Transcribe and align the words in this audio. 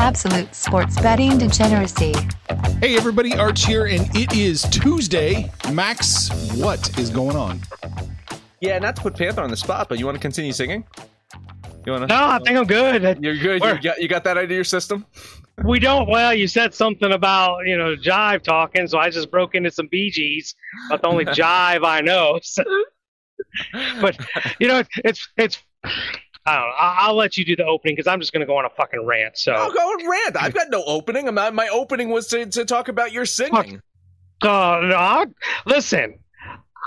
Absolute 0.00 0.54
sports 0.54 0.98
betting 1.02 1.36
degeneracy. 1.36 2.14
Hey 2.80 2.96
everybody, 2.96 3.34
Arch 3.36 3.66
here, 3.66 3.84
and 3.86 4.08
it 4.16 4.32
is 4.34 4.62
Tuesday. 4.62 5.50
Max, 5.72 6.30
what 6.56 6.98
is 6.98 7.10
going 7.10 7.36
on? 7.36 7.60
Yeah, 8.60 8.78
not 8.78 8.96
to 8.96 9.02
put 9.02 9.14
Panther 9.16 9.42
on 9.42 9.50
the 9.50 9.56
spot, 9.56 9.88
but 9.90 9.98
you 9.98 10.06
want 10.06 10.16
to 10.16 10.20
continue 10.20 10.52
singing? 10.52 10.84
You 11.84 11.92
want 11.92 12.02
to? 12.02 12.06
No, 12.08 12.14
I 12.24 12.38
think 12.44 12.56
I'm 12.56 12.64
good. 12.66 13.02
You're 13.22 13.36
good. 13.36 13.60
We're- 13.60 13.76
You 13.76 13.82
got, 13.82 14.00
you 14.02 14.08
got 14.08 14.24
that 14.24 14.38
out 14.38 14.44
of 14.44 14.50
your 14.50 14.64
system? 14.64 15.04
We 15.64 15.78
don't. 15.78 16.08
Well, 16.08 16.32
you 16.32 16.48
said 16.48 16.72
something 16.74 17.12
about 17.12 17.66
you 17.66 17.76
know 17.76 17.94
jive 17.94 18.42
talking, 18.42 18.86
so 18.88 18.98
I 18.98 19.10
just 19.10 19.30
broke 19.30 19.54
into 19.54 19.70
some 19.70 19.86
Bee 19.90 20.10
Gees. 20.10 20.54
About 20.86 21.02
the 21.02 21.08
only 21.08 21.24
jive 21.26 21.84
I 21.84 22.00
know. 22.00 22.40
So- 22.42 22.64
but 24.00 24.16
you 24.58 24.66
know, 24.66 24.82
it's 25.04 25.28
it's. 25.36 25.62
I 26.46 26.52
don't 26.56 26.60
know. 26.68 26.74
I'll, 26.78 27.08
I'll 27.10 27.14
let 27.16 27.36
you 27.36 27.44
do 27.44 27.54
the 27.56 27.66
opening 27.66 27.94
because 27.96 28.06
I'm 28.06 28.18
just 28.20 28.32
going 28.32 28.40
to 28.40 28.46
go 28.46 28.56
on 28.56 28.64
a 28.64 28.70
fucking 28.70 29.04
rant. 29.04 29.36
So, 29.38 29.52
I'll 29.52 29.72
go 29.72 29.92
and 29.98 30.08
rant. 30.08 30.36
I've 30.42 30.54
got 30.54 30.70
no 30.70 30.82
opening. 30.84 31.28
I'm 31.28 31.34
not- 31.34 31.54
my 31.54 31.68
opening 31.68 32.10
was 32.10 32.26
to, 32.28 32.46
to 32.46 32.64
talk 32.64 32.88
about 32.88 33.12
your 33.12 33.26
singing. 33.26 33.52
Uh, 34.42 34.46
no, 34.82 34.96
I- 34.96 35.26
listen, 35.66 36.18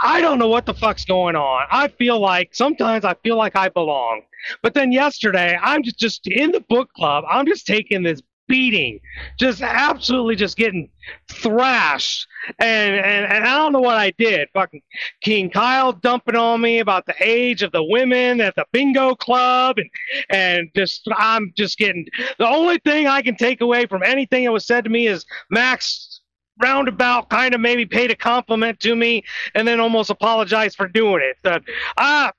I 0.01 0.22
don't 0.22 0.39
know 0.39 0.47
what 0.47 0.66
the 0.66 0.73
fuck's 0.73 1.05
going 1.05 1.35
on. 1.35 1.67
I 1.69 1.88
feel 1.88 2.19
like 2.19 2.50
sometimes 2.55 3.05
I 3.05 3.13
feel 3.23 3.38
like 3.38 3.55
I 3.55 3.69
belong, 3.69 4.23
but 4.63 4.73
then 4.73 4.91
yesterday 4.91 5.56
I'm 5.61 5.83
just 5.83 6.00
just 6.00 6.25
in 6.27 6.51
the 6.51 6.61
book 6.61 6.91
club. 6.94 7.23
I'm 7.29 7.45
just 7.45 7.67
taking 7.67 8.01
this 8.01 8.22
beating, 8.53 8.99
just 9.39 9.63
absolutely 9.63 10.35
just 10.35 10.57
getting 10.57 10.87
thrashed, 11.27 12.27
and 12.59 12.95
and 12.95 13.25
and 13.33 13.43
I 13.43 13.57
don't 13.57 13.73
know 13.73 13.79
what 13.79 13.97
I 13.97 14.11
did. 14.11 14.47
Fucking 14.53 14.83
King 15.21 15.49
Kyle 15.49 15.91
dumping 15.91 16.35
on 16.35 16.61
me 16.61 16.77
about 16.77 17.07
the 17.07 17.15
age 17.19 17.63
of 17.63 17.71
the 17.71 17.83
women 17.83 18.41
at 18.41 18.55
the 18.55 18.65
bingo 18.71 19.15
club, 19.15 19.79
and 19.79 19.89
and 20.29 20.69
just 20.75 21.07
I'm 21.17 21.51
just 21.57 21.79
getting 21.79 22.05
the 22.37 22.47
only 22.47 22.77
thing 22.77 23.07
I 23.07 23.23
can 23.23 23.35
take 23.35 23.61
away 23.61 23.87
from 23.87 24.03
anything 24.03 24.43
that 24.43 24.51
was 24.51 24.67
said 24.67 24.83
to 24.83 24.89
me 24.91 25.07
is 25.07 25.25
Max 25.49 26.21
roundabout 26.61 27.31
kind 27.31 27.55
of 27.55 27.59
maybe 27.59 27.87
paid 27.87 28.11
a 28.11 28.15
compliment 28.15 28.79
to 28.81 28.95
me 28.95 29.23
and 29.55 29.67
then 29.67 29.79
almost 29.79 30.11
apologized 30.11 30.77
for 30.77 30.87
doing 30.87 31.23
it. 31.23 31.37
That 31.41 31.63
ah, 31.97 32.31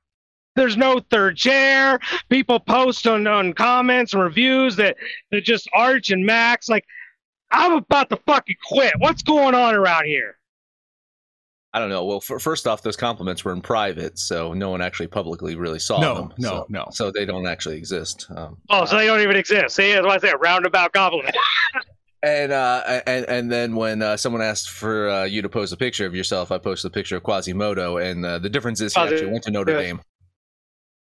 there's 0.57 0.77
no 0.77 1.01
third 1.11 1.37
chair. 1.37 1.99
People 2.29 2.61
post 2.61 3.07
on, 3.07 3.27
on 3.27 3.53
comments 3.53 4.13
and 4.15 4.23
reviews 4.23 4.77
that 4.77 4.97
that 5.31 5.45
just 5.45 5.69
Arch 5.73 6.11
and 6.11 6.25
Max 6.25 6.69
like 6.69 6.85
I'm 7.51 7.73
about 7.73 8.09
to 8.11 8.17
fucking 8.27 8.57
quit. 8.67 8.93
What's 8.99 9.23
going 9.23 9.55
on 9.55 9.75
around 9.75 10.07
here? 10.07 10.39
I 11.73 11.81
don't 11.81 11.89
know. 11.89 12.05
Well, 12.05 12.19
f- 12.29 12.41
first 12.41 12.69
off, 12.69 12.83
those 12.83 12.97
compliments 12.97 13.45
were 13.45 13.53
in 13.53 13.61
private, 13.61 14.17
so 14.17 14.53
no 14.53 14.71
one 14.71 14.81
actually 14.81 15.09
publicly 15.09 15.57
really 15.57 15.81
saw 15.81 16.01
No, 16.01 16.15
them. 16.15 16.35
no, 16.39 16.49
so, 16.49 16.67
no. 16.69 16.87
So 16.93 17.11
they 17.11 17.25
don't 17.25 17.49
actually 17.49 17.77
exist. 17.79 18.29
Um, 18.37 18.59
Oh, 18.71 18.85
so 18.85 18.97
they 18.97 19.07
don't 19.07 19.21
even 19.21 19.35
exist. 19.37 19.75
See, 19.75 19.93
that's 19.93 20.07
why 20.07 20.15
I 20.15 20.19
say 20.19 20.31
a 20.31 20.37
roundabout 20.37 20.93
compliment. 20.93 21.37
and 22.23 22.53
uh, 22.53 23.01
and 23.09 23.25
and 23.29 23.51
then 23.51 23.75
when 23.75 24.03
uh, 24.03 24.17
someone 24.17 24.41
asked 24.41 24.71
for 24.71 25.09
uh, 25.11 25.25
you 25.25 25.43
to 25.43 25.49
post 25.49 25.73
a 25.73 25.77
picture 25.77 26.07
of 26.07 26.15
yourself, 26.15 26.53
I 26.53 26.59
posted 26.59 26.93
a 26.93 26.95
picture 26.95 27.17
of 27.17 27.25
Quasimodo, 27.25 27.97
and 27.99 28.25
uh, 28.25 28.39
the 28.39 28.49
difference 28.49 28.81
is 28.81 28.95
he 28.95 29.01
Quasi- 29.01 29.15
actually 29.17 29.33
went 29.33 29.43
to 29.45 29.51
Notre 29.51 29.73
yeah. 29.73 29.79
Dame. 29.83 30.01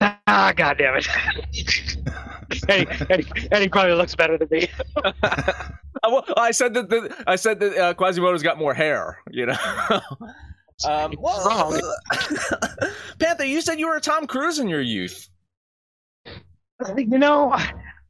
Ah, 0.01 0.53
god 0.56 0.78
damn 0.78 0.95
it. 0.95 1.07
Eddie, 2.69 2.88
Eddie, 3.09 3.28
Eddie 3.51 3.69
probably 3.69 3.94
looks 3.94 4.16
better 4.16 4.38
than 4.38 4.47
me. 4.51 4.67
Well, 6.07 6.23
I 6.38 6.51
said 6.51 6.73
that 6.75 6.89
the, 6.89 7.23
I 7.25 7.35
said 7.35 7.59
that 7.61 7.78
uh, 7.78 7.94
Quasimodo's 7.95 8.44
got 8.44 8.59
more 8.59 8.73
hair. 8.73 9.17
You 9.31 9.47
know. 9.47 9.57
um, 10.88 11.16
well, 11.17 11.47
Wrong. 11.47 11.81
Panther, 13.17 13.45
you 13.45 13.61
said 13.61 13.79
you 13.79 13.88
were 13.88 13.95
a 13.95 14.01
Tom 14.01 14.28
Cruise 14.28 14.59
in 14.59 14.67
your 14.67 14.81
youth. 14.81 15.29
you 16.95 17.17
know, 17.17 17.57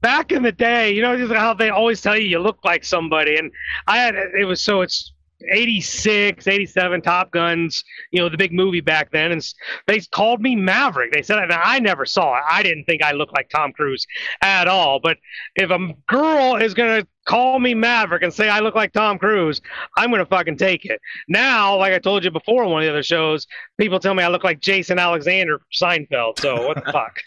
back 0.02 0.32
in 0.32 0.44
the 0.44 0.52
day, 0.52 0.92
you 0.92 1.02
know 1.02 1.28
how 1.36 1.54
they 1.54 1.70
always 1.70 2.02
tell 2.02 2.18
you 2.18 2.28
you 2.28 2.40
look 2.40 2.58
like 2.66 2.84
somebody, 2.84 3.38
and 3.38 3.52
I 3.88 3.98
had 3.98 4.16
it 4.16 4.46
was 4.46 4.62
so 4.62 4.82
it's 4.82 5.14
86, 5.52 6.48
87 6.48 7.02
Top 7.02 7.32
Guns, 7.32 7.84
you 8.12 8.20
know, 8.20 8.30
the 8.30 8.38
big 8.38 8.54
movie 8.54 8.82
back 8.82 9.12
then, 9.12 9.32
and 9.32 9.54
they 9.88 10.00
called 10.00 10.42
me 10.42 10.56
Maverick. 10.56 11.12
They 11.14 11.22
said, 11.22 11.40
and 11.40 11.52
I 11.52 11.80
never 11.80 12.06
saw 12.06 12.38
it. 12.38 12.44
I 12.50 12.64
didn't 12.64 12.86
think 12.86 13.04
I 13.04 13.12
looked 13.12 13.34
like 13.34 13.50
Tom 13.50 13.72
Cruise 13.74 14.06
at 14.42 14.68
all. 14.68 15.00
But 15.00 15.18
if 15.56 15.70
a 15.70 15.94
girl 16.08 16.56
is 16.56 16.74
gonna 16.74 17.06
call 17.26 17.60
me 17.60 17.74
Maverick 17.74 18.24
and 18.24 18.34
say 18.34 18.50
I 18.50 18.60
look 18.60 18.76
like 18.76 18.94
Tom 18.94 19.18
Cruise, 19.18 19.62
I'm 19.98 20.12
gonna 20.12 20.26
fucking 20.26 20.58
take 20.58 20.86
it. 20.86 21.00
Now, 21.28 21.78
like 21.78 21.94
I 21.94 22.00
told 22.00 22.24
you 22.24 22.32
before 22.32 22.64
on 22.64 22.72
one 22.72 22.82
of 22.82 22.86
the 22.86 22.92
other 22.92 23.04
shows, 23.04 23.48
people 23.78 24.00
tell 24.00 24.14
me 24.14 24.24
I 24.24 24.30
look 24.30 24.44
like 24.44 24.60
Jason 24.60 25.00
Alexander 25.00 25.60
from 25.60 25.68
Seinfeld. 25.90 26.40
So 26.40 26.68
what 26.68 26.84
the 26.84 26.92
fuck? 26.92 27.20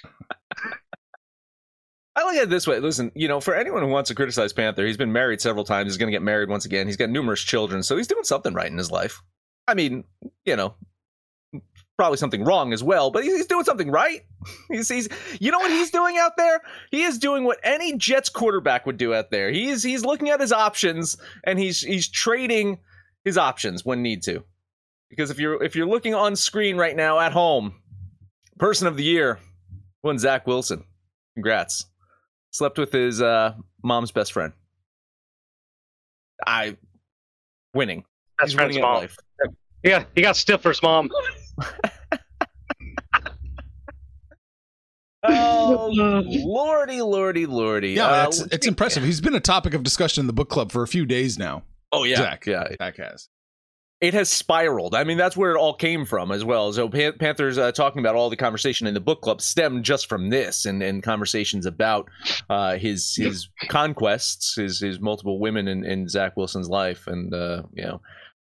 I 2.19 2.25
look 2.25 2.35
at 2.35 2.43
it 2.45 2.51
this 2.51 2.67
way. 2.67 2.81
Listen, 2.81 3.13
you 3.15 3.29
know, 3.29 3.39
for 3.39 3.55
anyone 3.55 3.81
who 3.81 3.89
wants 3.89 4.09
to 4.09 4.15
criticize 4.17 4.53
Panther, 4.53 4.85
he's 4.85 4.97
been 4.97 5.13
married 5.13 5.41
several 5.41 5.65
times. 5.65 5.87
He's 5.87 5.99
going 5.99 6.09
to 6.09 6.13
get 6.13 6.23
married 6.23 6.49
once 6.49 6.65
again. 6.65 6.89
He's 6.89 6.97
got 6.97 7.11
numerous 7.11 7.41
children, 7.41 7.85
so 7.85 7.97
he's 7.97 8.09
doing 8.09 8.25
something 8.25 8.53
right 8.53 8.69
in 8.71 8.77
his 8.77 8.91
life. 8.91 9.23
I 9.69 9.75
mean, 9.75 10.03
you 10.45 10.57
know, 10.57 10.75
probably 11.97 12.17
something 12.17 12.43
wrong 12.43 12.73
as 12.73 12.83
well, 12.83 13.13
but 13.13 13.23
he's, 13.23 13.47
doing 13.47 13.65
something 13.65 13.89
right. 13.89 14.23
He's, 14.69 14.89
he's, 14.89 15.09
you 15.39 15.53
know 15.53 15.61
what 15.61 15.71
he's 15.71 15.93
doing 15.93 16.19
out 16.19 16.37
there? 16.37 16.61
He 16.91 17.03
is 17.03 17.19
doing 17.21 17.45
what 17.45 17.61
any 17.63 17.97
Jets 17.97 18.31
quarterback 18.31 18.85
would 18.85 18.97
do 18.97 19.15
out 19.15 19.31
there. 19.31 19.53
He's 19.53 19.85
he's 19.85 20.05
looking 20.05 20.31
at 20.31 20.41
his 20.41 20.53
options 20.53 21.17
and 21.45 21.57
he's 21.59 21.81
he's 21.81 22.09
trading 22.09 22.79
his 23.25 23.39
options 23.39 23.85
when 23.85 24.03
need 24.03 24.25
to. 24.25 24.43
Because 25.09 25.31
if 25.31 25.39
you're 25.39 25.63
if 25.63 25.77
you're 25.77 25.87
looking 25.87 26.15
on 26.15 26.35
screen 26.35 26.77
right 26.77 26.97
now 26.97 27.21
at 27.21 27.33
home, 27.33 27.75
person 28.59 28.89
of 28.89 28.97
the 28.97 29.05
year, 29.05 29.39
won 30.03 30.19
Zach 30.19 30.47
Wilson. 30.49 30.85
Congrats 31.35 31.87
slept 32.59 32.77
with 32.79 32.93
his 32.93 33.23
uh, 33.23 33.55
mom's 33.83 34.11
best 34.11 34.33
friend. 34.33 34.53
I 36.47 36.77
winning. 37.75 38.05
Best 38.39 38.51
He's 38.51 38.55
friend's 38.55 38.71
winning 38.77 38.85
at 38.85 38.93
mom. 38.93 39.01
life. 39.03 39.17
Yeah, 39.85 40.05
he 40.15 40.23
got 40.23 40.35
Stifler's 40.35 40.83
mom. 40.83 41.09
Oh 45.25 45.89
lordy, 45.93 47.03
lordy, 47.03 47.45
lordy. 47.47 47.91
Yeah, 47.91 48.07
Uh, 48.07 48.27
it's, 48.29 48.41
it's 48.53 48.67
impressive. 48.69 49.03
He's 49.03 49.21
been 49.21 49.35
a 49.35 49.41
topic 49.41 49.75
of 49.75 49.83
discussion 49.83 50.23
in 50.23 50.27
the 50.29 50.33
book 50.33 50.49
club 50.49 50.71
for 50.71 50.83
a 50.85 50.89
few 50.89 51.05
days 51.05 51.37
now. 51.39 51.65
oh 51.93 52.05
yeah, 52.05 52.17
Jack. 52.17 52.47
yeah. 52.47 52.69
Jack 52.81 52.97
has. 52.99 53.29
It 54.01 54.15
has 54.15 54.29
spiraled. 54.29 54.95
I 54.95 55.03
mean, 55.03 55.19
that's 55.19 55.37
where 55.37 55.53
it 55.53 55.59
all 55.59 55.75
came 55.75 56.05
from 56.05 56.31
as 56.31 56.45
well. 56.45 56.73
So 56.73 56.89
Pan- 56.89 57.19
Panthers 57.19 57.59
uh, 57.59 57.73
talking 57.73 57.99
about 58.01 58.15
all 58.15 58.31
the 58.31 58.37
conversation 58.37 58.87
in 58.87 58.95
the 58.95 59.01
book 59.01 59.23
club 59.23 59.41
stemmed 59.41 59.85
just 59.85 60.09
from 60.09 60.31
this 60.31 60.67
and, 60.67 60.83
and 60.83 61.03
conversations 61.03 61.67
about 61.67 62.09
uh, 62.49 62.77
his 62.77 63.17
his 63.17 63.49
conquests, 63.69 64.55
his 64.55 64.79
his 64.79 65.01
multiple 65.01 65.41
women 65.41 65.67
in, 65.67 65.85
in 65.85 66.09
Zach 66.09 66.37
Wilson's 66.37 66.69
life, 66.69 67.09
and 67.09 67.35
uh, 67.35 67.63
you 67.73 67.85
know, 67.85 68.01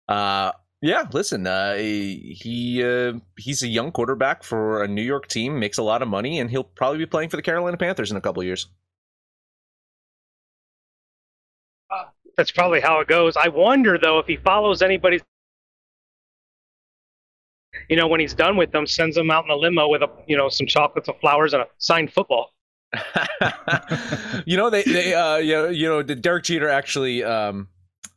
uh, 0.08 0.52
yeah. 0.81 1.04
Listen, 1.12 1.46
uh, 1.46 1.75
he 1.75 2.82
uh, 2.82 3.14
he's 3.37 3.62
a 3.62 3.69
young 3.69 3.93
quarterback 3.93 4.44
for 4.44 4.82
a 4.82 4.88
New 4.88 5.02
York 5.02 5.28
team, 5.28 5.58
makes 5.58 5.76
a 5.76 5.82
lot 5.82 6.00
of 6.00 6.08
money, 6.08 6.38
and 6.40 6.50
he'll 6.50 6.64
probably 6.64 6.99
be 6.99 7.06
playing 7.06 7.28
for 7.28 7.37
the 7.37 7.43
Carolina 7.43 7.76
Panthers 7.76 8.10
in 8.10 8.16
a 8.16 8.22
couple 8.22 8.40
of 8.40 8.46
years. 8.46 8.69
That's 12.38 12.50
probably 12.50 12.81
how 12.81 13.00
it 13.00 13.08
goes. 13.08 13.37
I 13.37 13.49
wonder 13.49 13.99
though 13.99 14.19
if 14.19 14.26
he 14.26 14.38
follows 14.38 14.81
anybody's 14.81 15.20
you 17.88 17.96
know, 17.96 18.06
when 18.06 18.20
he's 18.20 18.34
done 18.34 18.56
with 18.56 18.73
them, 18.73 18.87
sends 18.87 19.17
them 19.17 19.31
out 19.31 19.44
in 19.44 19.50
a 19.50 19.56
limo 19.56 19.88
with 19.88 20.02
a, 20.02 20.08
you 20.26 20.37
know, 20.37 20.49
some 20.49 20.67
chocolates 20.67 21.08
and 21.08 21.19
flowers 21.19 21.52
and 21.52 21.62
a 21.62 21.67
signed 21.79 22.12
football. 22.12 22.50
you 24.46 24.56
know, 24.56 24.70
they, 24.70 24.82
they, 24.82 25.14
uh, 25.14 25.37
you 25.37 25.52
know, 25.55 25.70
know, 25.70 26.02
Derek 26.02 26.44
Jeter 26.44 26.69
actually, 26.69 27.25
um, 27.25 27.69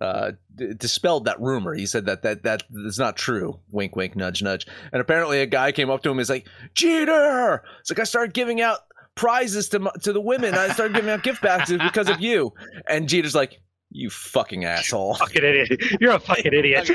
uh, 0.01 0.31
d- 0.55 0.73
dispelled 0.73 1.25
that 1.25 1.39
rumor. 1.39 1.73
He 1.73 1.85
said 1.85 2.05
that 2.05 2.21
that 2.23 2.43
that 2.43 2.63
is 2.73 2.99
not 2.99 3.15
true. 3.15 3.59
Wink, 3.71 3.95
wink, 3.95 4.15
nudge, 4.15 4.43
nudge. 4.43 4.67
And 4.91 5.01
apparently, 5.01 5.39
a 5.41 5.45
guy 5.45 5.71
came 5.71 5.89
up 5.89 6.03
to 6.03 6.09
him. 6.09 6.19
is 6.19 6.29
like, 6.29 6.47
Jeter. 6.73 7.63
It's 7.79 7.89
like 7.89 7.99
I 7.99 8.03
started 8.03 8.33
giving 8.33 8.61
out 8.61 8.79
prizes 9.15 9.69
to 9.69 9.91
to 10.03 10.13
the 10.13 10.21
women. 10.21 10.53
I 10.53 10.69
started 10.69 10.95
giving 10.95 11.09
out 11.09 11.23
gift 11.23 11.41
baskets 11.41 11.81
because 11.83 12.09
of 12.09 12.19
you. 12.19 12.53
And 12.87 13.07
Jeter's 13.07 13.35
like, 13.35 13.61
you 13.95 14.09
fucking 14.09 14.65
asshole. 14.65 15.15
Fucking 15.19 15.43
idiot. 15.43 15.81
You're 15.99 16.13
a 16.13 16.19
fucking 16.19 16.53
idiot. 16.53 16.91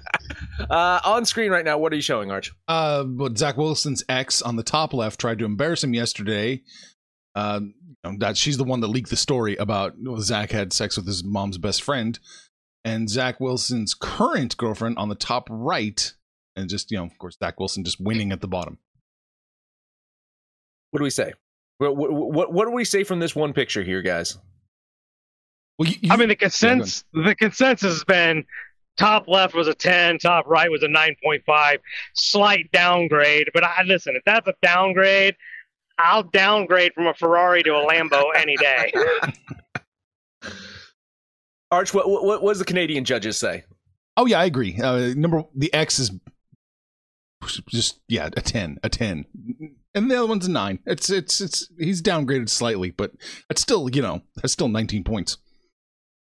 uh, 0.70 1.00
on 1.04 1.24
screen 1.24 1.50
right 1.50 1.64
now, 1.64 1.78
what 1.78 1.92
are 1.92 1.96
you 1.96 2.02
showing, 2.02 2.30
Arch? 2.30 2.52
Uh, 2.68 3.04
but 3.04 3.38
Zach 3.38 3.56
Wilson's 3.56 4.04
ex 4.08 4.42
on 4.42 4.56
the 4.56 4.62
top 4.62 4.92
left 4.92 5.20
tried 5.20 5.38
to 5.38 5.44
embarrass 5.44 5.84
him 5.84 5.94
yesterday. 5.94 6.62
Uh, 7.34 7.60
you 7.62 7.94
know, 8.04 8.16
that 8.18 8.36
she's 8.36 8.56
the 8.56 8.64
one 8.64 8.80
that 8.80 8.88
leaked 8.88 9.10
the 9.10 9.16
story 9.16 9.56
about 9.56 9.94
well, 9.98 10.20
Zach 10.20 10.50
had 10.50 10.72
sex 10.72 10.96
with 10.96 11.06
his 11.06 11.22
mom's 11.22 11.58
best 11.58 11.82
friend, 11.82 12.18
and 12.84 13.08
Zach 13.08 13.40
Wilson's 13.40 13.94
current 13.94 14.56
girlfriend 14.56 14.98
on 14.98 15.08
the 15.08 15.14
top 15.14 15.46
right, 15.50 16.12
and 16.56 16.68
just 16.68 16.90
you 16.90 16.98
know, 16.98 17.04
of 17.04 17.18
course, 17.18 17.36
Zach 17.38 17.60
Wilson 17.60 17.84
just 17.84 18.00
winning 18.00 18.32
at 18.32 18.40
the 18.40 18.48
bottom. 18.48 18.78
What 20.90 20.98
do 20.98 21.04
we 21.04 21.10
say? 21.10 21.34
What, 21.78 21.94
what, 21.94 22.52
what 22.52 22.64
do 22.64 22.70
we 22.70 22.86
say 22.86 23.04
from 23.04 23.18
this 23.18 23.36
one 23.36 23.52
picture 23.52 23.82
here, 23.82 24.00
guys? 24.00 24.38
Well, 25.78 25.88
you, 25.88 25.96
you, 26.00 26.12
I 26.12 26.16
mean, 26.16 26.28
the 26.28 26.36
consensus 26.36 27.04
the 27.12 27.34
consensus 27.34 27.92
has 27.92 28.04
been 28.04 28.44
top 28.96 29.28
left 29.28 29.54
was 29.54 29.68
a 29.68 29.74
10, 29.74 30.18
top 30.18 30.46
right 30.46 30.70
was 30.70 30.82
a 30.82 30.88
9.5, 30.88 31.78
slight 32.14 32.70
downgrade. 32.72 33.50
But 33.52 33.64
I 33.64 33.82
listen, 33.84 34.16
if 34.16 34.22
that's 34.24 34.48
a 34.48 34.54
downgrade, 34.62 35.36
I'll 35.98 36.22
downgrade 36.22 36.92
from 36.94 37.06
a 37.06 37.14
Ferrari 37.14 37.62
to 37.62 37.70
a 37.70 37.86
Lambo 37.86 38.24
any 38.34 38.56
day. 38.56 38.92
Arch, 41.70 41.92
what, 41.92 42.08
what 42.08 42.42
what 42.42 42.52
does 42.52 42.58
the 42.58 42.64
Canadian 42.64 43.04
judges 43.04 43.36
say? 43.36 43.64
Oh 44.16 44.26
yeah, 44.26 44.40
I 44.40 44.44
agree. 44.44 44.78
Uh, 44.80 45.14
number 45.14 45.44
the 45.54 45.72
X 45.74 45.98
is 45.98 46.12
just 47.68 48.00
yeah 48.08 48.28
a 48.36 48.40
ten, 48.40 48.78
a 48.82 48.88
ten, 48.88 49.26
and 49.94 50.10
the 50.10 50.16
other 50.16 50.26
one's 50.26 50.46
a 50.46 50.50
nine. 50.50 50.78
It's 50.86 51.10
it's 51.10 51.40
it's 51.40 51.68
he's 51.78 52.00
downgraded 52.02 52.48
slightly, 52.48 52.92
but 52.92 53.12
it's 53.50 53.60
still 53.60 53.88
you 53.90 54.00
know 54.00 54.22
that's 54.36 54.52
still 54.52 54.68
nineteen 54.68 55.02
points. 55.02 55.38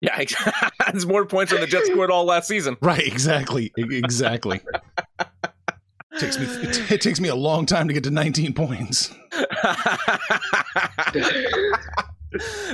Yeah, 0.00 0.18
it's 0.88 1.04
more 1.04 1.26
points 1.26 1.52
than 1.52 1.60
the 1.60 1.66
Jets 1.66 1.88
scored 1.88 2.10
all 2.10 2.24
last 2.24 2.48
season. 2.48 2.76
Right, 2.80 3.06
exactly, 3.06 3.72
exactly. 3.76 4.60
takes 6.18 6.38
me 6.38 6.46
it, 6.46 6.90
it, 6.90 7.00
takes 7.00 7.20
me 7.20 7.28
a 7.28 7.34
long 7.34 7.66
time 7.66 7.86
to 7.88 7.94
get 7.94 8.04
to 8.04 8.10
19 8.10 8.52
points. 8.54 9.14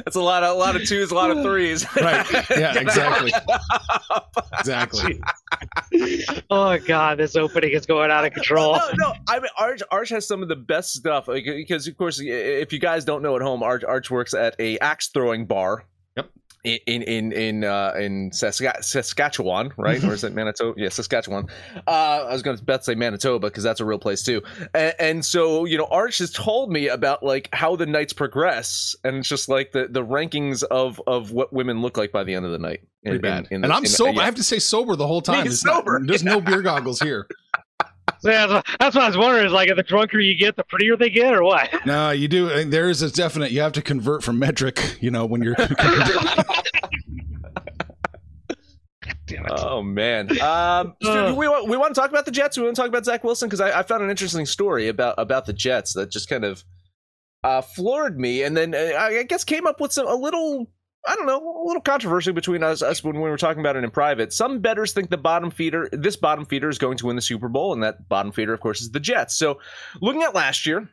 That's 0.04 0.16
a 0.16 0.20
lot 0.20 0.42
of 0.42 0.54
a 0.54 0.58
lot 0.58 0.76
of 0.76 0.84
twos, 0.84 1.10
a 1.10 1.14
lot 1.14 1.30
of 1.30 1.42
threes. 1.42 1.86
Right. 1.96 2.26
Yeah, 2.50 2.78
exactly. 2.78 3.32
exactly. 4.58 5.20
oh 6.50 6.78
god, 6.78 7.18
this 7.18 7.36
opening 7.36 7.70
is 7.70 7.86
going 7.86 8.10
out 8.10 8.26
of 8.26 8.34
control. 8.34 8.74
No, 8.74 8.90
no. 8.98 9.14
I 9.28 9.40
mean 9.40 9.50
Arch 9.58 9.82
Arch 9.90 10.10
has 10.10 10.28
some 10.28 10.42
of 10.42 10.48
the 10.48 10.56
best 10.56 10.92
stuff 10.92 11.26
because 11.26 11.88
of 11.88 11.96
course 11.96 12.20
if 12.22 12.72
you 12.72 12.78
guys 12.78 13.04
don't 13.04 13.22
know 13.22 13.34
at 13.36 13.42
home, 13.42 13.62
Arch 13.62 13.82
Arch 13.82 14.10
works 14.10 14.34
at 14.34 14.54
a 14.60 14.78
axe 14.78 15.08
throwing 15.08 15.46
bar 15.46 15.84
in 16.66 17.02
in 17.02 17.32
in 17.32 17.64
uh, 17.64 17.92
in 17.98 18.32
Saskatchewan, 18.32 19.72
right? 19.76 20.02
or 20.02 20.12
is 20.12 20.24
it 20.24 20.32
Manitoba? 20.34 20.80
Yeah, 20.80 20.88
Saskatchewan. 20.88 21.46
Uh, 21.86 22.24
I 22.28 22.32
was 22.32 22.42
going 22.42 22.56
to 22.56 22.64
bet 22.64 22.84
say 22.84 22.94
Manitoba 22.94 23.46
because 23.48 23.62
that's 23.62 23.80
a 23.80 23.84
real 23.84 23.98
place 23.98 24.22
too. 24.22 24.42
And, 24.74 24.94
and, 24.98 25.24
so 25.24 25.64
you 25.64 25.78
know, 25.78 25.86
Arch 25.90 26.18
has 26.18 26.30
told 26.32 26.72
me 26.72 26.88
about 26.88 27.22
like 27.22 27.48
how 27.52 27.76
the 27.76 27.86
nights 27.86 28.12
progress, 28.12 28.96
and 29.04 29.16
it's 29.16 29.28
just 29.28 29.48
like 29.48 29.72
the 29.72 29.86
the 29.88 30.04
rankings 30.04 30.64
of 30.64 31.00
of 31.06 31.32
what 31.32 31.52
women 31.52 31.80
look 31.80 31.96
like 31.96 32.10
by 32.10 32.24
the 32.24 32.34
end 32.34 32.44
of 32.44 32.52
the 32.52 32.58
night. 32.58 32.80
Pretty 33.04 33.18
bad. 33.18 33.46
In, 33.50 33.58
in 33.58 33.64
and 33.64 33.72
I'm 33.72 33.86
sober. 33.86 34.16
Yeah. 34.16 34.22
I 34.22 34.24
have 34.24 34.34
to 34.34 34.42
say 34.42 34.58
sober 34.58 34.96
the 34.96 35.06
whole 35.06 35.22
time. 35.22 35.48
Sober. 35.52 36.00
Not, 36.00 36.08
there's 36.08 36.24
no 36.24 36.40
beer 36.42 36.62
goggles 36.62 37.00
here. 37.00 37.28
So 38.20 38.30
yeah, 38.30 38.62
that's 38.80 38.94
what 38.94 39.04
I 39.04 39.08
was 39.08 39.16
wondering. 39.16 39.46
Is 39.46 39.52
like, 39.52 39.74
the 39.74 39.82
drunker 39.82 40.20
you 40.20 40.34
get, 40.36 40.56
the 40.56 40.64
prettier 40.64 40.96
they 40.96 41.10
get, 41.10 41.34
or 41.34 41.42
what? 41.42 41.68
No, 41.86 42.10
you 42.10 42.26
do. 42.26 42.64
There 42.64 42.90
is 42.90 43.02
a 43.02 43.10
definite. 43.10 43.52
You 43.52 43.60
have 43.60 43.72
to 43.72 43.82
convert 43.82 44.24
from 44.24 44.38
metric. 44.38 44.98
You 45.00 45.10
know, 45.10 45.24
when 45.24 45.42
you're. 45.42 45.54
oh 49.50 49.82
man. 49.82 50.30
Um, 50.40 50.94
so 51.02 51.34
we 51.34 51.46
want 51.48 51.68
we 51.68 51.76
want 51.76 51.94
to 51.94 52.00
talk 52.00 52.10
about 52.10 52.24
the 52.24 52.32
Jets. 52.32 52.56
We 52.56 52.64
want 52.64 52.74
to 52.74 52.82
talk 52.82 52.88
about 52.88 53.04
Zach 53.04 53.22
Wilson 53.22 53.48
because 53.48 53.60
I, 53.60 53.80
I, 53.80 53.82
found 53.82 54.02
an 54.02 54.10
interesting 54.10 54.46
story 54.46 54.88
about 54.88 55.14
about 55.18 55.46
the 55.46 55.52
Jets 55.52 55.92
that 55.94 56.10
just 56.10 56.28
kind 56.28 56.44
of 56.44 56.64
uh, 57.44 57.60
floored 57.62 58.18
me, 58.18 58.42
and 58.42 58.56
then 58.56 58.74
uh, 58.74 58.96
I 58.98 59.22
guess 59.24 59.44
came 59.44 59.66
up 59.66 59.80
with 59.80 59.92
some 59.92 60.08
a 60.08 60.14
little 60.14 60.66
I 61.06 61.14
don't 61.14 61.26
know, 61.26 61.38
a 61.38 61.66
little 61.66 61.82
controversy 61.82 62.32
between 62.32 62.62
us, 62.62 62.82
us 62.82 63.04
when 63.04 63.14
we 63.16 63.30
were 63.30 63.36
talking 63.36 63.60
about 63.60 63.76
it 63.76 63.84
in 63.84 63.90
private. 63.90 64.32
Some 64.32 64.60
bettors 64.60 64.92
think 64.92 65.10
the 65.10 65.16
bottom 65.16 65.50
feeder, 65.50 65.88
this 65.92 66.16
bottom 66.16 66.44
feeder, 66.44 66.68
is 66.68 66.78
going 66.78 66.98
to 66.98 67.06
win 67.06 67.16
the 67.16 67.22
Super 67.22 67.48
Bowl, 67.48 67.72
and 67.72 67.82
that 67.82 68.08
bottom 68.08 68.32
feeder, 68.32 68.52
of 68.52 68.60
course, 68.60 68.80
is 68.80 68.90
the 68.90 69.00
Jets. 69.00 69.36
So, 69.36 69.60
looking 70.00 70.22
at 70.22 70.34
last 70.34 70.66
year, 70.66 70.88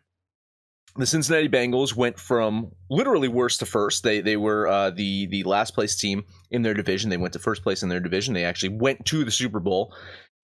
the 0.96 1.06
Cincinnati 1.06 1.50
Bengals 1.50 1.96
went 1.96 2.20
from 2.20 2.72
literally 2.90 3.28
worst 3.28 3.60
to 3.60 3.66
first. 3.66 4.04
They 4.04 4.22
they 4.22 4.38
were 4.38 4.68
uh, 4.68 4.92
the 4.92 5.26
the 5.28 5.44
last 5.44 5.74
place 5.74 5.96
team 5.96 6.26
in 6.52 6.62
their 6.62 6.76
division. 6.76 7.10
They 7.10 7.18
went 7.18 7.34
to 7.34 7.40
first 7.40 7.64
place 7.64 7.82
in 7.82 7.90
their 7.90 8.00
division. 8.00 8.34
They 8.34 8.46
actually 8.46 8.78
went 8.78 9.06
to 9.06 9.24
the 9.24 9.32
Super 9.32 9.60
Bowl. 9.60 9.94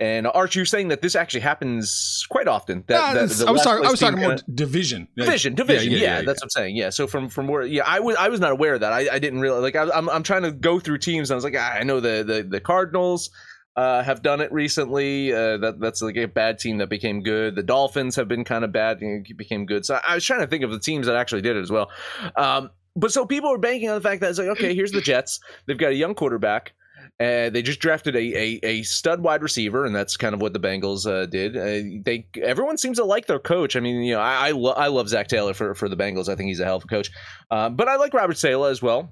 And 0.02 0.28
Arch, 0.28 0.56
you're 0.56 0.64
saying 0.64 0.88
that 0.90 1.02
this 1.02 1.14
actually 1.14 1.42
happens 1.42 2.26
quite 2.30 2.48
often. 2.48 2.86
That, 2.88 3.18
uh, 3.18 3.26
that 3.26 3.48
I 3.48 3.52
was 3.52 3.62
talking. 3.64 3.86
I 3.86 3.92
was 3.92 4.00
talking 4.00 4.20
more 4.20 4.38
division. 4.54 5.10
Division, 5.18 5.56
division. 5.56 5.92
Yeah, 5.92 5.98
yeah, 5.98 6.04
yeah, 6.04 6.20
yeah, 6.20 6.26
that's 6.26 6.42
what 6.42 6.46
I'm 6.46 6.50
saying. 6.52 6.78
Yeah. 6.78 6.90
So 6.90 7.06
from 7.06 7.28
from 7.28 7.48
where, 7.48 7.64
yeah, 7.64 7.84
I 7.86 8.00
was 8.00 8.16
I 8.16 8.30
was 8.30 8.40
not 8.40 8.52
aware 8.54 8.76
of 8.76 8.80
that. 8.80 8.94
I, 8.94 9.10
I 9.12 9.20
didn't 9.20 9.42
realize. 9.42 9.62
like. 9.62 9.76
I, 9.76 9.90
I'm 9.94 10.10
I'm 10.10 10.24
trying 10.24 10.44
to 10.44 10.52
go 10.52 10.80
through 10.80 11.00
teams. 11.00 11.30
and 11.30 11.36
I 11.36 11.38
was 11.38 11.44
like, 11.44 11.56
ah, 11.58 11.74
I 11.74 11.84
know 11.84 12.00
the 12.00 12.24
the 12.26 12.44
the 12.44 12.62
Cardinals. 12.62 13.30
Uh, 13.76 14.04
have 14.04 14.22
done 14.22 14.42
it 14.42 14.52
recently. 14.52 15.32
Uh, 15.32 15.56
that 15.58 15.80
that's 15.80 16.02
like 16.02 16.18
a 16.18 16.26
bad 16.26 16.60
team 16.60 16.80
that 16.80 16.90
became 16.90 17.22
good. 17.22 17.56
The 17.56 17.64
Dolphins 17.64 18.16
have 18.18 18.28
been 18.28 18.44
kind 18.44 18.66
of 18.66 18.74
bad 18.74 19.00
and 19.00 19.26
became 19.38 19.66
good. 19.66 19.86
So 19.86 19.98
I 20.06 20.16
was 20.16 20.26
trying 20.26 20.42
to 20.42 20.48
think 20.48 20.66
of 20.66 20.72
the 20.72 20.80
teams 20.80 21.08
that 21.08 21.16
actually 21.16 21.44
did 21.44 21.56
it 21.56 21.62
as 21.62 21.72
well. 21.72 21.90
Um, 22.36 22.72
but 22.96 23.14
so 23.14 23.26
people 23.26 23.54
are 23.54 23.58
banking 23.58 23.88
on 23.88 23.96
the 23.96 24.02
fact 24.02 24.20
that 24.20 24.32
it's 24.32 24.40
like, 24.40 24.50
okay, 24.50 24.76
here's 24.76 24.92
the 24.92 25.00
Jets. 25.00 25.40
They've 25.66 25.78
got 25.78 25.92
a 25.92 25.96
young 25.96 26.14
quarterback. 26.14 26.74
Uh, 27.20 27.50
they 27.50 27.62
just 27.62 27.82
drafted 27.82 28.16
a, 28.16 28.20
a, 28.20 28.60
a 28.64 28.84
stud 28.84 29.20
wide 29.20 29.44
receiver, 29.44 29.84
and 29.84 29.94
that's 29.94 30.16
kind 30.16 30.34
of 30.34 30.42
what 30.42 30.54
the 30.54 30.60
Bengals 30.60 31.06
uh, 31.06 31.26
did. 31.26 31.58
Uh, 31.58 32.02
they 32.06 32.26
everyone 32.42 32.78
seems 32.78 32.98
to 32.98 33.04
like 33.04 33.26
their 33.26 33.40
coach. 33.40 33.76
I 33.76 33.82
mean, 33.82 34.04
you 34.04 34.14
know, 34.14 34.22
I 34.22 34.48
I, 34.48 34.52
lo- 34.52 34.72
I 34.72 34.88
love 34.88 35.10
Zac 35.10 35.28
Taylor 35.28 35.54
for, 35.54 35.76
for 35.76 35.90
the 35.90 35.98
Bengals. 35.98 36.30
I 36.30 36.36
think 36.36 36.48
he's 36.48 36.62
a 36.62 36.66
hell 36.66 36.78
of 36.78 36.86
a 36.86 36.88
coach. 36.88 37.12
Uh, 37.52 37.70
but 37.70 37.90
I 37.90 37.98
like 37.98 38.14
Robert 38.14 38.38
Saleh 38.38 38.72
as 38.72 38.82
well. 38.82 39.12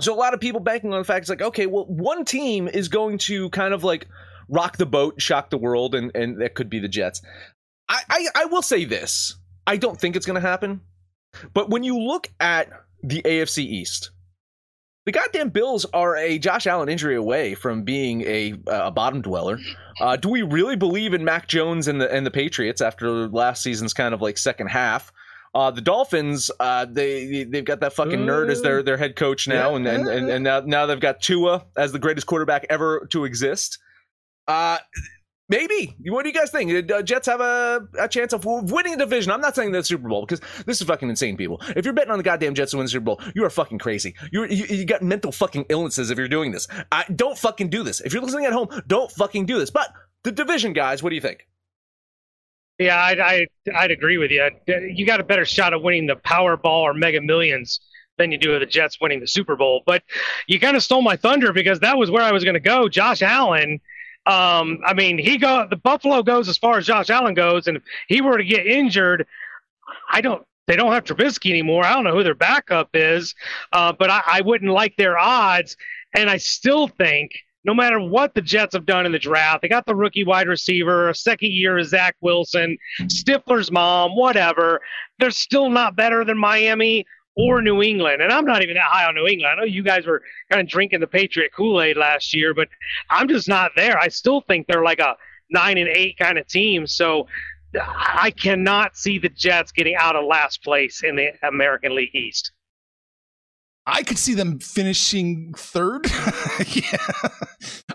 So 0.00 0.12
a 0.12 0.16
lot 0.16 0.34
of 0.34 0.40
people 0.40 0.60
banking 0.60 0.92
on 0.92 0.98
the 0.98 1.04
fact 1.04 1.22
it's 1.22 1.30
like, 1.30 1.42
okay, 1.42 1.66
well, 1.66 1.84
one 1.86 2.24
team 2.24 2.66
is 2.66 2.88
going 2.88 3.18
to 3.18 3.50
kind 3.50 3.72
of 3.72 3.84
like 3.84 4.08
rock 4.48 4.76
the 4.76 4.86
boat, 4.86 5.20
shock 5.22 5.50
the 5.50 5.58
world, 5.58 5.94
and 5.94 6.10
and 6.16 6.40
that 6.40 6.54
could 6.54 6.68
be 6.68 6.80
the 6.80 6.88
Jets. 6.88 7.22
I 7.88 8.02
I, 8.10 8.26
I 8.34 8.44
will 8.46 8.62
say 8.62 8.84
this: 8.84 9.36
I 9.64 9.76
don't 9.76 10.00
think 10.00 10.16
it's 10.16 10.26
going 10.26 10.40
to 10.40 10.48
happen. 10.48 10.80
But 11.54 11.70
when 11.70 11.84
you 11.84 11.96
look 11.98 12.28
at 12.40 12.68
the 13.04 13.22
AFC 13.22 13.58
East 13.58 14.10
the 15.08 15.12
goddamn 15.12 15.48
Bills 15.48 15.86
are 15.94 16.18
a 16.18 16.38
Josh 16.38 16.66
Allen 16.66 16.90
injury 16.90 17.16
away 17.16 17.54
from 17.54 17.82
being 17.82 18.20
a, 18.26 18.52
a 18.66 18.90
bottom 18.90 19.22
dweller. 19.22 19.58
Uh, 20.02 20.16
do 20.16 20.28
we 20.28 20.42
really 20.42 20.76
believe 20.76 21.14
in 21.14 21.24
Mac 21.24 21.48
Jones 21.48 21.88
and 21.88 21.98
the 21.98 22.12
and 22.12 22.26
the 22.26 22.30
Patriots 22.30 22.82
after 22.82 23.26
last 23.26 23.62
season's 23.62 23.94
kind 23.94 24.12
of 24.12 24.20
like 24.20 24.36
second 24.36 24.66
half? 24.66 25.10
Uh, 25.54 25.70
the 25.70 25.80
Dolphins, 25.80 26.50
uh, 26.60 26.84
they 26.84 27.44
they've 27.44 27.64
got 27.64 27.80
that 27.80 27.94
fucking 27.94 28.18
nerd 28.18 28.50
as 28.50 28.60
their 28.60 28.82
their 28.82 28.98
head 28.98 29.16
coach 29.16 29.48
now, 29.48 29.76
and, 29.76 29.86
and 29.86 30.06
and 30.06 30.28
and 30.28 30.44
now 30.44 30.60
now 30.60 30.84
they've 30.84 31.00
got 31.00 31.22
Tua 31.22 31.64
as 31.74 31.92
the 31.92 31.98
greatest 31.98 32.26
quarterback 32.26 32.66
ever 32.68 33.06
to 33.10 33.24
exist. 33.24 33.78
Uh, 34.46 34.76
Maybe. 35.50 35.96
What 36.04 36.24
do 36.24 36.28
you 36.28 36.34
guys 36.34 36.50
think? 36.50 36.90
Uh, 36.90 37.00
Jets 37.02 37.26
have 37.26 37.40
a, 37.40 37.88
a 37.98 38.06
chance 38.06 38.34
of 38.34 38.44
winning 38.44 38.94
a 38.94 38.96
division. 38.98 39.32
I'm 39.32 39.40
not 39.40 39.54
saying 39.54 39.72
the 39.72 39.82
Super 39.82 40.06
Bowl 40.06 40.26
because 40.26 40.40
this 40.66 40.80
is 40.80 40.86
fucking 40.86 41.08
insane, 41.08 41.38
people. 41.38 41.60
If 41.74 41.86
you're 41.86 41.94
betting 41.94 42.10
on 42.10 42.18
the 42.18 42.24
goddamn 42.24 42.54
Jets 42.54 42.72
to 42.72 42.76
win 42.76 42.84
the 42.84 42.90
Super 42.90 43.04
Bowl, 43.04 43.20
you 43.34 43.44
are 43.44 43.50
fucking 43.50 43.78
crazy. 43.78 44.14
You're, 44.30 44.46
you 44.46 44.66
you 44.66 44.84
got 44.84 45.02
mental 45.02 45.32
fucking 45.32 45.66
illnesses 45.70 46.10
if 46.10 46.18
you're 46.18 46.28
doing 46.28 46.52
this. 46.52 46.68
I, 46.92 47.04
don't 47.14 47.38
fucking 47.38 47.70
do 47.70 47.82
this. 47.82 48.00
If 48.00 48.12
you're 48.12 48.22
listening 48.22 48.44
at 48.44 48.52
home, 48.52 48.68
don't 48.86 49.10
fucking 49.12 49.46
do 49.46 49.58
this. 49.58 49.70
But 49.70 49.90
the 50.22 50.32
division, 50.32 50.74
guys, 50.74 51.02
what 51.02 51.10
do 51.10 51.14
you 51.14 51.22
think? 51.22 51.46
Yeah, 52.78 53.02
I'd, 53.02 53.18
I, 53.18 53.46
I'd 53.74 53.90
agree 53.90 54.18
with 54.18 54.30
you. 54.30 54.50
You 54.66 55.06
got 55.06 55.18
a 55.18 55.24
better 55.24 55.46
shot 55.46 55.72
of 55.72 55.82
winning 55.82 56.06
the 56.06 56.16
Powerball 56.16 56.82
or 56.82 56.94
Mega 56.94 57.22
Millions 57.22 57.80
than 58.18 58.30
you 58.32 58.38
do 58.38 58.52
of 58.52 58.60
the 58.60 58.66
Jets 58.66 59.00
winning 59.00 59.20
the 59.20 59.26
Super 59.26 59.56
Bowl. 59.56 59.82
But 59.86 60.02
you 60.46 60.60
kind 60.60 60.76
of 60.76 60.82
stole 60.82 61.02
my 61.02 61.16
thunder 61.16 61.52
because 61.52 61.80
that 61.80 61.96
was 61.96 62.10
where 62.10 62.22
I 62.22 62.32
was 62.32 62.44
going 62.44 62.54
to 62.54 62.60
go. 62.60 62.88
Josh 62.88 63.22
Allen 63.22 63.80
um, 64.26 64.80
I 64.84 64.94
mean, 64.94 65.18
he 65.18 65.38
go 65.38 65.66
the 65.68 65.76
Buffalo 65.76 66.22
goes 66.22 66.48
as 66.48 66.58
far 66.58 66.78
as 66.78 66.86
Josh 66.86 67.10
Allen 67.10 67.34
goes, 67.34 67.66
and 67.66 67.78
if 67.78 67.82
he 68.08 68.20
were 68.20 68.38
to 68.38 68.44
get 68.44 68.66
injured, 68.66 69.26
I 70.10 70.20
don't. 70.20 70.44
They 70.66 70.76
don't 70.76 70.92
have 70.92 71.04
Trubisky 71.04 71.48
anymore. 71.48 71.82
I 71.82 71.94
don't 71.94 72.04
know 72.04 72.12
who 72.12 72.22
their 72.22 72.34
backup 72.34 72.90
is, 72.92 73.34
uh, 73.72 73.94
but 73.98 74.10
I, 74.10 74.20
I 74.26 74.40
wouldn't 74.42 74.70
like 74.70 74.94
their 74.96 75.18
odds. 75.18 75.78
And 76.14 76.28
I 76.28 76.36
still 76.36 76.88
think, 76.88 77.32
no 77.64 77.72
matter 77.72 77.98
what 77.98 78.34
the 78.34 78.42
Jets 78.42 78.74
have 78.74 78.84
done 78.84 79.06
in 79.06 79.12
the 79.12 79.18
draft, 79.18 79.62
they 79.62 79.68
got 79.68 79.86
the 79.86 79.94
rookie 79.94 80.24
wide 80.24 80.46
receiver, 80.46 81.08
a 81.08 81.14
second 81.14 81.52
year 81.52 81.78
of 81.78 81.86
Zach 81.86 82.16
Wilson, 82.20 82.76
Stifler's 83.04 83.70
mom, 83.70 84.14
whatever. 84.14 84.82
They're 85.18 85.30
still 85.30 85.70
not 85.70 85.96
better 85.96 86.22
than 86.22 86.36
Miami 86.36 87.06
or 87.38 87.62
New 87.62 87.82
England. 87.82 88.20
And 88.20 88.32
I'm 88.32 88.44
not 88.44 88.62
even 88.62 88.74
that 88.74 88.82
high 88.82 89.06
on 89.06 89.14
New 89.14 89.26
England. 89.26 89.52
I 89.52 89.54
know 89.54 89.64
you 89.64 89.84
guys 89.84 90.06
were 90.06 90.22
kind 90.50 90.60
of 90.60 90.68
drinking 90.68 91.00
the 91.00 91.06
Patriot 91.06 91.52
Kool 91.56 91.80
Aid 91.80 91.96
last 91.96 92.34
year, 92.34 92.52
but 92.52 92.68
I'm 93.08 93.28
just 93.28 93.48
not 93.48 93.70
there. 93.76 93.96
I 93.96 94.08
still 94.08 94.40
think 94.42 94.66
they're 94.66 94.82
like 94.82 94.98
a 94.98 95.16
nine 95.48 95.78
and 95.78 95.88
eight 95.88 96.18
kind 96.18 96.36
of 96.36 96.46
team. 96.48 96.86
So 96.86 97.28
I 97.74 98.32
cannot 98.36 98.96
see 98.96 99.18
the 99.18 99.28
Jets 99.28 99.70
getting 99.70 99.94
out 99.94 100.16
of 100.16 100.24
last 100.24 100.64
place 100.64 101.02
in 101.04 101.14
the 101.14 101.30
American 101.46 101.94
League 101.94 102.14
East. 102.14 102.50
I 103.86 104.02
could 104.02 104.18
see 104.18 104.34
them 104.34 104.58
finishing 104.58 105.54
third. 105.56 106.06
yeah. 106.72 106.98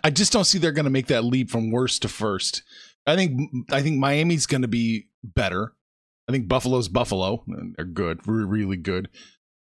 I 0.04 0.10
just 0.10 0.34
don't 0.34 0.46
see 0.46 0.58
they're 0.58 0.72
going 0.72 0.86
to 0.86 0.92
make 0.92 1.08
that 1.08 1.24
leap 1.24 1.52
from 1.52 1.70
worst 1.70 2.02
to 2.04 2.08
first. 2.08 2.64
I 3.06 3.16
think 3.16 3.52
I 3.70 3.82
think 3.82 4.00
Miami's 4.00 4.48
going 4.48 4.62
to 4.62 4.68
be 4.68 5.10
better. 5.24 5.74
I 6.28 6.32
think 6.32 6.48
Buffalo's 6.48 6.88
Buffalo. 6.88 7.44
They're 7.76 7.86
good, 7.86 8.22
really 8.26 8.78
good. 8.78 9.10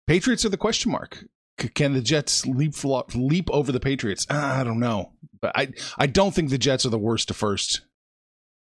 Patriots 0.08 0.42
are 0.46 0.48
the 0.48 0.56
question 0.56 0.90
mark. 0.90 1.26
Can 1.74 1.92
the 1.92 2.00
Jets 2.00 2.46
leap 2.46 2.72
leap 3.14 3.50
over 3.50 3.70
the 3.70 3.78
Patriots? 3.78 4.26
I 4.30 4.64
don't 4.64 4.80
know, 4.80 5.12
but 5.38 5.52
I 5.54 5.68
I 5.98 6.06
don't 6.06 6.34
think 6.34 6.48
the 6.48 6.56
Jets 6.56 6.86
are 6.86 6.90
the 6.90 6.98
worst 6.98 7.28
to 7.28 7.34
first 7.34 7.82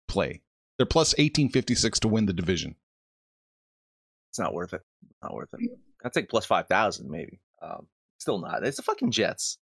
play. 0.08 0.42
They're 0.78 0.88
plus 0.88 1.14
eighteen 1.20 1.50
fifty 1.50 1.76
six 1.76 2.00
to 2.00 2.08
win 2.08 2.26
the 2.26 2.34
division. 2.34 2.78
It's 4.32 4.40
not 4.40 4.56
worth 4.56 4.74
it. 4.74 4.82
Not 5.22 5.36
worth 5.36 5.50
it. 5.54 5.70
I'd 6.04 6.14
take 6.14 6.30
plus 6.30 6.48
five 6.48 6.68
thousand 6.68 7.12
maybe. 7.12 7.40
Um, 7.62 7.86
still 8.18 8.40
not. 8.40 8.64
It's 8.64 8.78
the 8.78 8.84
fucking 8.84 9.12
Jets. 9.12 9.60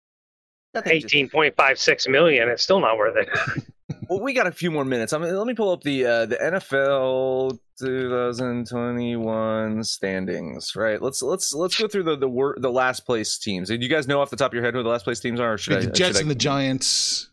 Eighteen 0.86 1.30
point 1.30 1.56
five 1.56 1.80
six 1.80 2.08
million. 2.08 2.48
It's 2.48 2.62
still 2.62 2.80
not 2.80 2.96
worth 2.98 3.18
it. 3.18 3.66
well, 4.10 4.20
we 4.20 4.34
got 4.34 4.46
a 4.46 4.52
few 4.52 4.70
more 4.70 4.86
minutes. 4.86 5.14
I 5.14 5.18
mean, 5.18 5.36
let 5.36 5.48
me 5.48 5.56
pull 5.56 5.72
up 5.72 5.82
the 5.82 6.06
uh, 6.06 6.26
the 6.28 6.36
NFL 6.36 7.58
2021 7.80 9.84
standings. 9.84 10.76
Right. 10.76 11.02
Let's 11.02 11.22
let's 11.22 11.54
let's 11.54 11.80
go 11.80 11.88
through 11.88 12.04
the 12.04 12.18
the 12.18 12.28
wor- 12.28 12.58
the 12.60 12.72
last 12.72 13.06
place 13.06 13.38
teams. 13.38 13.70
Do 13.70 13.76
you 13.76 13.90
guys 13.90 14.08
know 14.08 14.22
off 14.22 14.30
the 14.30 14.36
top 14.36 14.52
of 14.52 14.54
your 14.54 14.64
head 14.64 14.74
who 14.74 14.84
the 14.84 14.90
last 14.90 15.04
place 15.04 15.20
teams 15.20 15.40
are? 15.40 15.54
Or 15.54 15.58
should 15.58 15.82
the 15.82 15.90
I, 15.90 15.92
Jets 15.92 16.18
should 16.18 16.26
and 16.26 16.32
I... 16.32 16.34
the 16.34 16.40
Giants. 16.40 17.30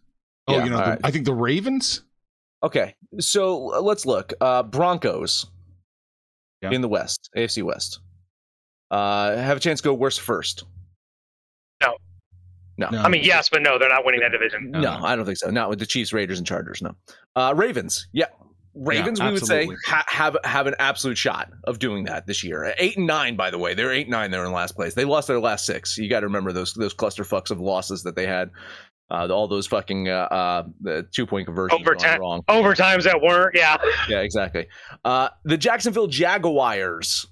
Oh, 0.49 0.57
Yeah, 0.57 0.65
you 0.65 0.71
know, 0.71 0.77
the, 0.77 0.83
right. 0.83 1.01
I 1.05 1.11
think 1.11 1.25
the 1.25 1.35
Ravens. 1.35 2.03
Okay, 2.63 2.95
so 3.19 3.75
uh, 3.75 3.81
let's 3.81 4.07
look. 4.07 4.33
Uh, 4.41 4.63
Broncos 4.63 5.47
Yeah. 6.63 6.71
in 6.71 6.81
the 6.81 6.89
West, 6.89 7.31
AFC 7.37 7.63
West, 7.63 8.01
uh, 8.91 9.37
have 9.37 9.57
a 9.57 9.61
chance 9.61 9.81
to 9.81 9.85
go 9.85 9.95
worst 9.95 10.21
first. 10.21 10.65
No. 11.83 11.95
No. 12.79 12.89
No. 12.91 13.03
I 13.03 13.09
mean, 13.09 13.25
yes, 13.25 13.49
but 13.49 13.63
no, 13.63 13.79
they're 13.79 13.89
not 13.89 14.05
winning 14.05 14.21
that 14.21 14.33
division. 14.33 14.71
No, 14.71 14.99
I 15.03 15.17
don't 15.17 15.25
think 15.25 15.39
so. 15.39 15.51
Not 15.51 15.71
with 15.71 15.79
the 15.79 15.87
Chiefs, 15.87 16.13
Raiders, 16.13 16.39
and 16.39 16.47
Chargers. 16.47 16.83
No. 16.83 16.95
Uh, 17.35 17.53
Ravens. 17.57 18.07
Yeah. 18.13 18.27
Ravens, 18.75 19.21
we 19.21 19.31
would 19.31 19.45
say 19.47 19.69
ha- 19.87 20.05
have 20.09 20.37
have 20.45 20.67
an 20.67 20.75
absolute 20.79 21.19
shot 21.19 21.51
of 21.65 21.79
doing 21.79 22.05
that 22.05 22.27
this 22.27 22.43
year. 22.43 22.75
Eight 22.79 22.97
and 22.97 23.07
nine, 23.07 23.37
by 23.37 23.51
the 23.51 23.59
way, 23.59 23.75
they're 23.75 23.93
eight 23.93 24.03
and 24.07 24.11
nine. 24.13 24.31
They're 24.31 24.45
in 24.47 24.53
last 24.53 24.75
place. 24.75 24.95
They 24.95 25.05
lost 25.05 25.29
their 25.29 25.41
last 25.41 25.67
six. 25.67 25.99
You 25.99 26.09
got 26.09 26.21
to 26.21 26.27
remember 26.27 26.53
those 26.53 26.73
those 26.75 26.95
cluster 26.95 27.23
fucks 27.25 27.51
of 27.51 27.61
losses 27.61 28.03
that 28.05 28.17
they 28.17 28.27
had. 28.27 28.51
Uh, 29.11 29.29
all 29.31 29.47
those 29.47 29.67
fucking 29.67 30.09
uh, 30.09 30.13
uh, 30.31 30.63
the 30.81 31.07
two 31.13 31.27
point 31.27 31.45
conversions 31.47 31.83
gone 31.83 31.87
Overtime. 31.95 32.21
wrong. 32.21 32.43
Overtimes 32.49 33.03
that 33.05 33.21
weren't. 33.21 33.55
Yeah. 33.55 33.77
Yeah, 34.09 34.21
exactly. 34.21 34.67
Uh, 35.05 35.29
the 35.45 35.59
Jacksonville 35.59 36.07
Jaguars. 36.07 37.27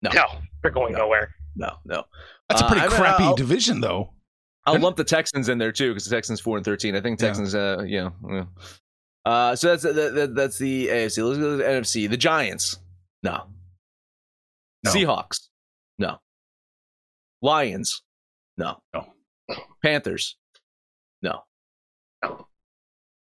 No, 0.00 0.10
No, 0.14 0.24
they're 0.62 0.70
going 0.70 0.92
No. 0.94 1.00
nowhere. 1.00 1.34
no, 1.56 1.72
no. 1.84 2.04
That's 2.48 2.62
a 2.62 2.64
Uh, 2.64 2.68
pretty 2.70 2.86
I 2.86 2.88
crappy 2.88 3.24
I'll- 3.24 3.34
division, 3.36 3.80
though. 3.82 4.14
I'll 4.64 4.78
lump 4.80 4.96
the 4.96 5.04
Texans 5.04 5.48
in 5.48 5.58
there 5.58 5.72
too 5.72 5.90
because 5.90 6.06
the 6.08 6.14
Texans 6.16 6.40
four 6.40 6.56
and 6.56 6.64
thirteen. 6.64 6.96
I 6.96 7.00
think 7.00 7.20
Yeah. 7.20 7.26
Texans, 7.28 7.54
uh, 7.54 7.84
you 7.86 8.00
know, 8.02 8.14
yeah. 8.30 8.44
Uh, 9.26 9.56
so 9.56 9.70
that's 9.70 9.82
that, 9.82 10.14
that, 10.14 10.34
that's 10.36 10.56
the 10.56 10.86
AFC. 10.86 11.26
Let's 11.26 11.38
go 11.38 11.50
to 11.50 11.56
the 11.56 11.64
NFC. 11.64 12.08
The 12.08 12.16
Giants, 12.16 12.78
no. 13.24 13.42
No. 14.84 14.90
Seahawks, 14.92 15.48
no. 15.98 16.18
Lions, 17.42 18.02
no. 18.56 18.78
No. 18.94 19.06
Panthers, 19.82 20.36
no. 21.22 21.40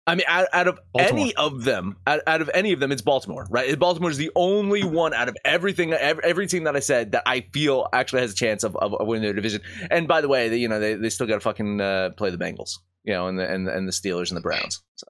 I 0.07 0.15
mean, 0.15 0.25
out, 0.27 0.47
out 0.51 0.67
of 0.67 0.79
Baltimore. 0.93 1.19
any 1.19 1.35
of 1.35 1.63
them, 1.63 1.95
out, 2.05 2.19
out 2.27 2.41
of 2.41 2.51
any 2.53 2.73
of 2.73 2.81
them, 2.81 2.91
it's 2.91 3.01
Baltimore, 3.01 3.47
right? 3.49 3.79
Baltimore 3.79 4.11
is 4.11 4.17
the 4.17 4.31
only 4.35 4.83
one 4.83 5.13
out 5.13 5.29
of 5.29 5.37
everything, 5.45 5.93
every, 5.93 6.23
every 6.25 6.45
team 6.45 6.65
that 6.65 6.75
I 6.75 6.79
said 6.79 7.13
that 7.13 7.23
I 7.25 7.41
feel 7.53 7.87
actually 7.93 8.21
has 8.21 8.33
a 8.33 8.35
chance 8.35 8.65
of, 8.65 8.75
of, 8.75 8.93
of 8.93 9.07
winning 9.07 9.23
their 9.23 9.33
division. 9.33 9.61
And 9.89 10.09
by 10.09 10.19
the 10.19 10.27
way, 10.27 10.49
they, 10.49 10.57
you 10.57 10.67
know, 10.67 10.79
they, 10.79 10.95
they 10.95 11.09
still 11.09 11.25
got 11.25 11.35
to 11.35 11.39
fucking 11.39 11.79
uh, 11.79 12.09
play 12.17 12.31
the 12.31 12.37
Bengals, 12.37 12.73
you 13.05 13.13
know, 13.13 13.27
and 13.27 13.39
the 13.39 13.49
and, 13.49 13.67
and 13.67 13.87
the 13.87 13.93
Steelers 13.93 14.29
and 14.29 14.37
the 14.37 14.41
Browns. 14.41 14.83
So 14.95 15.07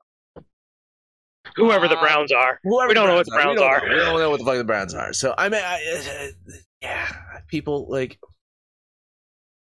Whoever 1.55 1.87
the 1.87 1.97
Uh, 1.97 2.01
Browns 2.01 2.31
are. 2.31 2.59
whoever 2.63 2.89
we 2.89 2.93
don't 2.93 3.07
know 3.07 3.15
what 3.15 3.25
the 3.25 3.31
we 3.35 3.41
Browns 3.43 3.59
don't 3.59 3.67
are. 3.69 3.79
know. 3.87 3.93
We 3.95 3.99
don't 4.01 4.19
know 4.19 4.29
what 4.29 4.39
the 4.39 4.45
fuck 4.45 4.57
the 4.57 4.63
Browns 4.63 4.93
are. 4.93 5.13
So 5.13 5.33
I 5.37 5.49
mean, 5.49 5.61
I, 5.63 6.29
uh, 6.49 6.51
yeah, 6.81 7.07
people 7.47 7.87
like 7.89 8.19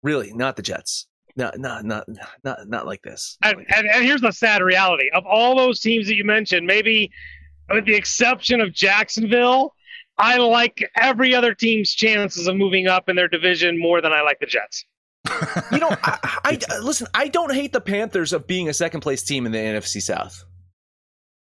really 0.01 0.33
not 0.33 0.55
the 0.55 0.61
Jets. 0.61 1.07
Not 1.35 1.57
not 1.57 1.83
not 1.85 2.05
not 2.43 2.67
not 2.67 2.85
like 2.85 3.01
this. 3.01 3.37
Not 3.41 3.49
And, 3.51 3.57
like 3.59 3.67
and, 3.77 3.87
and 3.87 4.05
here's 4.05 4.21
the 4.21 4.31
sad 4.31 4.61
reality 4.61 5.09
of 5.13 5.25
all 5.25 5.55
those 5.55 5.79
teams 5.79 6.07
that 6.07 6.15
you 6.15 6.23
mentioned, 6.25 6.67
maybe 6.67 7.11
with 7.71 7.85
the 7.85 7.95
exception 7.95 8.61
of 8.61 8.71
Jacksonville, 8.73 9.73
I 10.19 10.37
like 10.37 10.83
every 10.95 11.33
other 11.33 11.55
team's 11.55 11.91
chances 11.93 12.47
of 12.47 12.55
moving 12.55 12.87
up 12.87 13.09
in 13.09 13.15
their 13.15 13.27
division 13.27 13.79
more 13.79 13.99
than 14.01 14.13
I 14.13 14.21
like 14.21 14.39
the 14.39 14.45
Jets. 14.45 14.85
you 15.71 15.79
know, 15.79 15.89
I, 16.03 16.19
I, 16.43 16.59
I 16.69 16.79
listen. 16.83 17.07
I 17.15 17.29
don't 17.29 17.51
hate 17.53 17.71
the 17.73 17.81
Panthers 17.81 18.31
of 18.33 18.45
being 18.45 18.69
a 18.69 18.73
second 18.73 19.01
place 19.01 19.23
team 19.23 19.45
in 19.47 19.51
the 19.51 19.57
NFC 19.57 20.01
South. 20.01 20.43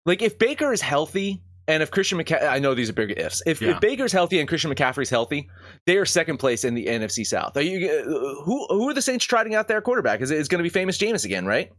Like 0.05 0.21
if 0.21 0.37
Baker 0.37 0.73
is 0.73 0.81
healthy 0.81 1.41
and 1.67 1.81
if 1.81 1.91
Christian 1.91 2.17
McCaffrey, 2.17 2.47
I 2.47 2.59
know 2.59 2.73
these 2.73 2.89
are 2.89 2.93
big 2.93 3.17
ifs. 3.17 3.41
If, 3.45 3.61
Yeah. 3.61 3.71
if 3.71 3.79
Baker's 3.79 4.11
healthy 4.11 4.39
and 4.39 4.49
Christian 4.49 4.69
McCaffrey's 4.73 5.09
healthy, 5.09 5.49
they 5.85 5.95
are 5.97 6.05
second 6.05 6.37
place 6.37 6.65
in 6.65 6.73
the 6.73 6.87
NFC 6.87 7.25
South. 7.25 7.55
Are 7.55 7.61
you 7.61 7.89
uh, 7.89 8.43
who 8.43 8.65
who 8.69 8.89
are 8.89 8.93
the 8.93 9.01
Saints 9.01 9.23
trotting 9.25 9.55
out 9.55 9.67
their 9.67 9.81
quarterback? 9.81 10.21
Is 10.21 10.31
it 10.31 10.37
is 10.39 10.47
going 10.49 10.59
to 10.59 10.63
be 10.63 10.69
famous 10.69 10.97
Jameis 10.97 11.23
again, 11.25 11.45
right? 11.45 11.71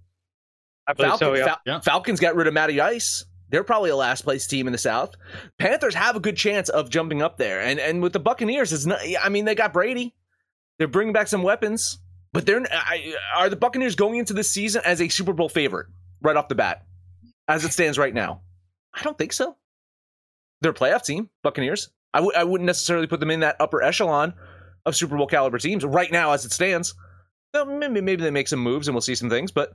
I 0.86 0.92
believe 0.94 1.16
so, 1.16 1.34
yeah. 1.34 1.44
Fal- 1.46 1.60
Yeah. 1.66 1.80
Falcons 1.80 2.20
got 2.20 2.34
rid 2.34 2.46
of 2.46 2.54
Matty 2.54 2.80
Ice. 2.80 3.24
They're 3.50 3.64
probably 3.64 3.90
a 3.90 3.96
last 3.96 4.22
place 4.22 4.46
team 4.46 4.66
in 4.66 4.72
the 4.72 4.78
South. 4.78 5.14
Panthers 5.58 5.94
have 5.94 6.16
a 6.16 6.20
good 6.20 6.36
chance 6.36 6.68
of 6.70 6.90
jumping 6.90 7.22
up 7.22 7.36
there, 7.38 7.60
and 7.60 7.78
and 7.78 8.02
with 8.02 8.12
the 8.14 8.20
Buccaneers, 8.20 8.72
it's 8.72 8.86
not. 8.86 9.00
I 9.22 9.28
mean, 9.28 9.44
they 9.44 9.54
got 9.54 9.72
Brady. 9.72 10.14
They're 10.78 10.88
bringing 10.88 11.12
back 11.12 11.28
some 11.28 11.42
weapons, 11.42 11.98
but 12.32 12.46
they're 12.46 12.62
I, 12.72 13.14
are 13.36 13.48
the 13.50 13.56
Buccaneers 13.56 13.94
going 13.96 14.16
into 14.16 14.32
this 14.32 14.50
season 14.50 14.82
as 14.84 15.00
a 15.00 15.08
Super 15.08 15.32
Bowl 15.34 15.48
favorite 15.48 15.86
right 16.22 16.36
off 16.36 16.48
the 16.48 16.54
bat, 16.54 16.84
as 17.48 17.64
it 17.64 17.72
stands 17.72 17.98
right 17.98 18.14
now. 18.14 18.42
I 18.94 19.02
don't 19.02 19.18
think 19.18 19.32
so. 19.32 19.56
They're 20.60 20.72
a 20.72 20.74
playoff 20.74 21.04
team, 21.04 21.28
Buccaneers. 21.42 21.90
I 22.14 22.18
w- 22.18 22.32
I 22.36 22.44
wouldn't 22.44 22.66
necessarily 22.66 23.06
put 23.06 23.20
them 23.20 23.30
in 23.30 23.40
that 23.40 23.56
upper 23.60 23.82
echelon 23.82 24.34
of 24.86 24.96
Super 24.96 25.16
Bowl 25.16 25.26
caliber 25.26 25.58
teams 25.58 25.84
right 25.84 26.10
now 26.12 26.32
as 26.32 26.44
it 26.44 26.52
stands. 26.52 26.94
Maybe, 27.54 28.00
maybe 28.00 28.22
they 28.22 28.30
make 28.30 28.48
some 28.48 28.60
moves 28.60 28.88
and 28.88 28.94
we'll 28.94 29.02
see 29.02 29.14
some 29.14 29.30
things, 29.30 29.50
but 29.52 29.74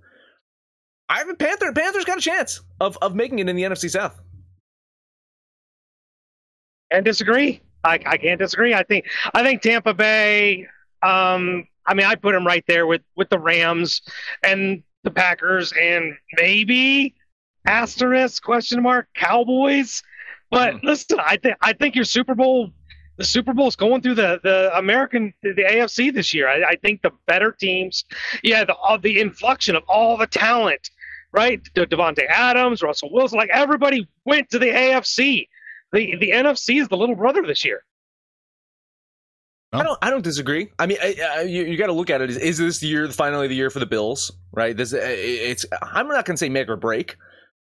I 1.09 1.19
have 1.19 1.29
a 1.29 1.35
Panther. 1.35 1.71
Panthers 1.73 2.05
got 2.05 2.17
a 2.17 2.21
chance 2.21 2.61
of 2.79 2.97
of 3.01 3.15
making 3.15 3.39
it 3.39 3.49
in 3.49 3.55
the 3.55 3.63
NFC 3.63 3.89
South. 3.89 4.19
and 6.91 7.05
disagree. 7.05 7.61
I, 7.83 7.99
I 8.05 8.17
can't 8.17 8.39
disagree. 8.39 8.73
I 8.73 8.83
think 8.83 9.05
I 9.33 9.43
think 9.43 9.61
Tampa 9.61 9.93
Bay. 9.93 10.67
Um, 11.01 11.67
I 11.85 11.93
mean, 11.93 12.05
I 12.05 12.15
put 12.15 12.33
them 12.33 12.45
right 12.45 12.63
there 12.67 12.85
with 12.87 13.01
with 13.15 13.29
the 13.29 13.39
Rams 13.39 14.01
and 14.43 14.83
the 15.03 15.11
Packers, 15.11 15.71
and 15.79 16.15
maybe 16.33 17.15
asterisk 17.69 18.43
question 18.43 18.81
mark 18.81 19.07
Cowboys. 19.15 20.01
But 20.51 20.75
hmm. 20.75 20.87
listen, 20.87 21.19
I 21.19 21.37
think 21.37 21.55
I 21.61 21.73
think 21.73 21.95
your 21.95 22.05
Super 22.05 22.35
Bowl, 22.35 22.71
the 23.17 23.25
Super 23.25 23.53
Bowl 23.53 23.67
is 23.67 23.75
going 23.75 24.01
through 24.01 24.15
the 24.15 24.39
the 24.43 24.75
American 24.77 25.33
the 25.43 25.53
AFC 25.53 26.13
this 26.13 26.33
year. 26.33 26.49
I, 26.49 26.71
I 26.71 26.75
think 26.75 27.01
the 27.01 27.11
better 27.27 27.51
teams, 27.51 28.05
yeah, 28.43 28.65
the 28.65 28.73
all 28.73 28.97
the 28.97 29.19
inflection 29.19 29.75
of 29.75 29.83
all 29.87 30.17
the 30.17 30.27
talent 30.27 30.89
right? 31.31 31.61
De- 31.75 31.85
Davante 31.85 32.25
Adams, 32.27 32.81
Russell 32.81 33.11
Wilson, 33.11 33.37
like 33.37 33.51
everybody 33.53 34.07
went 34.25 34.49
to 34.49 34.59
the 34.59 34.65
AFC. 34.67 35.47
The 35.91 36.15
the 36.17 36.31
NFC 36.31 36.81
is 36.81 36.87
the 36.87 36.97
little 36.97 37.15
brother 37.15 37.41
this 37.43 37.65
year. 37.65 37.83
I 39.71 39.83
don't. 39.83 39.99
I 40.01 40.09
don't 40.09 40.23
disagree. 40.23 40.69
I 40.79 40.87
mean, 40.87 40.97
I, 41.01 41.15
I, 41.21 41.41
you, 41.41 41.63
you 41.63 41.77
got 41.77 41.87
to 41.87 41.93
look 41.93 42.09
at 42.09 42.21
it. 42.21 42.31
Is, 42.31 42.37
is 42.37 42.57
this 42.57 42.79
the 42.79 42.87
year 42.87 43.07
finally 43.09 43.47
the 43.47 43.55
year 43.55 43.69
for 43.69 43.79
the 43.79 43.85
Bills? 43.85 44.31
Right. 44.51 44.75
This. 44.75 44.93
It's. 44.93 45.65
I'm 45.81 46.07
not 46.07 46.25
going 46.25 46.35
to 46.35 46.39
say 46.39 46.49
make 46.49 46.69
or 46.69 46.75
break, 46.75 47.17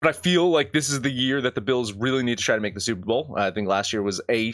but 0.03 0.09
I 0.09 0.13
feel 0.13 0.51
like 0.51 0.73
this 0.73 0.91
is 0.91 1.01
the 1.01 1.11
year 1.11 1.41
that 1.41 1.55
the 1.55 1.61
Bills 1.61 1.93
really 1.93 2.23
need 2.23 2.39
to 2.39 2.45
try 2.45 2.57
to 2.57 2.61
make 2.61 2.75
the 2.75 2.81
Super 2.81 3.07
Bowl. 3.07 3.35
I 3.37 3.51
think 3.51 3.69
last 3.69 3.93
year 3.93 4.03
was 4.03 4.21
a 4.29 4.53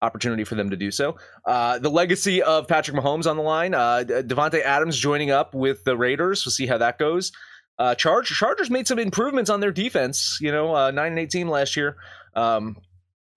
opportunity 0.00 0.44
for 0.44 0.54
them 0.54 0.70
to 0.70 0.76
do 0.76 0.90
so. 0.90 1.16
Uh, 1.44 1.78
the 1.80 1.90
legacy 1.90 2.42
of 2.42 2.68
Patrick 2.68 2.96
Mahomes 2.96 3.28
on 3.28 3.36
the 3.36 3.42
line. 3.42 3.74
Uh, 3.74 4.04
Davante 4.06 4.62
Adams 4.62 4.96
joining 4.96 5.30
up 5.32 5.54
with 5.54 5.82
the 5.84 5.96
Raiders. 5.96 6.46
We'll 6.46 6.52
see 6.52 6.66
how 6.66 6.78
that 6.78 6.98
goes. 6.98 7.32
Uh, 7.78 7.94
Chargers. 7.94 8.36
Chargers 8.36 8.70
made 8.70 8.86
some 8.86 8.98
improvements 8.98 9.50
on 9.50 9.60
their 9.60 9.72
defense. 9.72 10.38
You 10.40 10.52
know, 10.52 10.74
uh, 10.74 10.90
nine 10.90 11.12
and 11.12 11.18
eighteen 11.18 11.48
last 11.48 11.76
year. 11.76 11.96
Um, 12.34 12.76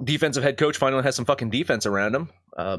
defensive 0.04 0.44
head 0.44 0.58
coach 0.58 0.78
finally 0.78 1.04
has 1.04 1.16
some 1.16 1.26
fucking 1.26 1.50
defense 1.50 1.86
around 1.86 2.16
him. 2.16 2.30
Uh, 2.56 2.78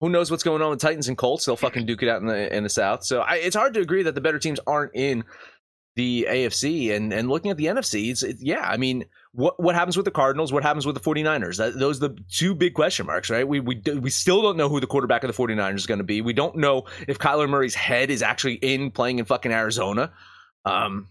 who 0.00 0.08
knows 0.08 0.30
what's 0.30 0.42
going 0.42 0.62
on 0.62 0.70
with 0.70 0.80
Titans 0.80 1.08
and 1.08 1.18
Colts? 1.18 1.44
They'll 1.44 1.56
fucking 1.56 1.86
duke 1.86 2.02
it 2.02 2.08
out 2.08 2.20
in 2.20 2.26
the 2.26 2.56
in 2.56 2.64
the 2.64 2.68
South. 2.68 3.04
So 3.04 3.20
I, 3.20 3.36
it's 3.36 3.56
hard 3.56 3.74
to 3.74 3.80
agree 3.80 4.02
that 4.04 4.14
the 4.14 4.20
better 4.20 4.38
teams 4.38 4.58
aren't 4.66 4.92
in 4.94 5.24
the 5.96 6.26
AFC. 6.28 6.94
And 6.94 7.12
and 7.12 7.28
looking 7.28 7.50
at 7.50 7.56
the 7.56 7.66
NFC, 7.66 8.10
it's 8.10 8.22
it, 8.22 8.36
yeah. 8.40 8.62
I 8.62 8.76
mean, 8.76 9.04
what 9.32 9.60
what 9.60 9.74
happens 9.74 9.96
with 9.96 10.04
the 10.04 10.10
Cardinals? 10.10 10.52
What 10.52 10.62
happens 10.62 10.86
with 10.86 10.94
the 10.94 11.00
49ers? 11.00 11.58
That, 11.58 11.78
those 11.78 12.02
are 12.02 12.08
the 12.08 12.18
two 12.30 12.54
big 12.54 12.74
question 12.74 13.06
marks, 13.06 13.30
right? 13.30 13.46
We 13.46 13.60
we 13.60 13.82
we 14.00 14.10
still 14.10 14.42
don't 14.42 14.56
know 14.56 14.68
who 14.68 14.80
the 14.80 14.86
quarterback 14.86 15.24
of 15.24 15.34
the 15.34 15.42
49ers 15.42 15.74
is 15.76 15.86
going 15.86 15.98
to 15.98 16.04
be. 16.04 16.20
We 16.20 16.32
don't 16.32 16.56
know 16.56 16.84
if 17.08 17.18
Kyler 17.18 17.48
Murray's 17.48 17.74
head 17.74 18.10
is 18.10 18.22
actually 18.22 18.54
in 18.54 18.90
playing 18.90 19.18
in 19.18 19.24
fucking 19.24 19.52
Arizona. 19.52 20.12
Um, 20.64 21.08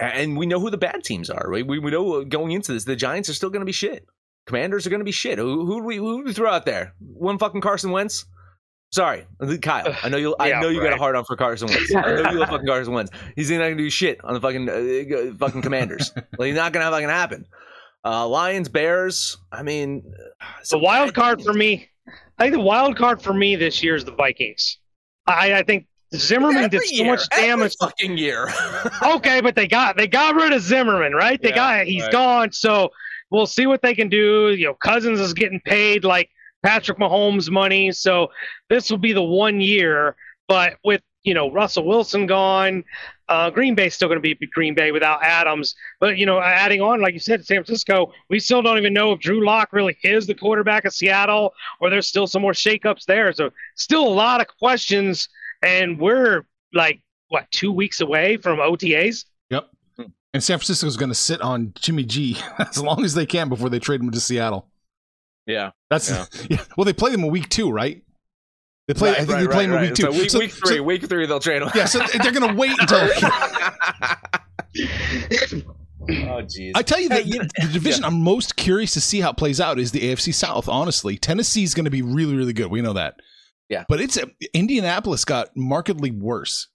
and 0.00 0.36
we 0.36 0.46
know 0.46 0.60
who 0.60 0.70
the 0.70 0.78
bad 0.78 1.02
teams 1.04 1.30
are. 1.30 1.48
Right? 1.48 1.66
We 1.66 1.78
we 1.78 1.90
know 1.90 2.24
going 2.24 2.52
into 2.52 2.72
this, 2.72 2.84
the 2.84 2.96
Giants 2.96 3.28
are 3.28 3.34
still 3.34 3.50
going 3.50 3.62
to 3.62 3.66
be 3.66 3.72
shit. 3.72 4.06
Commanders 4.46 4.86
are 4.86 4.90
going 4.90 5.00
to 5.00 5.04
be 5.04 5.12
shit. 5.12 5.38
Who, 5.38 5.66
who 5.66 5.82
who 5.82 6.18
do 6.18 6.24
we 6.24 6.32
throw 6.32 6.50
out 6.50 6.64
there? 6.64 6.94
One 7.00 7.38
fucking 7.38 7.60
Carson 7.60 7.90
Wentz. 7.90 8.24
Sorry, 8.90 9.26
Kyle. 9.60 9.94
I 10.02 10.08
know 10.08 10.16
you. 10.16 10.34
I 10.40 10.48
Yeah, 10.48 10.60
know 10.60 10.68
you 10.68 10.78
got 10.80 10.86
a 10.86 10.90
right. 10.92 10.98
hard 10.98 11.14
on 11.16 11.24
for 11.24 11.36
Carson 11.36 11.68
Wentz. 11.68 11.94
I 11.94 12.00
know 12.14 12.30
you 12.30 12.38
love 12.38 12.48
fucking 12.48 12.66
Carson 12.66 12.94
Wentz. 12.94 13.10
He's 13.36 13.50
not 13.50 13.58
gonna 13.58 13.76
do 13.76 13.90
shit 13.90 14.18
on 14.24 14.32
the 14.34 14.40
fucking 14.40 14.68
uh, 14.68 15.36
fucking 15.38 15.60
Commanders. 15.62 16.10
like, 16.38 16.46
he's 16.46 16.56
not 16.56 16.72
gonna 16.72 16.84
have 16.86 16.94
fucking 16.94 17.08
happen. 17.08 17.44
Uh, 18.04 18.26
Lions, 18.26 18.68
Bears. 18.70 19.36
I 19.52 19.62
mean, 19.62 20.02
The 20.40 20.46
some 20.64 20.80
wild 20.82 21.12
card 21.14 21.42
for 21.42 21.52
me, 21.52 21.88
I 22.38 22.44
think 22.44 22.54
the 22.54 22.60
wild 22.60 22.96
card 22.96 23.20
for 23.20 23.34
me 23.34 23.56
this 23.56 23.82
year 23.82 23.94
is 23.94 24.04
the 24.06 24.12
Vikings. 24.12 24.78
I, 25.26 25.54
I 25.58 25.62
think 25.64 25.86
Zimmerman 26.14 26.64
Every 26.64 26.78
did 26.78 26.88
so 26.88 26.94
year, 26.94 27.12
much 27.12 27.28
damage. 27.28 27.76
fucking 27.78 28.16
year. 28.16 28.48
okay, 29.02 29.42
but 29.42 29.54
they 29.54 29.66
got 29.68 29.98
they 29.98 30.06
got 30.06 30.34
rid 30.34 30.54
of 30.54 30.62
Zimmerman, 30.62 31.12
right? 31.12 31.42
They 31.42 31.50
Yeah, 31.50 31.80
got 31.80 31.86
he's 31.86 32.04
right. 32.04 32.12
gone, 32.12 32.52
so 32.52 32.88
we'll 33.30 33.44
see 33.46 33.66
what 33.66 33.82
they 33.82 33.94
can 33.94 34.08
do. 34.08 34.48
You 34.54 34.68
know, 34.68 34.74
Cousins 34.74 35.20
is 35.20 35.34
getting 35.34 35.60
paid 35.60 36.04
like 36.04 36.30
Patrick 36.62 36.98
Mahomes 36.98 37.50
money, 37.50 37.92
so 37.92 38.28
this 38.68 38.90
will 38.90 38.98
be 38.98 39.12
the 39.12 39.22
one 39.22 39.60
year. 39.60 40.16
But 40.48 40.74
with 40.84 41.02
you 41.22 41.34
know 41.34 41.50
Russell 41.50 41.84
Wilson 41.84 42.26
gone, 42.26 42.84
uh, 43.28 43.50
Green 43.50 43.74
Bay's 43.74 43.94
still 43.94 44.08
going 44.08 44.20
to 44.20 44.34
be 44.34 44.46
Green 44.52 44.74
Bay 44.74 44.90
without 44.92 45.22
Adams. 45.22 45.74
But 46.00 46.18
you 46.18 46.26
know, 46.26 46.40
adding 46.40 46.80
on, 46.80 47.00
like 47.00 47.14
you 47.14 47.20
said, 47.20 47.44
San 47.44 47.58
Francisco, 47.58 48.12
we 48.30 48.40
still 48.40 48.62
don't 48.62 48.78
even 48.78 48.92
know 48.92 49.12
if 49.12 49.20
Drew 49.20 49.44
Lock 49.44 49.72
really 49.72 49.96
is 50.02 50.26
the 50.26 50.34
quarterback 50.34 50.84
of 50.84 50.94
Seattle, 50.94 51.52
or 51.80 51.90
there's 51.90 52.08
still 52.08 52.26
some 52.26 52.42
more 52.42 52.52
shakeups 52.52 53.04
there. 53.04 53.32
So 53.32 53.50
still 53.76 54.06
a 54.06 54.08
lot 54.08 54.40
of 54.40 54.46
questions, 54.58 55.28
and 55.62 55.98
we're 55.98 56.46
like 56.72 57.00
what 57.28 57.50
two 57.50 57.72
weeks 57.72 58.00
away 58.00 58.36
from 58.38 58.58
OTAs. 58.58 59.24
Yep. 59.50 59.68
And 60.34 60.42
San 60.42 60.58
Francisco's 60.58 60.96
going 60.96 61.10
to 61.10 61.14
sit 61.14 61.40
on 61.40 61.72
Jimmy 61.74 62.04
G 62.04 62.38
as 62.58 62.82
long 62.82 63.04
as 63.04 63.14
they 63.14 63.26
can 63.26 63.48
before 63.48 63.68
they 63.68 63.78
trade 63.78 64.00
him 64.00 64.10
to 64.10 64.20
Seattle. 64.20 64.68
Yeah. 65.48 65.70
That's 65.90 66.08
Yeah. 66.10 66.26
yeah. 66.50 66.64
Well, 66.76 66.84
they 66.84 66.92
play 66.92 67.10
them 67.10 67.24
in 67.24 67.30
week 67.32 67.48
two, 67.48 67.70
right? 67.70 68.00
They 68.86 68.94
play. 68.94 69.10
I 69.10 69.24
think 69.24 69.28
they 69.40 69.46
play 69.48 69.66
them 69.66 69.74
in 69.74 69.80
week 69.82 69.94
two. 69.94 70.02
So 70.04 70.10
week, 70.12 70.30
So- 70.30 70.38
week 70.38 70.52
three, 70.52 70.76
so- 70.76 70.82
week 70.84 71.08
three, 71.08 71.26
they'll 71.26 71.40
trade 71.40 71.62
him. 71.62 71.70
yeah, 71.74 71.84
so 71.86 71.98
they're 72.22 72.30
going 72.32 72.48
to 72.48 72.54
wait 72.54 72.78
until. 72.78 72.98
oh 76.10 76.42
jeez. 76.42 76.72
I 76.74 76.82
tell 76.82 77.00
you, 77.00 77.08
that 77.10 77.24
Hey, 77.24 77.28
you- 77.30 77.40
the 77.40 77.72
division 77.72 78.04
I'm 78.04 78.22
most 78.22 78.56
curious 78.56 78.92
to 78.92 79.00
see 79.00 79.20
how 79.20 79.30
it 79.30 79.36
plays 79.36 79.60
out 79.60 79.78
is 79.78 79.92
the 79.92 80.00
AFC 80.00 80.32
South. 80.34 80.68
Honestly, 80.68 81.16
Tennessee's 81.18 81.74
going 81.74 81.84
to 81.84 81.90
be 81.90 82.02
really, 82.02 82.34
really 82.36 82.52
good. 82.52 82.70
We 82.70 82.80
know 82.82 82.92
that. 82.94 83.14
Yeah. 83.68 83.84
but 83.86 84.00
it's 84.00 84.18
Indianapolis 84.54 85.26
got 85.26 85.54
markedly 85.54 86.10
worse. 86.10 86.68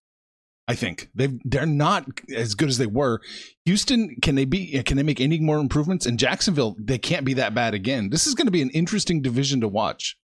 I 0.67 0.75
think 0.75 1.09
they 1.13 1.27
they're 1.43 1.65
not 1.65 2.07
as 2.33 2.55
good 2.55 2.69
as 2.69 2.77
they 2.77 2.85
were. 2.85 3.19
Houston, 3.65 4.15
can 4.21 4.35
they 4.35 4.45
be? 4.45 4.81
Can 4.83 4.95
they 4.95 5.03
make 5.03 5.19
any 5.19 5.39
more 5.39 5.59
improvements? 5.59 6.05
And 6.05 6.17
Jacksonville, 6.17 6.75
they 6.79 6.97
can't 6.97 7.25
be 7.25 7.33
that 7.33 7.53
bad 7.53 7.73
again. 7.73 8.09
This 8.09 8.27
is 8.27 8.33
going 8.33 8.47
to 8.47 8.51
be 8.51 8.61
an 8.61 8.69
interesting 8.69 9.21
division 9.21 9.59
to 9.61 9.67
watch. 9.67 10.17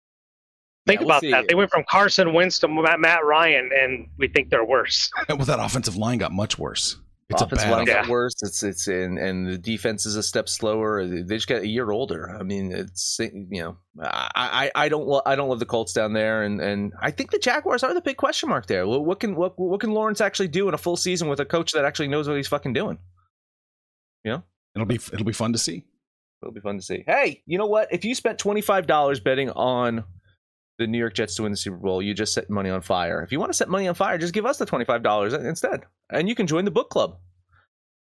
Think 0.88 1.02
Yeah, 1.02 1.06
we'll 1.06 1.12
about 1.12 1.22
see. 1.22 1.32
that. 1.32 1.48
They 1.50 1.56
went 1.56 1.70
from 1.72 1.84
Carson 1.90 2.34
Wentz 2.34 2.58
to 2.60 2.68
Matt, 2.70 3.02
Matt 3.02 3.26
Ryan, 3.26 3.70
and 3.78 4.08
we 4.18 4.30
think 4.30 4.50
they're 4.50 4.64
worse. 4.66 5.10
Well, 5.28 5.40
that 5.40 5.60
offensive 5.60 5.98
line 5.98 6.20
got 6.20 6.32
much 6.32 6.58
worse. 6.58 6.98
It's 7.32 7.44
Offensive 7.44 7.68
a 7.68 7.72
bad. 7.72 7.78
line 7.78 7.88
Yeah. 7.88 8.02
got 8.02 8.10
worse. 8.10 8.34
It's 8.42 8.64
it's 8.64 8.88
in 8.88 9.20
and 9.20 9.46
the 9.48 9.58
defense 9.60 10.08
is 10.08 10.16
a 10.16 10.24
step 10.24 10.50
slower. 10.50 11.06
They 11.06 11.36
just 11.36 11.48
got 11.48 11.62
a 11.62 11.68
year 11.68 11.92
older. 11.92 12.36
I 12.36 12.42
mean, 12.42 12.72
it's 12.72 13.20
you 13.20 13.62
know, 13.62 13.78
I 14.02 14.72
I, 14.76 14.86
I 14.86 14.90
don't 14.90 15.06
lo- 15.08 15.22
I 15.28 15.36
don't 15.36 15.48
love 15.48 15.60
the 15.60 15.68
Colts 15.68 15.94
down 15.94 16.14
there, 16.14 16.42
and 16.42 16.60
and 16.60 16.92
I 17.00 17.12
think 17.12 17.30
the 17.30 17.38
Jaguars 17.38 17.84
are 17.84 17.94
the 17.94 18.02
big 18.02 18.18
question 18.18 18.50
mark 18.50 18.66
there. 18.66 18.88
What, 18.88 19.06
what 19.06 19.20
can 19.20 19.36
what 19.36 19.60
what 19.60 19.80
can 19.80 19.92
Lawrence 19.92 20.22
actually 20.22 20.48
do 20.48 20.68
in 20.70 20.74
a 20.74 20.78
full 20.80 20.98
season 20.98 21.28
with 21.30 21.40
a 21.40 21.46
coach 21.46 21.72
that 21.74 21.86
actually 21.86 22.08
knows 22.08 22.28
what 22.28 22.36
he's 22.38 22.48
fucking 22.48 22.74
doing? 22.74 22.98
Yeah? 24.24 24.40
It'll 24.76 24.88
be 24.88 24.96
it'll 24.96 25.24
be 25.24 25.32
fun 25.34 25.54
to 25.54 25.60
see. 25.60 25.84
It'll 26.42 26.54
be 26.54 26.62
fun 26.62 26.78
to 26.78 26.84
see. 26.84 27.04
Hey, 27.06 27.44
you 27.46 27.58
know 27.60 27.68
what? 27.68 27.90
If 27.94 28.06
you 28.06 28.16
spent 28.16 28.40
twenty 28.40 28.62
five 28.62 28.88
dollars 28.88 29.20
betting 29.20 29.52
on 29.52 30.04
the 30.80 30.88
New 30.88 30.98
York 30.98 31.14
Jets 31.14 31.36
to 31.36 31.44
win 31.44 31.52
the 31.52 31.58
Super 31.58 31.78
Bowl, 31.78 32.02
you 32.02 32.14
just 32.14 32.34
set 32.34 32.50
money 32.50 32.70
on 32.70 32.82
fire. 32.82 33.22
If 33.22 33.32
you 33.32 33.40
want 33.40 33.52
to 33.52 33.58
set 33.58 33.70
money 33.70 33.88
on 33.88 33.94
fire, 33.94 34.18
just 34.18 34.34
give 34.34 34.46
us 34.46 34.58
the 34.58 34.66
twenty 34.66 34.86
five 34.86 35.04
dollars 35.04 35.34
instead, 35.34 35.84
and 36.10 36.28
you 36.28 36.36
can 36.36 36.48
join 36.48 36.66
the 36.66 36.72
book 36.72 36.90
club. 36.90 37.18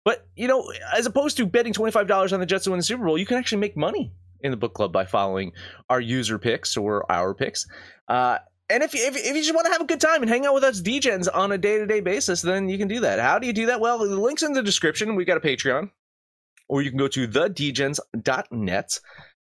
But 0.03 0.27
you 0.35 0.47
know, 0.47 0.71
as 0.95 1.05
opposed 1.05 1.37
to 1.37 1.45
betting 1.45 1.73
twenty 1.73 1.91
five 1.91 2.07
dollars 2.07 2.33
on 2.33 2.39
the 2.39 2.45
Jets 2.45 2.63
to 2.63 2.71
win 2.71 2.79
the 2.79 2.83
Super 2.83 3.05
Bowl, 3.05 3.17
you 3.17 3.25
can 3.25 3.37
actually 3.37 3.59
make 3.59 3.77
money 3.77 4.11
in 4.39 4.49
the 4.49 4.57
book 4.57 4.73
club 4.73 4.91
by 4.91 5.05
following 5.05 5.51
our 5.89 6.01
user 6.01 6.39
picks 6.39 6.75
or 6.75 7.09
our 7.11 7.35
picks. 7.35 7.67
Uh, 8.07 8.39
and 8.69 8.81
if 8.81 8.93
you, 8.93 9.05
if, 9.05 9.15
if 9.15 9.35
you 9.35 9.41
just 9.41 9.53
want 9.53 9.67
to 9.67 9.71
have 9.71 9.81
a 9.81 9.85
good 9.85 10.01
time 10.01 10.21
and 10.21 10.29
hang 10.29 10.45
out 10.45 10.53
with 10.53 10.63
us 10.63 10.81
Degens 10.81 11.27
on 11.31 11.51
a 11.51 11.57
day 11.57 11.77
to 11.77 11.85
day 11.85 11.99
basis, 11.99 12.41
then 12.41 12.69
you 12.69 12.77
can 12.77 12.87
do 12.87 13.01
that. 13.01 13.19
How 13.19 13.37
do 13.37 13.45
you 13.45 13.53
do 13.53 13.65
that? 13.67 13.81
Well, 13.81 13.99
the 13.99 14.19
link's 14.19 14.43
in 14.43 14.53
the 14.53 14.63
description. 14.63 15.15
We've 15.15 15.27
got 15.27 15.37
a 15.37 15.41
Patreon 15.41 15.91
or 16.71 16.81
you 16.81 16.89
can 16.89 16.97
go 16.97 17.09
to 17.09 17.27
thedegens.net. 17.27 18.99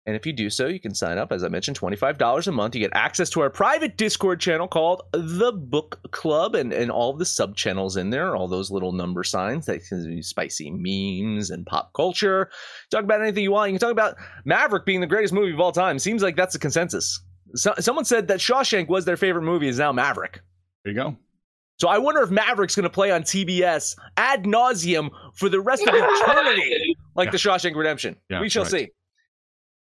And 0.07 0.17
if 0.17 0.25
you 0.25 0.33
do 0.33 0.49
so, 0.49 0.67
you 0.67 0.81
can 0.81 0.95
sign 0.95 1.19
up, 1.19 1.31
as 1.31 1.45
I 1.45 1.49
mentioned, 1.49 1.79
$25 1.79 2.47
a 2.47 2.53
month. 2.53 2.75
You 2.75 2.81
get 2.81 2.91
access 2.95 3.29
to 3.31 3.41
our 3.43 3.51
private 3.51 3.99
Discord 3.99 4.41
channel 4.41 4.67
called 4.67 5.03
The 5.13 5.53
Book 5.53 6.01
Club 6.11 6.55
and, 6.55 6.73
and 6.73 6.91
all 6.91 7.13
the 7.13 7.27
sub 7.27 7.55
channels 7.55 7.97
in 7.99 8.09
there, 8.09 8.35
all 8.35 8.49
those 8.49 8.71
little 8.71 8.93
number 8.93 9.23
signs 9.25 9.67
that 9.67 9.85
can 9.87 10.05
be 10.07 10.23
spicy 10.23 10.71
memes 10.71 11.51
and 11.51 11.67
pop 11.67 11.93
culture. 11.93 12.51
Talk 12.91 13.05
about 13.05 13.21
anything 13.21 13.45
you 13.45 13.53
want. 13.53 13.71
You 13.73 13.79
can 13.79 13.87
talk 13.87 13.93
about 13.93 14.17
Maverick 14.47 14.87
being 14.87 15.01
the 15.03 15.07
greatest 15.07 15.35
movie 15.35 15.53
of 15.53 15.61
all 15.61 15.71
time. 15.73 15.99
Seems 15.99 16.23
like 16.23 16.35
that's 16.35 16.55
the 16.55 16.59
consensus. 16.59 17.21
So, 17.55 17.75
someone 17.79 18.07
said 18.07 18.29
that 18.29 18.39
Shawshank 18.39 18.89
was 18.89 19.05
their 19.05 19.17
favorite 19.19 19.43
movie, 19.43 19.69
is 19.69 19.79
now 19.79 19.93
Maverick. 19.93 20.41
There 20.85 20.95
you 20.95 20.99
go. 20.99 21.17
So 21.79 21.89
I 21.89 21.99
wonder 21.99 22.21
if 22.23 22.31
Maverick's 22.31 22.75
going 22.77 22.85
to 22.85 22.91
play 22.91 23.11
on 23.11 23.23
TBS 23.23 23.97
ad 24.19 24.45
nauseum 24.45 25.11
for 25.35 25.49
the 25.49 25.61
rest 25.61 25.83
of 25.83 25.89
eternity, 25.95 26.95
like 27.17 27.27
Yeah. 27.27 27.31
the 27.33 27.39
Shawshank 27.39 27.75
Redemption. 27.75 28.17
Yeah, 28.29 28.41
we 28.41 28.49
shall 28.49 28.65
right. 28.65 28.71
see. 28.71 28.89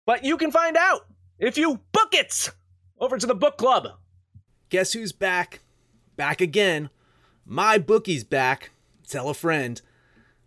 But 0.05 0.25
you 0.25 0.37
can 0.37 0.51
find 0.51 0.75
out 0.75 1.05
if 1.39 1.57
you 1.57 1.79
book 1.91 2.13
it 2.13 2.51
over 2.99 3.17
to 3.17 3.25
the 3.25 3.35
book 3.35 3.57
club. 3.57 3.87
Guess 4.69 4.93
who's 4.93 5.11
back? 5.11 5.61
Back 6.15 6.41
again. 6.41 6.89
My 7.45 7.77
bookie's 7.77 8.23
back. 8.23 8.71
Tell 9.07 9.29
a 9.29 9.33
friend. 9.33 9.81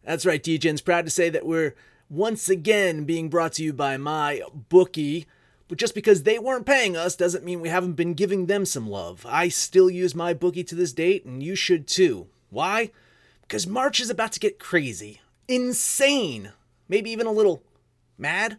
That's 0.04 0.26
right, 0.26 0.42
DJ's 0.42 0.80
proud 0.80 1.04
to 1.04 1.10
say 1.10 1.30
that 1.30 1.46
we're 1.46 1.74
once 2.08 2.48
again 2.48 3.04
being 3.04 3.28
brought 3.28 3.54
to 3.54 3.62
you 3.62 3.72
by 3.72 3.96
my 3.96 4.42
bookie. 4.68 5.26
But 5.68 5.78
just 5.78 5.94
because 5.94 6.22
they 6.22 6.38
weren't 6.38 6.66
paying 6.66 6.96
us 6.96 7.16
doesn't 7.16 7.44
mean 7.44 7.60
we 7.60 7.68
haven't 7.68 7.94
been 7.94 8.14
giving 8.14 8.46
them 8.46 8.64
some 8.64 8.88
love. 8.88 9.26
I 9.28 9.48
still 9.48 9.90
use 9.90 10.14
my 10.14 10.32
bookie 10.32 10.64
to 10.64 10.74
this 10.74 10.92
date, 10.92 11.24
and 11.24 11.42
you 11.42 11.56
should 11.56 11.88
too. 11.88 12.28
Why? 12.50 12.90
Because 13.42 13.66
March 13.66 14.00
is 14.00 14.10
about 14.10 14.32
to 14.32 14.40
get 14.40 14.58
crazy, 14.58 15.20
insane, 15.48 16.52
maybe 16.88 17.10
even 17.10 17.26
a 17.26 17.32
little 17.32 17.62
mad. 18.16 18.58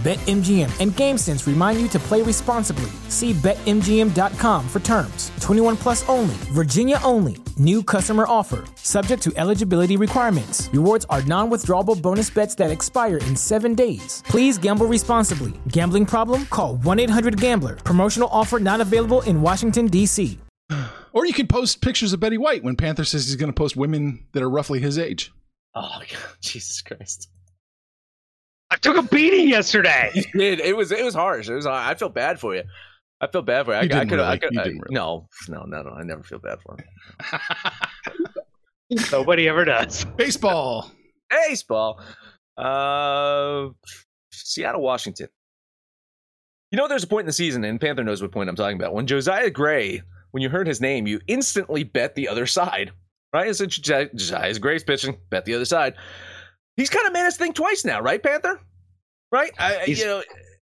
BetMGM 0.00 0.80
and 0.80 0.92
GameSense 0.92 1.46
remind 1.46 1.78
you 1.78 1.86
to 1.88 1.98
play 1.98 2.22
responsibly. 2.22 2.90
See 3.08 3.34
BetMGM.com 3.34 4.66
for 4.66 4.80
terms. 4.80 5.30
21 5.42 5.76
plus 5.76 6.08
only, 6.08 6.32
Virginia 6.54 6.98
only. 7.04 7.36
New 7.58 7.82
customer 7.82 8.24
offer, 8.26 8.64
subject 8.76 9.22
to 9.24 9.32
eligibility 9.36 9.98
requirements. 9.98 10.70
Rewards 10.72 11.04
are 11.10 11.20
non 11.24 11.50
withdrawable 11.50 12.00
bonus 12.00 12.30
bets 12.30 12.54
that 12.54 12.70
expire 12.70 13.18
in 13.18 13.36
seven 13.36 13.74
days. 13.74 14.22
Please 14.24 14.56
gamble 14.56 14.86
responsibly. 14.86 15.52
Gambling 15.68 16.06
problem? 16.06 16.46
Call 16.46 16.76
1 16.76 16.98
800 16.98 17.38
Gambler. 17.38 17.76
Promotional 17.76 18.30
offer 18.32 18.58
not 18.58 18.80
available 18.80 19.20
in 19.22 19.42
Washington, 19.42 19.86
D.C. 19.86 20.38
Or 21.12 21.26
you 21.26 21.32
can 21.32 21.48
post 21.48 21.82
pictures 21.82 22.12
of 22.12 22.20
Betty 22.20 22.38
White 22.38 22.62
when 22.62 22.76
Panther 22.76 23.04
says 23.04 23.26
he's 23.26 23.34
going 23.34 23.50
to 23.50 23.54
post 23.54 23.76
women 23.76 24.28
that 24.32 24.44
are 24.44 24.48
roughly 24.48 24.78
his 24.78 24.96
age. 24.96 25.32
Oh, 25.74 25.98
God, 25.98 26.18
Jesus 26.40 26.80
Christ. 26.82 27.28
I 28.70 28.76
took 28.76 28.96
a 28.96 29.02
beating 29.02 29.48
yesterday. 29.48 30.10
You 30.14 30.22
did. 30.40 30.60
It 30.60 30.76
was 30.76 30.92
it 30.92 31.04
was 31.04 31.14
harsh. 31.14 31.48
It 31.48 31.54
was. 31.54 31.66
I 31.66 31.94
feel 31.94 32.08
bad 32.08 32.38
for 32.40 32.54
you. 32.54 32.62
I 33.20 33.26
feel 33.26 33.42
bad 33.42 33.66
for 33.66 33.72
you. 33.72 33.78
I, 33.78 33.82
You 33.82 33.86
I 33.86 33.88
didn't 33.88 34.08
could. 34.10 34.20
I 34.20 34.26
really. 34.28 34.38
could. 34.38 34.58
I- 34.58 34.64
didn't 34.64 34.80
really. 34.80 34.94
No, 34.94 35.28
no, 35.48 35.64
no, 35.64 35.82
no. 35.82 35.90
I 35.90 36.02
never 36.02 36.22
feel 36.22 36.38
bad 36.38 36.58
for 36.62 36.76
him. 36.76 37.40
Nobody 39.12 39.48
ever 39.48 39.64
does. 39.64 40.04
Baseball. 40.16 40.90
Baseball. 41.30 42.00
Uh, 42.56 43.68
Seattle, 44.32 44.82
Washington. 44.82 45.28
You 46.72 46.76
know, 46.76 46.88
there's 46.88 47.04
a 47.04 47.06
point 47.06 47.22
in 47.22 47.26
the 47.26 47.32
season, 47.32 47.64
and 47.64 47.80
Panther 47.80 48.04
knows 48.04 48.22
what 48.22 48.32
point 48.32 48.48
I'm 48.48 48.56
talking 48.56 48.76
about. 48.76 48.94
When 48.94 49.06
Josiah 49.06 49.50
Gray, 49.50 50.02
when 50.32 50.42
you 50.42 50.48
heard 50.48 50.66
his 50.66 50.80
name, 50.80 51.06
you 51.06 51.20
instantly 51.26 51.84
bet 51.84 52.14
the 52.14 52.28
other 52.28 52.46
side, 52.46 52.92
right? 53.32 53.48
It's 53.48 53.58
Josiah 53.58 54.08
Josiah 54.14 54.58
Gray's 54.58 54.84
pitching, 54.84 55.16
bet 55.30 55.44
the 55.44 55.54
other 55.54 55.64
side. 55.64 55.94
He's 56.80 56.88
kind 56.88 57.06
of 57.06 57.12
made 57.12 57.26
us 57.26 57.36
think 57.36 57.54
twice 57.54 57.84
now, 57.84 58.00
right, 58.00 58.22
Panther? 58.22 58.58
Right? 59.30 59.52
I, 59.58 59.84
you 59.84 60.02
know, 60.06 60.22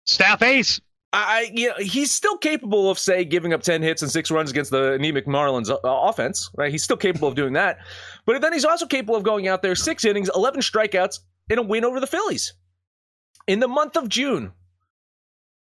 Staff 0.06 0.42
ace. 0.42 0.80
I, 1.12 1.52
you 1.54 1.68
know, 1.68 1.76
he's 1.80 2.14
still 2.14 2.38
capable 2.38 2.90
of, 2.90 2.98
say, 2.98 3.26
giving 3.26 3.52
up 3.52 3.62
10 3.62 3.82
hits 3.82 4.02
and 4.04 4.10
six 4.10 4.32
runs 4.32 4.50
against 4.50 4.72
the 4.72 4.94
anemic 4.94 5.26
Marlins 5.26 5.70
uh, 5.70 5.78
offense, 5.84 6.50
right? 6.56 6.72
He's 6.72 6.82
still 6.82 6.96
capable 6.96 7.28
of 7.28 7.36
doing 7.36 7.52
that. 7.54 7.80
But 8.26 8.42
then 8.42 8.54
he's 8.54 8.64
also 8.64 8.86
capable 8.86 9.18
of 9.18 9.24
going 9.24 9.50
out 9.50 9.62
there, 9.62 9.76
six 9.76 10.06
innings, 10.06 10.30
11 10.34 10.62
strikeouts, 10.62 11.20
in 11.50 11.60
a 11.60 11.62
win 11.62 11.84
over 11.84 12.00
the 12.00 12.08
Phillies. 12.08 12.54
In 13.46 13.60
the 13.60 13.68
month 13.68 13.98
of 13.98 14.08
June, 14.08 14.54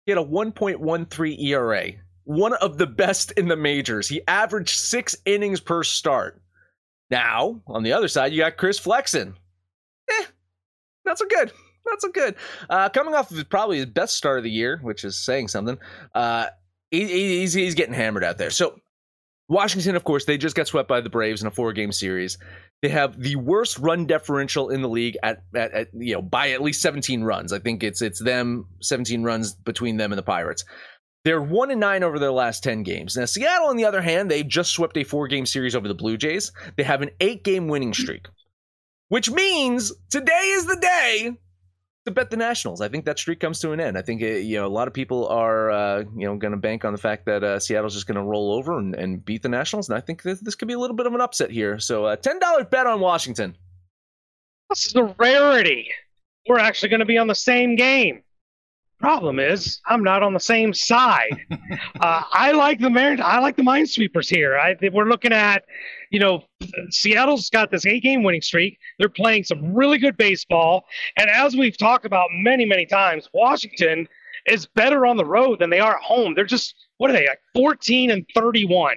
he 0.06 0.14
had 0.14 0.20
a 0.20 0.26
1.13 0.26 1.44
ERA, 1.44 1.92
one 2.24 2.54
of 2.54 2.78
the 2.78 2.88
best 2.88 3.34
in 3.34 3.50
the 3.50 3.58
majors. 3.58 4.08
He 4.08 4.22
averaged 4.26 4.80
six 4.80 5.18
innings 5.26 5.60
per 5.60 5.84
start. 5.84 6.42
Now, 7.10 7.60
on 7.68 7.84
the 7.84 7.92
other 7.92 8.08
side, 8.08 8.32
you 8.32 8.40
got 8.40 8.56
Chris 8.56 8.80
Flexen. 8.80 9.36
Not 11.10 11.18
so 11.18 11.26
good. 11.26 11.52
Not 11.86 12.02
so 12.02 12.10
good. 12.12 12.36
Uh, 12.70 12.88
coming 12.90 13.16
off 13.16 13.32
of 13.32 13.50
probably 13.50 13.78
his 13.78 13.88
best 13.88 14.16
start 14.16 14.38
of 14.38 14.44
the 14.44 14.50
year, 14.52 14.80
which 14.84 15.04
is 15.04 15.18
saying 15.18 15.48
something. 15.50 15.78
Uh, 16.14 16.46
he, 16.92 17.06
he- 17.08 17.40
he's, 17.40 17.54
he's 17.54 17.76
getting 17.76 17.94
hammered 17.96 18.24
out 18.24 18.38
there. 18.38 18.52
So, 18.52 18.80
Washington, 19.48 19.96
of 19.96 20.04
course, 20.04 20.26
they 20.26 20.38
just 20.38 20.56
got 20.56 20.68
swept 20.68 20.88
by 20.88 21.02
the 21.02 21.10
Braves 21.10 21.42
in 21.42 21.48
a 21.48 21.52
four-game 21.52 21.92
series. 21.92 22.38
They 22.84 22.90
have 22.90 23.20
the 23.20 23.36
worst 23.38 23.80
run 23.80 24.06
differential 24.06 24.70
in 24.70 24.82
the 24.84 24.88
league 24.88 25.18
at, 25.24 25.42
at, 25.56 25.72
at 25.74 25.88
you 25.94 26.14
know 26.14 26.22
by 26.22 26.52
at 26.52 26.62
least 26.62 26.82
17 26.82 27.24
runs. 27.24 27.52
I 27.52 27.60
think 27.60 27.84
it's 27.84 28.02
it's 28.02 28.20
them 28.24 28.68
17 28.82 29.24
runs 29.24 29.54
between 29.56 29.98
them 29.98 30.12
and 30.12 30.20
the 30.20 30.24
Pirates. 30.24 30.64
They're 31.26 31.42
one 31.42 31.72
and 31.72 31.80
nine 31.80 32.04
over 32.04 32.20
their 32.20 32.32
last 32.32 32.64
10 32.64 32.84
games. 32.84 33.18
Now, 33.18 33.26
Seattle, 33.26 33.68
on 33.68 33.76
the 33.76 33.84
other 33.86 34.02
hand, 34.02 34.32
they've 34.32 34.48
just 34.48 34.72
swept 34.72 34.96
a 34.98 35.04
four-game 35.04 35.46
series 35.46 35.76
over 35.76 35.88
the 35.88 35.94
Blue 35.96 36.16
Jays. 36.16 36.52
They 36.78 36.84
have 36.84 37.02
an 37.02 37.10
eight-game 37.20 37.68
winning 37.68 37.94
streak, 37.94 38.28
which 39.10 39.30
means 39.30 39.92
today 40.10 40.54
is 40.54 40.66
the 40.66 40.78
day 40.78 41.38
to 42.06 42.12
bet 42.12 42.30
the 42.30 42.38
Nationals. 42.38 42.82
I 42.82 42.88
think 42.88 43.06
that 43.06 43.20
streak 43.20 43.40
comes 43.40 43.60
to 43.60 43.72
an 43.72 43.80
end. 43.80 43.98
I 43.98 44.02
think 44.02 44.22
uh, 44.22 44.26
you 44.26 44.58
know 44.58 44.66
a 44.66 44.70
lot 44.70 44.88
of 44.88 44.94
people 44.94 45.28
are 45.28 45.70
uh, 45.70 46.00
you 46.16 46.26
know 46.26 46.38
going 46.38 46.52
to 46.52 46.58
bank 46.58 46.86
on 46.86 46.94
the 46.94 47.00
fact 47.00 47.26
that 47.26 47.44
uh, 47.44 47.60
Seattle's 47.60 47.94
just 47.94 48.08
going 48.08 48.16
to 48.16 48.24
roll 48.24 48.52
over 48.54 48.78
and, 48.78 48.96
and 48.96 49.24
beat 49.24 49.44
the 49.44 49.50
Nationals, 49.50 49.90
and 49.90 49.98
I 49.98 50.02
think 50.02 50.24
this, 50.24 50.40
this 50.40 50.56
could 50.56 50.68
be 50.68 50.74
a 50.74 50.80
little 50.80 50.96
bit 50.96 51.06
of 51.06 51.14
an 51.14 51.22
upset 51.22 51.52
here. 51.52 51.80
So, 51.80 52.06
uh, 52.06 52.16
ten 52.16 52.40
dollar 52.40 52.64
bet 52.64 52.88
on 52.88 53.00
Washington. 53.00 53.56
This 54.70 54.88
is 54.88 54.96
a 54.96 55.16
rarity. 55.18 55.90
We're 56.48 56.60
actually 56.60 56.90
going 56.90 57.02
to 57.02 57.06
be 57.06 57.18
on 57.18 57.28
the 57.28 57.36
same 57.36 57.76
game. 57.76 58.24
Problem 59.00 59.40
is, 59.40 59.80
I'm 59.86 60.04
not 60.04 60.24
on 60.24 60.34
the 60.34 60.40
same 60.42 60.74
side. 60.74 61.38
uh, 62.02 62.24
I 62.34 62.52
like 62.52 62.80
the 62.80 62.90
Mar- 62.90 63.18
I 63.24 63.40
like 63.40 63.56
the 63.56 63.64
Minesweepers 63.64 64.30
here. 64.30 64.58
I, 64.58 64.76
we're 64.92 65.08
looking 65.08 65.32
at, 65.32 65.64
you 66.12 66.20
know, 66.20 66.44
Seattle's 66.90 67.50
got 67.50 67.72
this 67.72 67.86
eight-game 67.86 68.24
winning 68.24 68.42
streak. 68.42 68.78
They're 68.98 69.08
playing 69.08 69.46
some 69.46 69.74
really 69.74 70.00
good 70.00 70.18
baseball, 70.18 70.84
and 71.18 71.30
as 71.30 71.56
we've 71.56 71.78
talked 71.78 72.06
about 72.06 72.28
many, 72.34 72.66
many 72.66 72.86
times, 72.86 73.30
Washington 73.34 74.06
is 74.46 74.66
better 74.76 75.06
on 75.06 75.16
the 75.16 75.26
road 75.26 75.60
than 75.60 75.70
they 75.70 75.80
are 75.80 75.96
at 75.96 76.02
home. 76.02 76.34
They're 76.36 76.44
just 76.46 76.76
what 76.98 77.10
are 77.10 77.14
they 77.14 77.28
like 77.28 77.40
14 77.56 78.12
and 78.12 78.26
31 78.36 78.96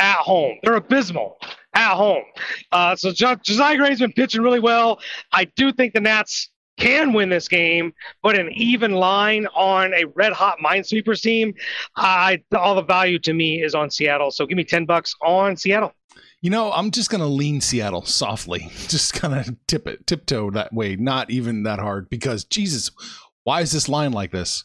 at 0.00 0.16
home. 0.16 0.58
They're 0.62 0.76
abysmal 0.76 1.38
at 1.74 1.94
home. 1.94 2.24
Uh, 2.72 2.96
so 2.96 3.12
Jo- 3.12 3.36
Josiah 3.36 3.76
Gray's 3.76 3.98
been 3.98 4.12
pitching 4.12 4.42
really 4.42 4.60
well. 4.60 5.00
I 5.32 5.44
do 5.56 5.72
think 5.72 5.92
the 5.92 6.00
Nats 6.00 6.50
can 6.76 7.12
win 7.12 7.28
this 7.28 7.48
game, 7.48 7.92
but 8.22 8.38
an 8.38 8.50
even 8.52 8.92
line 8.92 9.46
on 9.54 9.92
a 9.94 10.04
red 10.14 10.32
hot 10.32 10.58
Minesweepers 10.64 11.20
team, 11.20 11.54
I 11.96 12.42
all 12.56 12.74
the 12.74 12.82
value 12.82 13.18
to 13.20 13.32
me 13.32 13.62
is 13.62 13.74
on 13.74 13.90
Seattle. 13.90 14.30
So 14.30 14.46
give 14.46 14.56
me 14.56 14.64
ten 14.64 14.84
bucks 14.84 15.14
on 15.22 15.56
Seattle. 15.56 15.92
You 16.40 16.50
know, 16.50 16.72
I'm 16.72 16.90
just 16.90 17.10
gonna 17.10 17.26
lean 17.26 17.60
Seattle 17.60 18.04
softly, 18.04 18.70
just 18.88 19.14
kind 19.14 19.34
of 19.34 19.56
tip 19.66 19.86
it, 19.86 20.06
tiptoe 20.06 20.50
that 20.50 20.72
way, 20.72 20.96
not 20.96 21.30
even 21.30 21.62
that 21.62 21.78
hard. 21.78 22.10
Because 22.10 22.44
Jesus, 22.44 22.90
why 23.44 23.60
is 23.60 23.72
this 23.72 23.88
line 23.88 24.12
like 24.12 24.30
this? 24.30 24.64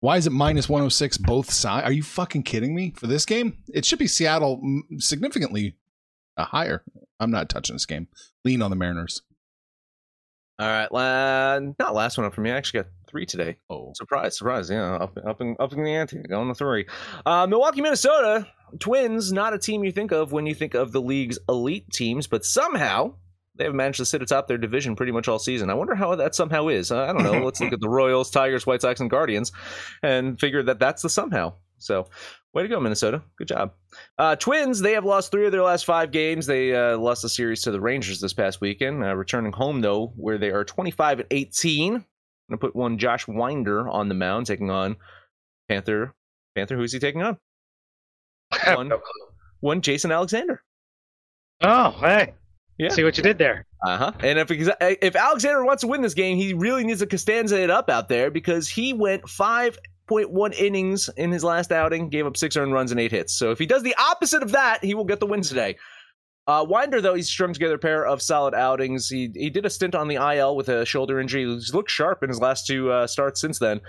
Why 0.00 0.16
is 0.16 0.26
it 0.26 0.32
minus 0.32 0.68
106 0.68 1.18
both 1.18 1.52
sides? 1.52 1.86
Are 1.86 1.92
you 1.92 2.02
fucking 2.02 2.42
kidding 2.42 2.74
me? 2.74 2.92
For 2.96 3.06
this 3.06 3.24
game, 3.24 3.58
it 3.72 3.84
should 3.84 4.00
be 4.00 4.08
Seattle 4.08 4.60
significantly 4.98 5.76
uh, 6.36 6.44
higher. 6.44 6.82
I'm 7.20 7.30
not 7.30 7.48
touching 7.48 7.76
this 7.76 7.86
game. 7.86 8.08
Lean 8.44 8.62
on 8.62 8.70
the 8.70 8.76
Mariners. 8.76 9.22
All 10.58 10.68
right, 10.68 10.90
la- 10.92 11.58
not 11.78 11.94
last 11.94 12.18
one 12.18 12.26
up 12.26 12.34
for 12.34 12.40
me. 12.40 12.50
I 12.50 12.56
actually 12.56 12.80
got 12.82 12.90
three 13.08 13.26
today. 13.26 13.56
Oh, 13.70 13.92
Surprise, 13.96 14.36
surprise! 14.38 14.70
Yeah, 14.70 14.94
up, 14.94 15.16
up 15.26 15.40
in 15.40 15.56
up 15.58 15.72
in 15.72 15.82
the 15.82 15.90
ante, 15.94 16.18
going 16.22 16.48
to 16.48 16.54
three. 16.54 16.86
Uh, 17.26 17.46
Milwaukee, 17.46 17.80
Minnesota 17.80 18.46
Twins, 18.78 19.32
not 19.32 19.54
a 19.54 19.58
team 19.58 19.82
you 19.84 19.92
think 19.92 20.12
of 20.12 20.30
when 20.32 20.46
you 20.46 20.54
think 20.54 20.74
of 20.74 20.92
the 20.92 21.00
league's 21.00 21.38
elite 21.48 21.90
teams, 21.90 22.26
but 22.26 22.44
somehow 22.44 23.14
they 23.56 23.64
have 23.64 23.74
managed 23.74 23.98
to 23.98 24.04
sit 24.06 24.22
atop 24.22 24.46
their 24.48 24.56
division 24.58 24.96
pretty 24.96 25.12
much 25.12 25.28
all 25.28 25.38
season. 25.38 25.68
I 25.68 25.74
wonder 25.74 25.94
how 25.94 26.14
that 26.14 26.34
somehow 26.34 26.68
is. 26.68 26.90
Uh, 26.92 27.02
I 27.04 27.12
don't 27.12 27.22
know. 27.22 27.44
Let's 27.44 27.60
look 27.60 27.72
at 27.72 27.80
the 27.80 27.88
Royals, 27.90 28.30
Tigers, 28.30 28.66
White 28.66 28.80
Sox, 28.82 29.00
and 29.00 29.10
Guardians, 29.10 29.52
and 30.02 30.38
figure 30.40 30.62
that 30.62 30.78
that's 30.78 31.02
the 31.02 31.10
somehow. 31.10 31.54
So, 31.82 32.06
way 32.54 32.62
to 32.62 32.68
go, 32.68 32.80
Minnesota! 32.80 33.22
Good 33.36 33.48
job. 33.48 33.72
Uh, 34.18 34.36
Twins, 34.36 34.80
they 34.80 34.92
have 34.92 35.04
lost 35.04 35.30
three 35.30 35.46
of 35.46 35.52
their 35.52 35.62
last 35.62 35.84
five 35.84 36.10
games. 36.10 36.46
They 36.46 36.74
uh, 36.74 36.98
lost 36.98 37.22
the 37.22 37.28
series 37.28 37.62
to 37.62 37.70
the 37.70 37.80
Rangers 37.80 38.20
this 38.20 38.32
past 38.32 38.60
weekend. 38.60 39.02
Uh, 39.02 39.14
returning 39.16 39.52
home 39.52 39.80
though, 39.80 40.12
where 40.16 40.38
they 40.38 40.50
are 40.50 40.64
25 40.64 41.20
and 41.20 41.28
18. 41.30 41.94
I'm 41.94 42.04
gonna 42.48 42.58
put 42.58 42.76
one 42.76 42.98
Josh 42.98 43.26
Winder 43.28 43.88
on 43.88 44.08
the 44.08 44.14
mound, 44.14 44.46
taking 44.46 44.70
on 44.70 44.96
Panther. 45.68 46.14
Panther, 46.54 46.76
who's 46.76 46.92
he 46.92 46.98
taking 46.98 47.22
on? 47.22 47.38
one, 48.66 48.92
one 49.60 49.80
Jason 49.80 50.12
Alexander. 50.12 50.62
Oh, 51.62 51.90
hey. 52.00 52.34
Yeah. 52.78 52.88
See 52.88 53.04
what 53.04 53.16
you 53.16 53.22
did 53.22 53.38
there. 53.38 53.66
Uh 53.84 53.96
huh. 53.96 54.12
And 54.20 54.38
if 54.38 54.50
if 54.50 55.16
Alexander 55.16 55.64
wants 55.64 55.82
to 55.82 55.86
win 55.86 56.02
this 56.02 56.14
game, 56.14 56.36
he 56.36 56.54
really 56.54 56.84
needs 56.84 57.00
to 57.00 57.06
Costanza 57.06 57.60
it 57.60 57.70
up 57.70 57.90
out 57.90 58.08
there 58.08 58.30
because 58.30 58.68
he 58.68 58.92
went 58.92 59.28
five 59.28 59.78
point 60.06 60.30
one 60.30 60.52
innings 60.52 61.08
in 61.16 61.30
his 61.30 61.44
last 61.44 61.72
outing, 61.72 62.08
gave 62.08 62.26
up 62.26 62.36
six 62.36 62.56
earned 62.56 62.72
runs 62.72 62.90
and 62.90 63.00
eight 63.00 63.12
hits. 63.12 63.34
So 63.34 63.50
if 63.50 63.58
he 63.58 63.66
does 63.66 63.82
the 63.82 63.94
opposite 63.98 64.42
of 64.42 64.52
that, 64.52 64.84
he 64.84 64.94
will 64.94 65.04
get 65.04 65.20
the 65.20 65.26
win 65.26 65.42
today. 65.42 65.76
Uh, 66.46 66.64
Winder, 66.68 67.00
though, 67.00 67.14
he's 67.14 67.28
strung 67.28 67.52
together 67.52 67.76
a 67.76 67.78
pair 67.78 68.04
of 68.04 68.20
solid 68.20 68.54
outings. 68.54 69.08
He 69.08 69.30
he 69.34 69.48
did 69.48 69.64
a 69.64 69.70
stint 69.70 69.94
on 69.94 70.08
the 70.08 70.16
IL 70.16 70.56
with 70.56 70.68
a 70.68 70.84
shoulder 70.84 71.20
injury. 71.20 71.44
He's 71.44 71.72
looked 71.72 71.90
sharp 71.90 72.22
in 72.22 72.28
his 72.28 72.40
last 72.40 72.66
two 72.66 72.90
uh, 72.90 73.06
starts 73.06 73.40
since 73.40 73.58
then. 73.58 73.80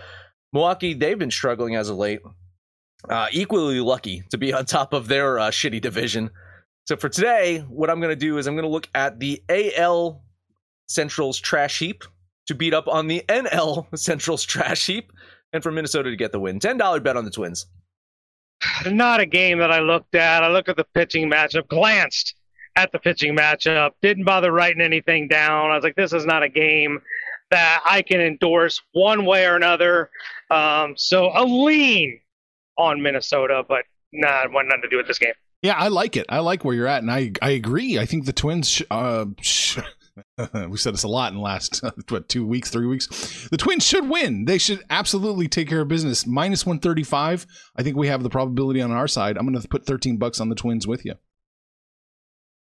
Milwaukee, 0.51 0.93
they've 0.93 1.17
been 1.17 1.31
struggling 1.31 1.75
as 1.75 1.89
of 1.89 1.97
late. 1.97 2.21
Uh, 3.09 3.27
equally 3.31 3.79
lucky 3.79 4.23
to 4.29 4.37
be 4.37 4.53
on 4.53 4.65
top 4.65 4.93
of 4.93 5.07
their 5.07 5.39
uh, 5.39 5.49
shitty 5.49 5.81
division. 5.81 6.29
So 6.85 6.95
for 6.95 7.09
today, 7.09 7.59
what 7.59 7.89
I'm 7.89 7.99
going 7.99 8.11
to 8.11 8.15
do 8.15 8.37
is 8.37 8.47
I'm 8.47 8.55
going 8.55 8.63
to 8.63 8.69
look 8.69 8.87
at 8.93 9.19
the 9.19 9.43
AL 9.49 10.21
Central's 10.87 11.39
trash 11.39 11.79
heap 11.79 12.03
to 12.47 12.55
beat 12.55 12.73
up 12.73 12.87
on 12.87 13.07
the 13.07 13.23
NL 13.27 13.87
Central's 13.97 14.43
trash 14.43 14.85
heap, 14.85 15.11
and 15.53 15.63
for 15.63 15.71
Minnesota 15.71 16.09
to 16.09 16.15
get 16.15 16.31
the 16.31 16.39
win. 16.39 16.59
Ten 16.59 16.77
dollar 16.77 16.99
bet 16.99 17.15
on 17.15 17.23
the 17.23 17.31
Twins. 17.31 17.67
Not 18.85 19.19
a 19.19 19.25
game 19.25 19.59
that 19.59 19.71
I 19.71 19.79
looked 19.79 20.15
at. 20.15 20.43
I 20.43 20.47
looked 20.47 20.69
at 20.69 20.77
the 20.77 20.85
pitching 20.93 21.29
matchup, 21.29 21.67
glanced 21.67 22.35
at 22.75 22.91
the 22.91 22.99
pitching 22.99 23.35
matchup, 23.35 23.91
didn't 24.01 24.23
bother 24.23 24.51
writing 24.51 24.81
anything 24.81 25.27
down. 25.27 25.69
I 25.71 25.75
was 25.75 25.83
like, 25.83 25.95
this 25.95 26.13
is 26.13 26.25
not 26.25 26.43
a 26.43 26.49
game 26.49 27.01
that 27.51 27.81
I 27.85 28.01
can 28.01 28.19
endorse 28.19 28.81
one 28.93 29.25
way 29.25 29.45
or 29.45 29.55
another. 29.55 30.09
Um, 30.49 30.95
so 30.97 31.31
a 31.35 31.43
lean 31.45 32.19
on 32.77 33.01
Minnesota, 33.01 33.63
but 33.67 33.83
nah, 34.11 34.43
it 34.43 34.51
had 34.51 34.51
nothing 34.51 34.81
to 34.81 34.89
do 34.89 34.97
with 34.97 35.07
this 35.07 35.19
game. 35.19 35.33
Yeah, 35.61 35.75
I 35.77 35.89
like 35.89 36.17
it. 36.17 36.25
I 36.29 36.39
like 36.39 36.65
where 36.65 36.75
you're 36.75 36.87
at, 36.87 37.01
and 37.03 37.11
I 37.11 37.31
I 37.41 37.51
agree. 37.51 37.99
I 37.99 38.05
think 38.05 38.25
the 38.25 38.33
Twins. 38.33 38.69
Sh- 38.69 38.81
uh, 38.91 39.25
sh- 39.41 39.79
we 40.69 40.77
said 40.77 40.93
this 40.93 41.03
a 41.03 41.07
lot 41.07 41.31
in 41.31 41.37
the 41.37 41.43
last 41.43 41.83
what 42.09 42.29
two 42.29 42.45
weeks, 42.45 42.69
three 42.69 42.85
weeks. 42.85 43.47
The 43.49 43.57
Twins 43.57 43.85
should 43.85 44.07
win. 44.07 44.45
They 44.45 44.57
should 44.57 44.83
absolutely 44.89 45.47
take 45.47 45.67
care 45.67 45.81
of 45.81 45.87
business. 45.87 46.27
Minus 46.27 46.65
one 46.65 46.79
thirty 46.79 47.03
five. 47.03 47.45
I 47.75 47.83
think 47.83 47.97
we 47.97 48.07
have 48.07 48.23
the 48.23 48.29
probability 48.29 48.81
on 48.81 48.91
our 48.91 49.07
side. 49.07 49.37
I'm 49.37 49.47
going 49.47 49.59
to 49.59 49.67
put 49.67 49.85
thirteen 49.85 50.17
bucks 50.17 50.39
on 50.39 50.49
the 50.49 50.55
Twins 50.55 50.87
with 50.87 51.05
you. 51.05 51.15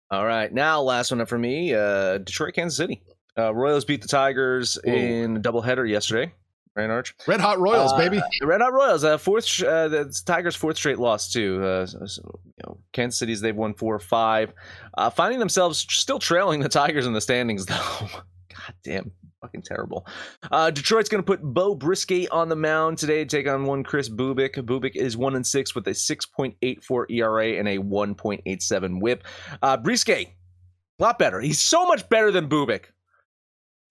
All 0.10 0.26
right, 0.26 0.52
now 0.52 0.82
last 0.82 1.12
one 1.12 1.20
up 1.20 1.28
for 1.28 1.38
me. 1.38 1.74
Uh, 1.74 2.20
Detroit, 2.20 2.54
Kansas 2.54 2.78
City. 2.78 3.02
Uh, 3.38 3.54
Royals 3.54 3.86
beat 3.86 4.02
the 4.02 4.08
Tigers 4.08 4.78
Whoa. 4.84 4.94
in 4.94 5.38
a 5.38 5.40
doubleheader 5.40 5.88
yesterday. 5.88 6.34
Right, 6.78 6.92
Arch? 6.92 7.16
Red 7.26 7.42
Hot 7.42 7.60
Royals, 7.60 7.92
uh, 7.92 7.98
baby. 7.98 8.22
Red 8.44 8.62
Hot 8.62 8.72
Royals. 8.72 9.04
Uh, 9.04 9.18
fourth. 9.18 9.63
Uh, 9.63 9.88
the 9.88 10.22
Tigers' 10.28 10.56
fourth 10.56 10.78
straight 10.78 11.00
loss 11.00 11.32
too. 11.32 11.63
Uh, 11.63 11.88
so, 11.88 12.40
you 12.46 12.63
know, 12.68 12.78
Kansas 12.94 13.18
City's 13.18 13.42
they've 13.42 13.56
won 13.56 13.74
four 13.74 13.96
or 13.96 14.00
five, 14.00 14.54
uh, 14.96 15.10
finding 15.10 15.40
themselves 15.40 15.80
still 15.90 16.20
trailing 16.20 16.60
the 16.60 16.70
Tigers 16.70 17.08
in 17.08 17.13
the 17.13 17.22
standings 17.22 17.66
though. 17.66 17.76
God 17.76 18.76
damn, 18.84 19.12
fucking 19.42 19.63
terrible. 19.63 20.06
Uh, 20.52 20.70
Detroit's 20.70 21.10
going 21.10 21.24
to 21.24 21.26
put 21.26 21.42
Beau 21.42 21.76
Brieske 21.76 22.28
on 22.32 22.48
the 22.48 22.56
mound 22.56 23.00
today 23.00 23.24
to 23.24 23.26
take 23.26 23.48
on 23.48 23.66
one 23.66 23.84
Kris 23.84 24.08
Bubic. 24.08 24.54
Bubic 24.63 24.96
is 24.96 25.18
one 25.18 25.36
and 25.36 25.48
six 25.48 25.74
with 25.74 25.88
a 25.88 25.92
6.84 25.92 27.10
ERA 27.10 27.48
and 27.58 27.68
a 27.68 27.80
1.87 27.80 29.02
WHIP. 29.02 29.24
Uh, 29.63 29.78
Brieske, 29.78 30.28
a 30.28 31.04
lot 31.04 31.18
better. 31.18 31.42
He's 31.42 31.60
so 31.60 31.88
much 31.88 32.08
better 32.10 32.32
than 32.32 32.48
Bubic. 32.48 32.86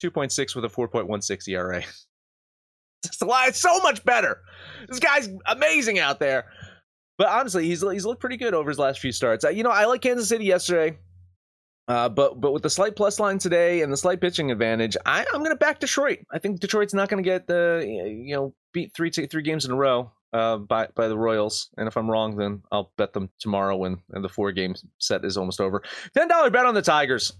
2.6 0.05 0.55
with 0.55 0.65
a 0.65 0.69
4.16 0.69 1.49
ERA. 1.49 1.83
It's 3.09 3.61
so 3.61 3.81
much 3.81 4.05
better. 4.05 4.41
This 4.89 4.99
guy's 4.99 5.29
amazing 5.47 5.99
out 5.99 6.19
there. 6.19 6.47
But 7.19 7.29
honestly, 7.29 7.67
he's 7.67 7.83
he's 7.83 8.05
looked 8.05 8.21
pretty 8.21 8.37
good 8.37 8.55
over 8.55 8.69
his 8.69 8.79
last 8.79 9.01
few 9.01 9.13
starts. 9.13 9.45
You 9.45 9.63
know, 9.63 9.71
I 9.71 9.87
like 9.87 10.03
Kansas 10.03 10.29
City 10.29 10.45
yesterday. 10.45 10.99
Uh, 11.89 12.09
but 12.09 12.41
but 12.41 12.53
with 12.53 12.63
the 12.63 12.71
slight 12.71 12.97
plus 12.97 13.21
line 13.21 13.39
today 13.39 13.83
and 13.83 13.93
the 13.93 13.97
slight 13.97 14.21
pitching 14.21 14.51
advantage, 14.51 14.97
I, 15.07 15.25
I'm 15.33 15.41
going 15.41 15.51
to 15.51 15.57
back 15.57 15.79
Detroit. 15.79 16.19
I 16.33 16.39
think 16.39 16.61
Detroit's 16.61 16.95
not 16.95 17.09
going 17.09 17.23
to 17.23 17.29
get 17.29 17.47
the 17.47 17.85
you 17.87 18.35
know 18.35 18.55
beat 18.73 18.93
three 18.95 19.11
three 19.11 19.43
games 19.43 19.65
in 19.65 19.71
a 19.71 19.77
row 19.77 20.11
uh, 20.33 20.59
by 20.59 20.89
by 20.97 21.07
the 21.07 21.17
Royals. 21.17 21.71
And 21.79 21.87
if 21.87 21.97
I'm 21.97 22.11
wrong, 22.11 22.37
then 22.37 22.63
I'll 22.73 22.93
bet 22.99 23.13
them 23.13 23.31
tomorrow 23.39 23.77
when 23.77 23.99
and 24.11 24.25
the 24.25 24.29
four 24.29 24.51
game 24.51 24.75
set 24.99 25.25
is 25.25 25.37
almost 25.37 25.61
over. 25.61 25.83
Ten 26.17 26.27
dollar 26.29 26.51
bet 26.51 26.67
on 26.67 26.75
the 26.75 26.83
Tigers. 26.83 27.33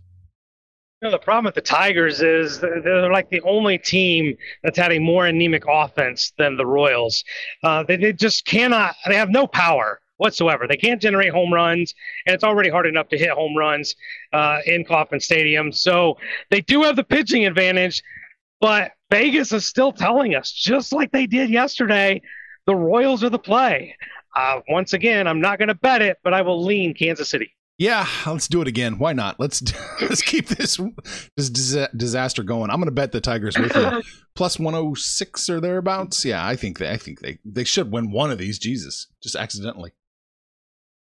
You 1.03 1.09
know, 1.09 1.13
the 1.13 1.19
problem 1.19 1.45
with 1.45 1.55
the 1.55 1.61
Tigers 1.61 2.23
is 2.23 2.59
they're 2.59 3.13
like 3.13 3.29
the 3.29 3.43
only 3.43 3.77
team 3.77 4.35
that's 4.63 4.79
had 4.79 4.93
a 4.93 4.99
more 4.99 5.27
anemic 5.27 5.65
offense 5.69 6.33
than 6.39 6.57
the 6.57 6.65
Royals. 6.65 7.23
Uh, 7.63 7.83
they, 7.83 7.97
they 7.97 8.15
just 8.15 8.47
cannot, 8.47 8.95
they 9.07 9.15
have 9.15 9.29
no 9.29 9.47
power 9.47 10.01
whatsoever. 10.17 10.67
They 10.67 10.79
can't 10.79 11.01
generate 11.01 11.33
home 11.33 11.53
runs, 11.53 11.95
and 12.25 12.35
it's 12.35 12.45
already 12.45 12.71
hard 12.71 12.87
enough 12.87 13.09
to 13.09 13.19
hit 13.19 13.29
home 13.29 13.55
runs 13.55 13.95
uh, 14.33 14.61
in 14.65 14.87
Kauffman 14.87 15.21
Stadium. 15.21 15.71
So 15.71 16.17
they 16.51 16.63
do 16.63 16.83
have 16.85 16.97
the 16.97 17.05
pitching 17.05 17.45
advantage, 17.45 18.03
but 18.63 18.93
Vegas 19.11 19.53
is 19.53 19.67
still 19.67 19.93
telling 19.93 20.35
us, 20.35 20.51
just 20.51 20.95
like 20.95 21.13
they 21.13 21.27
did 21.27 21.51
yesterday, 21.51 22.23
the 22.65 22.75
Royals 22.75 23.23
are 23.23 23.29
the 23.29 23.39
play. 23.39 23.95
Uh, 24.35 24.61
once 24.71 24.95
again, 24.95 25.27
I'm 25.27 25.43
not 25.43 25.59
going 25.59 25.69
to 25.69 25.75
bet 25.75 26.01
it, 26.01 26.17
but 26.25 26.33
I 26.33 26.41
will 26.41 26.65
lean 26.65 26.95
Kansas 26.95 27.29
City. 27.29 27.53
Yeah, 27.79 28.07
let's 28.27 28.49
do 28.49 28.63
it 28.63 28.69
again. 28.69 28.99
Why 28.99 29.13
not? 29.13 29.39
Let's 29.39 29.63
let's 30.01 30.23
keep 30.23 30.49
this 30.49 30.81
this 31.37 31.51
disaster 31.95 32.43
going. 32.43 32.71
I'm 32.71 32.77
going 32.77 32.87
to 32.87 32.91
bet 32.93 33.13
the 33.13 33.21
Tigers 33.21 33.59
with 33.59 33.75
you 33.75 34.03
plus 34.35 34.59
106 34.59 35.51
or 35.51 35.61
thereabouts. 35.61 36.25
Yeah, 36.25 36.47
I 36.47 36.57
think 36.57 36.79
they 36.79 36.91
I 36.91 36.97
think 36.97 37.21
they 37.21 37.39
they 37.45 37.65
should 37.65 37.93
win 37.93 38.11
one 38.13 38.31
of 38.31 38.39
these. 38.39 38.59
Jesus, 38.59 39.09
just 39.23 39.37
accidentally. 39.37 39.93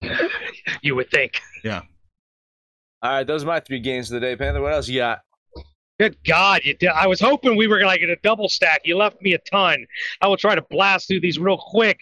you 0.82 0.94
would 0.94 1.10
think. 1.10 1.40
Yeah. 1.64 1.82
All 3.02 3.10
right, 3.10 3.26
those 3.26 3.44
are 3.44 3.46
my 3.46 3.60
three 3.60 3.80
games 3.80 4.10
of 4.10 4.20
the 4.20 4.26
day, 4.26 4.36
Panther. 4.36 4.60
What 4.60 4.74
else 4.74 4.86
you 4.86 5.00
got? 5.00 5.20
Good 6.00 6.16
God, 6.24 6.62
you 6.64 6.72
did. 6.72 6.88
I 6.88 7.06
was 7.06 7.20
hoping 7.20 7.56
we 7.56 7.66
were 7.66 7.78
going 7.78 7.92
to 7.92 7.98
get 8.00 8.08
a 8.08 8.16
double 8.22 8.48
stack. 8.48 8.80
You 8.86 8.96
left 8.96 9.20
me 9.20 9.34
a 9.34 9.38
ton. 9.38 9.84
I 10.22 10.28
will 10.28 10.38
try 10.38 10.54
to 10.54 10.62
blast 10.62 11.08
through 11.08 11.20
these 11.20 11.38
real 11.38 11.58
quick. 11.58 12.00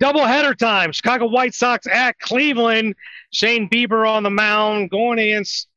Double 0.00 0.24
header 0.24 0.52
time. 0.52 0.90
Chicago 0.90 1.28
White 1.28 1.54
Sox 1.54 1.86
at 1.86 2.18
Cleveland. 2.18 2.96
Shane 3.30 3.68
Bieber 3.68 4.04
on 4.10 4.24
the 4.24 4.30
mound 4.30 4.90
going 4.90 5.20
against 5.20 5.68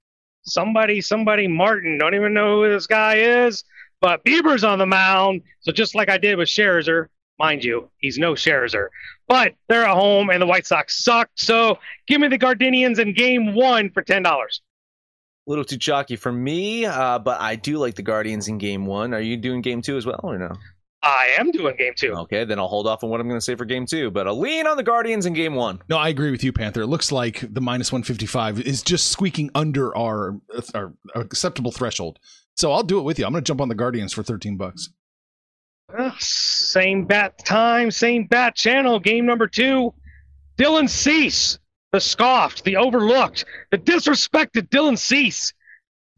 somebody, 0.42 1.00
somebody 1.00 1.48
Martin. 1.48 2.00
Don't 2.00 2.16
even 2.16 2.34
know 2.34 2.64
who 2.64 2.70
this 2.70 2.88
guy 2.88 3.18
is, 3.18 3.64
but 4.02 4.26
Bieber's 4.26 4.64
on 4.64 4.80
the 4.80 4.88
mound. 4.88 5.44
So 5.60 5.72
just 5.72 5.94
like 5.94 6.10
I 6.10 6.18
did 6.18 6.40
with 6.40 6.50
Scherzer, 6.50 7.06
mind 7.38 7.64
you, 7.64 7.92
he's 8.00 8.18
no 8.18 8.34
Scherzer. 8.34 8.88
But 9.28 9.54
they're 9.68 9.86
at 9.86 9.94
home 9.94 10.32
and 10.32 10.42
the 10.42 10.48
White 10.48 10.66
Sox 10.66 11.04
suck. 11.04 11.30
So 11.36 11.78
give 12.08 12.20
me 12.20 12.30
the 12.30 12.40
Gardenians 12.40 12.98
in 12.98 13.14
game 13.14 13.54
one 13.54 13.92
for 13.92 14.02
$10 14.02 14.26
a 14.26 14.48
little 15.50 15.66
too 15.66 15.78
chalky 15.78 16.16
for 16.16 16.32
me, 16.32 16.86
uh, 16.86 17.20
but 17.20 17.42
I 17.42 17.56
do 17.56 17.78
like 17.80 17.96
the 17.96 18.04
Guardians 18.04 18.48
in 18.48 18.60
game 18.60 18.86
one. 18.86 19.14
Are 19.14 19.20
you 19.20 19.36
doing 19.36 19.62
game 19.62 19.82
two 19.82 19.98
as 19.98 20.06
well 20.06 20.20
or 20.24 20.38
no? 20.38 20.52
I 21.02 21.30
am 21.38 21.52
doing 21.52 21.76
game 21.78 21.94
two. 21.96 22.14
Okay, 22.14 22.46
then 22.46 22.60
I'll 22.60 22.68
hold 22.68 22.86
off 22.86 23.04
on 23.04 23.10
what 23.10 23.20
I'm 23.20 23.28
going 23.28 23.40
to 23.40 23.44
say 23.44 23.56
for 23.56 23.66
game 23.66 23.86
two, 23.86 24.12
but 24.12 24.28
I'll 24.28 24.40
lean 24.40 24.68
on 24.68 24.78
the 24.78 24.84
Guardians 24.84 25.26
in 25.26 25.34
game 25.34 25.56
one. 25.56 25.82
No, 25.90 25.98
I 25.98 26.10
agree 26.10 26.30
with 26.30 26.44
you, 26.44 26.54
Panther. 26.54 26.82
It 26.82 26.88
looks 26.88 27.12
like 27.12 27.44
the 27.52 27.62
minus 27.62 27.92
155 27.92 28.60
is 28.62 28.84
just 28.84 29.12
squeaking 29.12 29.50
under 29.56 29.96
our, 29.98 30.40
our 30.76 30.94
acceptable 31.16 31.72
threshold. 31.72 32.20
So 32.56 32.72
I'll 32.72 32.84
do 32.84 33.00
it 33.00 33.04
with 33.04 33.18
you. 33.18 33.26
I'm 33.26 33.32
going 33.32 33.44
to 33.44 33.48
jump 33.48 33.62
on 33.62 33.70
the 33.70 33.76
Guardians 33.76 34.14
for 34.14 34.22
13 34.22 34.58
bucks. 34.58 34.90
Uh, 35.98 36.12
same 36.20 37.06
bat 37.06 37.44
time, 37.44 37.90
same 37.90 38.28
bat 38.28 38.56
channel. 38.56 39.00
Game 39.00 39.26
number 39.26 39.48
two. 39.48 39.94
Dylan 40.58 40.90
Cease 40.90 41.58
the 41.92 42.00
scoffed, 42.00 42.64
the 42.64 42.78
overlooked, 42.78 43.46
the 43.72 43.78
disrespected 43.78 44.70
Dylan 44.70 44.98
Cease. 44.98 45.54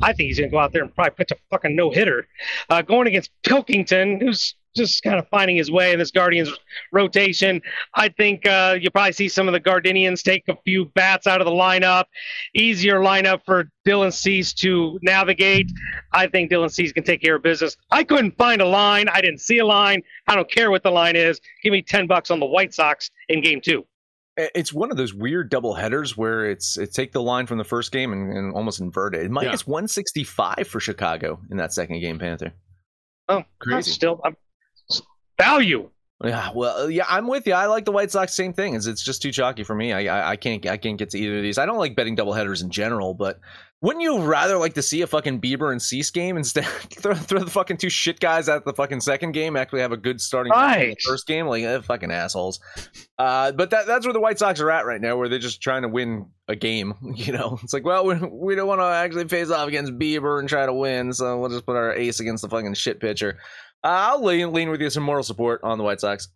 I 0.01 0.13
think 0.13 0.27
he's 0.27 0.39
going 0.39 0.49
to 0.49 0.53
go 0.53 0.60
out 0.60 0.73
there 0.73 0.81
and 0.81 0.93
probably 0.93 1.12
pitch 1.12 1.31
a 1.31 1.36
fucking 1.51 1.75
no 1.75 1.91
hitter. 1.91 2.27
Uh, 2.69 2.81
going 2.81 3.07
against 3.07 3.29
Pilkington, 3.43 4.19
who's 4.19 4.55
just 4.75 5.03
kind 5.03 5.19
of 5.19 5.27
finding 5.27 5.57
his 5.57 5.69
way 5.69 5.91
in 5.91 5.99
this 5.99 6.12
Guardians 6.12 6.49
rotation. 6.91 7.62
I 7.93 8.10
think 8.10 8.47
uh, 8.47 8.77
you'll 8.79 8.91
probably 8.91 9.12
see 9.12 9.27
some 9.27 9.47
of 9.47 9.53
the 9.53 9.60
Gardenians 9.60 10.23
take 10.23 10.47
a 10.47 10.55
few 10.63 10.86
bats 10.86 11.27
out 11.27 11.41
of 11.41 11.45
the 11.45 11.51
lineup. 11.51 12.05
Easier 12.55 12.99
lineup 12.99 13.41
for 13.45 13.69
Dylan 13.86 14.13
Cease 14.13 14.53
to 14.55 14.97
navigate. 15.01 15.69
I 16.13 16.27
think 16.27 16.51
Dylan 16.51 16.71
Cease 16.71 16.93
can 16.93 17.03
take 17.03 17.21
care 17.21 17.36
of 17.36 17.43
business. 17.43 17.75
I 17.91 18.03
couldn't 18.03 18.38
find 18.38 18.62
a 18.62 18.65
line. 18.65 19.10
I 19.10 19.21
didn't 19.21 19.41
see 19.41 19.60
a 19.60 19.65
line. 19.65 20.01
I 20.27 20.36
don't 20.36 20.49
care 20.49 20.71
what 20.71 20.84
the 20.84 20.91
line 20.91 21.15
is. 21.15 21.39
Give 21.63 21.71
me 21.71 21.81
10 21.81 22.07
bucks 22.07 22.31
on 22.31 22.39
the 22.39 22.45
White 22.45 22.73
Sox 22.73 23.12
in 23.29 23.41
game 23.41 23.62
two 23.62 23.86
it's 24.38 24.74
one 24.74 24.91
of 24.91 24.98
those 24.98 25.13
weird 25.13 25.50
double 25.50 25.74
headers 25.74 26.15
where 26.15 26.50
it's 26.50 26.78
it 26.78 26.94
take 26.94 27.12
the 27.12 27.22
line 27.22 27.48
from 27.48 27.58
the 27.58 27.63
first 27.63 27.91
game 27.91 28.13
and, 28.13 28.36
and 28.36 28.54
almost 28.54 28.80
invert 28.80 29.15
it. 29.15 29.30
Minus 29.30 29.62
yeah. 29.62 29.72
165 29.72 30.67
for 30.67 30.80
Chicago 30.80 31.39
in 31.50 31.58
that 31.58 31.74
second 31.74 32.00
game, 32.00 32.17
Panther. 32.17 32.54
Oh, 33.28 33.44
crazy! 33.60 33.91
Still, 33.91 34.22
I'm, 34.24 34.36
value. 35.38 35.89
Yeah, 36.24 36.52
well, 36.54 36.84
uh, 36.84 36.88
yeah, 36.88 37.06
I'm 37.10 37.28
with 37.28 37.48
you. 37.48 37.54
I 37.54 37.65
like 37.65 37.86
the 37.86 37.91
White 37.91 38.12
Sox. 38.12 38.34
Same 38.34 38.54
thing. 38.54 38.76
It's 38.76 38.86
it's 38.86 39.04
just 39.04 39.22
too 39.22 39.32
chalky 39.32 39.63
for 39.63 39.76
me. 39.76 39.91
I, 39.91 40.06
I, 40.06 40.30
I 40.32 40.36
can't 40.36 40.65
I 40.67 40.78
can't 40.78 40.98
get 40.98 41.10
to 41.12 41.17
either 41.17 41.38
of 41.38 41.44
these. 41.44 41.58
I 41.58 41.65
don't 41.65 41.78
like 41.78 41.96
betting 41.96 42.15
double 42.15 42.34
headers 42.34 42.62
in 42.62 42.70
general, 42.70 43.13
but 43.13 43.39
Wouldn't 43.84 44.04
you 44.04 44.20
rather 44.20 44.58
like 44.58 44.76
to 44.76 44.84
see 44.84 45.02
a 45.02 45.08
fucking 45.08 45.41
Bieber 45.41 45.72
and 45.72 45.82
Cease 45.82 46.12
game 46.12 46.38
instead? 46.38 46.65
throw, 46.91 47.15
throw 47.15 47.39
the 47.39 47.50
fucking 47.50 47.78
two 47.78 47.89
shit 47.89 48.20
guys 48.20 48.48
at 48.48 48.63
the 48.63 48.74
fucking 48.74 49.02
second 49.02 49.32
game. 49.32 49.56
Actually, 49.56 49.82
have 49.82 49.91
a 49.91 49.98
good 49.98 50.22
starting 50.22 50.52
match 50.56 50.82
in 50.82 50.89
the 50.91 50.96
first 51.04 51.26
game. 51.26 51.48
Like 51.48 51.63
eh, 51.63 51.82
fucking 51.82 52.12
assholes. 52.12 52.60
Uh, 53.17 53.52
but 53.54 53.72
that, 53.72 53.88
that's 53.88 54.06
where 54.06 54.13
the 54.13 54.20
White 54.20 54.38
Sox 54.38 54.60
are 54.60 54.70
at 54.70 54.86
right 54.86 55.02
now, 55.02 55.17
where 55.17 55.30
they're 55.30 55.39
just 55.39 55.62
trying 55.63 55.82
to 55.82 55.88
win 55.88 56.28
a 56.48 56.56
game. 56.56 56.94
You 57.22 57.34
know, 57.34 57.60
it's 57.62 57.74
like, 57.74 57.86
well, 57.86 58.06
we, 58.06 58.15
we 58.15 58.56
don't 58.56 58.67
want 58.67 58.82
to 58.82 58.86
actually 58.86 59.28
face 59.28 59.52
off 59.52 59.67
against 59.67 59.94
Bieber 60.00 60.39
and 60.39 60.50
try 60.50 60.65
to 60.65 60.74
win, 60.74 61.13
so 61.13 61.39
we'll 61.39 61.50
just 61.50 61.65
put 61.67 61.76
our 61.76 61.94
ace 61.94 62.20
against 62.20 62.41
the 62.41 62.50
fucking 62.50 62.74
shit 62.74 63.00
pitcher. 63.00 63.38
Uh, 63.84 64.13
I'll 64.13 64.24
lean 64.24 64.52
lean 64.52 64.70
with 64.70 64.82
you 64.82 64.89
some 64.89 65.04
moral 65.04 65.24
support 65.24 65.62
on 65.63 65.78
the 65.78 65.84
White 65.84 66.00
Sox. 66.00 66.30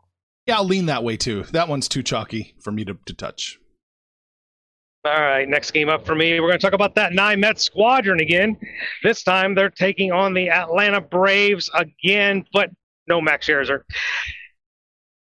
Yeah, 0.46 0.58
I'll 0.58 0.66
lean 0.66 0.88
that 0.88 1.04
way 1.04 1.18
too. 1.18 1.44
That 1.54 1.70
one's 1.70 1.88
too 1.88 2.04
chalky 2.04 2.54
for 2.60 2.72
me 2.72 2.86
to, 2.86 2.98
to 3.06 3.14
touch. 3.14 3.58
All 5.06 5.22
right, 5.22 5.48
next 5.48 5.70
game 5.70 5.88
up 5.88 6.04
for 6.04 6.16
me. 6.16 6.40
We're 6.40 6.48
going 6.48 6.60
to 6.60 6.66
talk 6.66 6.74
about 6.74 6.96
that 6.96 7.14
nine 7.14 7.40
Mets 7.40 7.64
squadron 7.64 8.20
again. 8.22 8.58
This 9.04 9.22
time 9.22 9.54
they're 9.54 9.70
taking 9.70 10.12
on 10.12 10.34
the 10.34 10.50
Atlanta 10.50 11.00
Braves 11.00 11.70
again, 11.76 12.44
but 12.52 12.72
no 13.08 13.22
Max 13.22 13.46
Scherzer. 13.46 13.82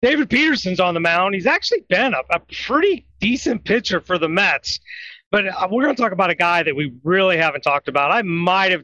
David 0.03 0.29
Peterson's 0.29 0.79
on 0.79 0.93
the 0.93 0.99
mound. 0.99 1.33
He's 1.33 1.47
actually 1.47 1.83
been 1.89 2.13
a, 2.13 2.21
a 2.29 2.39
pretty 2.67 3.07
decent 3.19 3.65
pitcher 3.65 3.99
for 3.99 4.19
the 4.19 4.29
Mets, 4.29 4.79
but 5.31 5.47
uh, 5.47 5.67
we're 5.71 5.83
going 5.83 5.95
to 5.95 6.01
talk 6.01 6.11
about 6.11 6.29
a 6.29 6.35
guy 6.35 6.61
that 6.61 6.75
we 6.75 6.93
really 7.03 7.37
haven't 7.37 7.61
talked 7.61 7.87
about. 7.87 8.11
I 8.11 8.21
might 8.21 8.71
have 8.71 8.83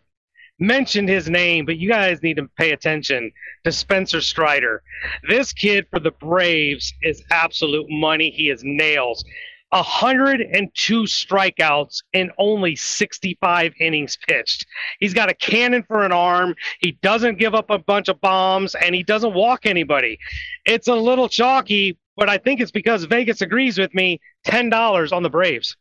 mentioned 0.60 1.10
his 1.10 1.30
name, 1.30 1.68
but 1.68 1.78
you 1.78 1.90
guys 1.90 2.24
need 2.24 2.38
to 2.38 2.50
pay 2.58 2.72
attention 2.72 3.32
to 3.66 3.72
Spencer 3.72 4.20
Strider. 4.20 4.82
This 5.30 5.54
kid 5.54 5.86
for 5.92 6.00
the 6.00 6.12
Braves 6.12 6.92
is 7.04 7.24
absolute 7.30 7.86
money. 7.88 8.32
He 8.32 8.50
is 8.50 8.64
nails. 8.64 9.24
102 9.70 11.04
strikeouts 11.04 12.04
in 12.14 12.32
only 12.38 12.76
65 12.76 13.74
innings 13.80 14.18
pitched. 14.28 14.66
He's 15.00 15.14
got 15.14 15.30
a 15.30 15.34
cannon 15.34 15.84
for 15.84 16.04
an 16.04 16.12
arm. 16.12 16.56
He 16.80 16.94
doesn't 17.02 17.38
give 17.40 17.54
up 17.54 17.70
a 17.70 17.78
bunch 17.78 18.08
of 18.08 18.22
bombs 18.22 18.76
and 18.76 18.96
he 18.96 19.04
doesn't 19.04 19.34
walk 19.34 19.66
anybody. 19.66 20.20
It's 20.66 20.88
a 20.88 20.96
little 20.96 21.28
chalky, 21.28 21.98
but 22.16 22.30
I 22.30 22.38
think 22.38 22.62
it's 22.62 22.72
because 22.72 23.04
Vegas 23.04 23.42
agrees 23.42 23.78
with 23.78 23.94
me 23.94 24.20
$10 24.46 25.12
on 25.12 25.24
the 25.24 25.30
Braves. 25.30 25.76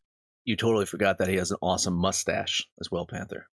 You 0.45 0.57
totally 0.57 0.87
forgot 0.87 1.19
that 1.19 1.29
he 1.29 1.37
has 1.37 1.51
an 1.51 1.59
awesome 1.61 1.95
mustache 1.95 2.65
as 2.81 2.91
well, 2.91 3.07
Panther. 3.07 3.47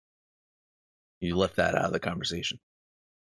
You 1.19 1.37
left 1.37 1.57
that 1.57 1.75
out 1.75 1.85
of 1.85 1.93
the 1.93 1.99
conversation. 1.99 2.59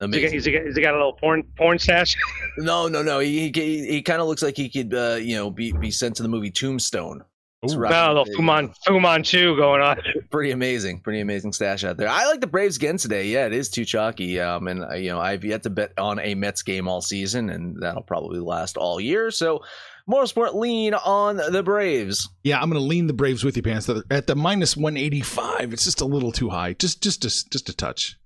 Has 0.00 0.14
he, 0.14 0.20
got, 0.20 0.28
Amazing. 0.30 0.34
has 0.38 0.44
he 0.46 0.52
got- 0.52 0.66
has 0.66 0.78
got 0.78 0.94
a 0.94 0.96
little 0.96 1.12
porn 1.12 1.42
porn 1.56 1.78
stash? 1.78 2.16
No, 2.58 2.88
no, 2.88 3.02
no. 3.02 3.20
He 3.20 3.50
he, 3.54 3.86
he 3.86 4.02
kind 4.02 4.20
of 4.20 4.26
looks 4.26 4.42
like 4.42 4.56
he 4.56 4.68
could, 4.68 4.92
uh, 4.92 5.18
you 5.20 5.36
know, 5.36 5.50
be 5.50 5.72
be 5.72 5.90
sent 5.90 6.16
to 6.16 6.22
the 6.22 6.28
movie 6.28 6.50
Tombstone. 6.50 7.22
It's 7.62 7.74
Ooh. 7.74 7.78
rough. 7.78 7.90
No, 7.90 8.06
a 8.06 8.08
little 8.08 8.34
Fu, 8.36 8.42
Man, 8.42 8.72
Fu 8.86 8.98
Manchu 8.98 9.54
going 9.56 9.82
on. 9.82 9.98
pretty 10.30 10.50
amazing, 10.50 11.00
pretty 11.00 11.20
amazing 11.20 11.52
stash 11.52 11.84
out 11.84 11.96
there. 11.98 12.08
I 12.08 12.26
like 12.26 12.40
the 12.40 12.46
Braves 12.46 12.76
again 12.76 12.96
today. 12.96 13.26
Yeah, 13.26 13.46
it 13.46 13.52
is 13.52 13.68
too 13.68 13.84
chalky. 13.84 14.40
Um, 14.40 14.66
and 14.68 14.84
uh, 14.84 14.94
you 14.94 15.10
know, 15.10 15.20
I've 15.20 15.44
yet 15.44 15.62
to 15.64 15.70
bet 15.70 15.92
on 15.98 16.18
a 16.20 16.34
Mets 16.34 16.62
game 16.62 16.88
all 16.88 17.02
season, 17.02 17.50
and 17.50 17.76
that'll 17.80 18.02
probably 18.02 18.40
last 18.40 18.76
all 18.78 18.98
year. 18.98 19.30
So, 19.30 19.62
more 20.06 20.26
sport 20.26 20.56
lean 20.56 20.94
on 20.94 21.36
the 21.36 21.62
Braves. 21.62 22.28
Yeah, 22.42 22.60
I'm 22.60 22.70
going 22.70 22.80
to 22.82 22.86
lean 22.86 23.06
the 23.06 23.12
Braves 23.12 23.44
with 23.44 23.56
you, 23.56 23.62
Pants. 23.62 23.88
At 24.10 24.26
the 24.26 24.34
minus 24.34 24.76
185, 24.76 25.72
it's 25.74 25.84
just 25.84 26.00
a 26.00 26.06
little 26.06 26.32
too 26.32 26.48
high. 26.48 26.72
Just 26.72 27.02
just 27.02 27.24
a, 27.26 27.28
just 27.50 27.68
a 27.68 27.76
touch. 27.76 28.18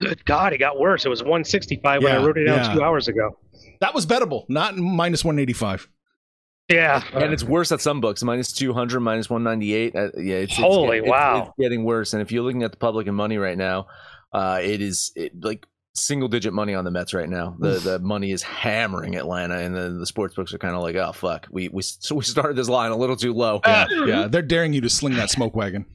Good 0.00 0.24
God, 0.24 0.52
it 0.52 0.58
got 0.58 0.78
worse. 0.78 1.04
It 1.04 1.08
was 1.08 1.22
165 1.22 2.02
when 2.02 2.12
I 2.12 2.24
wrote 2.24 2.38
it 2.38 2.44
down 2.44 2.58
yeah. 2.64 2.74
two 2.74 2.82
hours 2.82 3.08
ago. 3.08 3.38
That 3.80 3.94
was 3.94 4.06
bettable, 4.06 4.44
not 4.48 4.76
minus 4.76 5.24
185. 5.24 5.88
Yeah. 6.70 7.02
and 7.14 7.32
it's 7.32 7.42
worse 7.42 7.72
at 7.72 7.80
some 7.80 8.00
books 8.00 8.22
minus 8.22 8.52
200 8.52 9.00
minus 9.00 9.28
198 9.28 9.96
uh, 9.96 10.10
yeah 10.16 10.36
it's, 10.36 10.52
it's 10.52 10.60
Holy 10.60 10.98
it's- 10.98 11.10
wow. 11.10 11.42
it's 11.42 11.50
getting 11.58 11.82
worse 11.82 12.12
and 12.12 12.22
if 12.22 12.30
you're 12.30 12.44
looking 12.44 12.62
at 12.62 12.70
the 12.70 12.76
public 12.76 13.08
and 13.08 13.16
money 13.16 13.38
right 13.38 13.58
now 13.58 13.88
uh 14.32 14.60
it 14.62 14.80
is 14.80 15.10
it, 15.16 15.32
like 15.42 15.66
single 15.94 16.28
digit 16.28 16.52
money 16.52 16.72
on 16.72 16.84
the 16.84 16.92
mets 16.92 17.12
right 17.12 17.28
now 17.28 17.56
the 17.58 17.80
the 17.80 17.98
money 17.98 18.30
is 18.30 18.44
hammering 18.44 19.16
atlanta 19.16 19.56
and 19.58 19.74
the, 19.74 19.90
the 19.98 20.06
sports 20.06 20.36
books 20.36 20.54
are 20.54 20.58
kind 20.58 20.76
of 20.76 20.82
like 20.82 20.94
oh 20.94 21.10
fuck 21.10 21.48
we 21.50 21.68
we 21.70 21.82
so 21.82 22.14
we 22.14 22.22
started 22.22 22.54
this 22.54 22.68
line 22.68 22.92
a 22.92 22.96
little 22.96 23.16
too 23.16 23.34
low 23.34 23.60
Yeah, 23.66 23.86
yeah, 24.06 24.28
they're 24.28 24.40
daring 24.40 24.72
you 24.72 24.80
to 24.82 24.88
sling 24.88 25.14
that 25.16 25.30
smoke 25.30 25.56
wagon. 25.56 25.86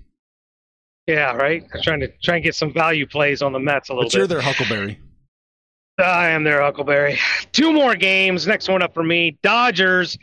Yeah, 1.07 1.33
right. 1.33 1.63
Trying 1.83 1.99
to 1.99 2.07
try 2.23 2.35
and 2.35 2.43
get 2.43 2.55
some 2.55 2.73
value 2.73 3.05
plays 3.05 3.41
on 3.41 3.53
the 3.53 3.59
Mets 3.59 3.89
a 3.89 3.93
little 3.93 4.09
bit. 4.09 4.13
But 4.13 4.17
you're 4.17 4.27
bit. 4.27 4.33
their 4.33 4.41
Huckleberry. 4.41 4.99
I 5.97 6.27
am 6.29 6.43
there, 6.43 6.61
Huckleberry. 6.61 7.17
Two 7.53 7.71
more 7.71 7.95
games. 7.95 8.45
Next 8.45 8.67
one 8.67 8.81
up 8.81 8.93
for 8.93 9.03
me: 9.03 9.37
Dodgers 9.43 10.17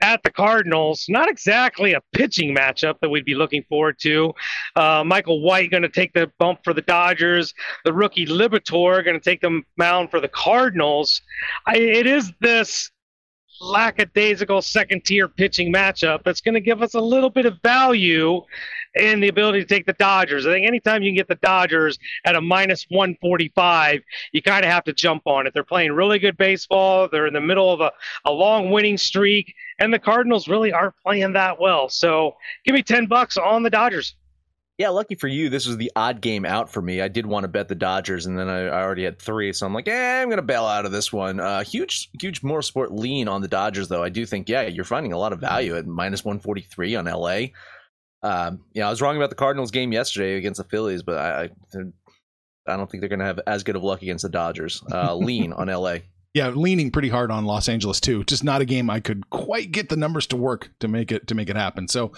at 0.00 0.22
the 0.22 0.30
Cardinals. 0.30 1.06
Not 1.08 1.28
exactly 1.28 1.94
a 1.94 2.00
pitching 2.12 2.54
matchup 2.54 3.00
that 3.00 3.08
we'd 3.08 3.24
be 3.24 3.34
looking 3.34 3.64
forward 3.68 3.98
to. 4.02 4.32
Uh, 4.76 5.02
Michael 5.04 5.42
White 5.42 5.72
going 5.72 5.82
to 5.82 5.88
take 5.88 6.12
the 6.12 6.30
bump 6.38 6.60
for 6.62 6.72
the 6.72 6.82
Dodgers. 6.82 7.54
The 7.84 7.92
rookie 7.92 8.26
Liberatore 8.26 9.04
going 9.04 9.18
to 9.18 9.24
take 9.24 9.40
the 9.40 9.62
mound 9.76 10.12
for 10.12 10.20
the 10.20 10.28
Cardinals. 10.28 11.20
I, 11.66 11.76
it 11.76 12.06
is 12.06 12.32
this 12.40 12.92
lackadaisical 13.60 14.62
second 14.62 15.04
tier 15.04 15.28
pitching 15.28 15.72
matchup 15.72 16.22
that's 16.24 16.40
going 16.40 16.54
to 16.54 16.60
give 16.60 16.82
us 16.82 16.94
a 16.94 17.00
little 17.00 17.30
bit 17.30 17.46
of 17.46 17.58
value 17.62 18.42
in 18.96 19.20
the 19.20 19.28
ability 19.28 19.60
to 19.60 19.66
take 19.66 19.86
the 19.86 19.92
Dodgers. 19.92 20.46
I 20.46 20.52
think 20.52 20.66
anytime 20.66 21.02
you 21.02 21.10
can 21.10 21.16
get 21.16 21.28
the 21.28 21.36
Dodgers 21.36 21.98
at 22.24 22.34
a 22.36 22.40
minus 22.40 22.86
145, 22.88 24.00
you 24.32 24.42
kind 24.42 24.64
of 24.64 24.70
have 24.70 24.84
to 24.84 24.92
jump 24.92 25.22
on 25.26 25.46
it. 25.46 25.54
They're 25.54 25.64
playing 25.64 25.92
really 25.92 26.18
good 26.18 26.36
baseball. 26.36 27.08
They're 27.10 27.26
in 27.26 27.34
the 27.34 27.40
middle 27.40 27.72
of 27.72 27.80
a, 27.80 27.92
a 28.24 28.32
long 28.32 28.70
winning 28.70 28.96
streak, 28.96 29.54
and 29.78 29.92
the 29.92 29.98
Cardinals 29.98 30.48
really 30.48 30.72
aren't 30.72 30.94
playing 31.04 31.32
that 31.34 31.60
well. 31.60 31.88
So 31.88 32.36
give 32.64 32.74
me 32.74 32.82
10 32.82 33.06
bucks 33.06 33.36
on 33.36 33.62
the 33.62 33.70
Dodgers. 33.70 34.14
yeah 34.78 34.88
lucky 34.90 35.14
for 35.14 35.28
you 35.28 35.48
this 35.48 35.66
was 35.66 35.76
the 35.78 35.90
odd 35.96 36.20
game 36.20 36.44
out 36.44 36.70
for 36.70 36.82
me 36.82 37.00
i 37.00 37.08
did 37.08 37.24
want 37.26 37.44
to 37.44 37.48
bet 37.48 37.68
the 37.68 37.74
dodgers 37.74 38.26
and 38.26 38.38
then 38.38 38.48
i, 38.48 38.66
I 38.66 38.82
already 38.82 39.04
had 39.04 39.18
three 39.18 39.52
so 39.52 39.66
i'm 39.66 39.72
like 39.72 39.88
eh, 39.88 40.20
i'm 40.22 40.28
gonna 40.28 40.42
bail 40.42 40.64
out 40.66 40.84
of 40.84 40.92
this 40.92 41.12
one 41.12 41.40
uh 41.40 41.62
huge 41.64 42.10
huge 42.20 42.42
more 42.42 42.62
sport 42.62 42.92
lean 42.92 43.28
on 43.28 43.40
the 43.40 43.48
dodgers 43.48 43.88
though 43.88 44.02
i 44.02 44.08
do 44.10 44.26
think 44.26 44.48
yeah 44.48 44.62
you're 44.62 44.84
finding 44.84 45.12
a 45.12 45.18
lot 45.18 45.32
of 45.32 45.40
value 45.40 45.76
at 45.76 45.86
minus 45.86 46.24
143 46.24 46.96
on 46.96 47.04
la 47.06 47.40
Um, 48.22 48.64
yeah, 48.72 48.86
I 48.86 48.90
was 48.90 49.00
wrong 49.00 49.16
about 49.16 49.30
the 49.30 49.36
Cardinals 49.36 49.70
game 49.70 49.92
yesterday 49.92 50.36
against 50.36 50.58
the 50.58 50.64
Phillies, 50.64 51.02
but 51.02 51.18
I, 51.18 51.44
I, 51.44 51.50
I 52.66 52.76
don't 52.76 52.90
think 52.90 53.00
they're 53.00 53.08
going 53.08 53.20
to 53.20 53.24
have 53.24 53.40
as 53.46 53.62
good 53.62 53.76
of 53.76 53.82
luck 53.82 54.02
against 54.02 54.22
the 54.22 54.28
Dodgers. 54.28 54.82
Uh, 54.92 55.14
lean 55.16 55.52
on 55.52 55.68
LA. 55.68 55.98
Yeah, 56.34 56.48
leaning 56.48 56.90
pretty 56.90 57.08
hard 57.08 57.30
on 57.30 57.44
Los 57.44 57.68
Angeles 57.68 58.00
too. 58.00 58.24
Just 58.24 58.44
not 58.44 58.60
a 58.60 58.66
game 58.66 58.90
I 58.90 59.00
could 59.00 59.30
quite 59.30 59.72
get 59.72 59.88
the 59.88 59.96
numbers 59.96 60.26
to 60.28 60.36
work 60.36 60.70
to 60.80 60.88
make 60.88 61.10
it 61.10 61.28
to 61.28 61.34
make 61.34 61.48
it 61.48 61.56
happen. 61.56 61.88
So, 61.88 62.12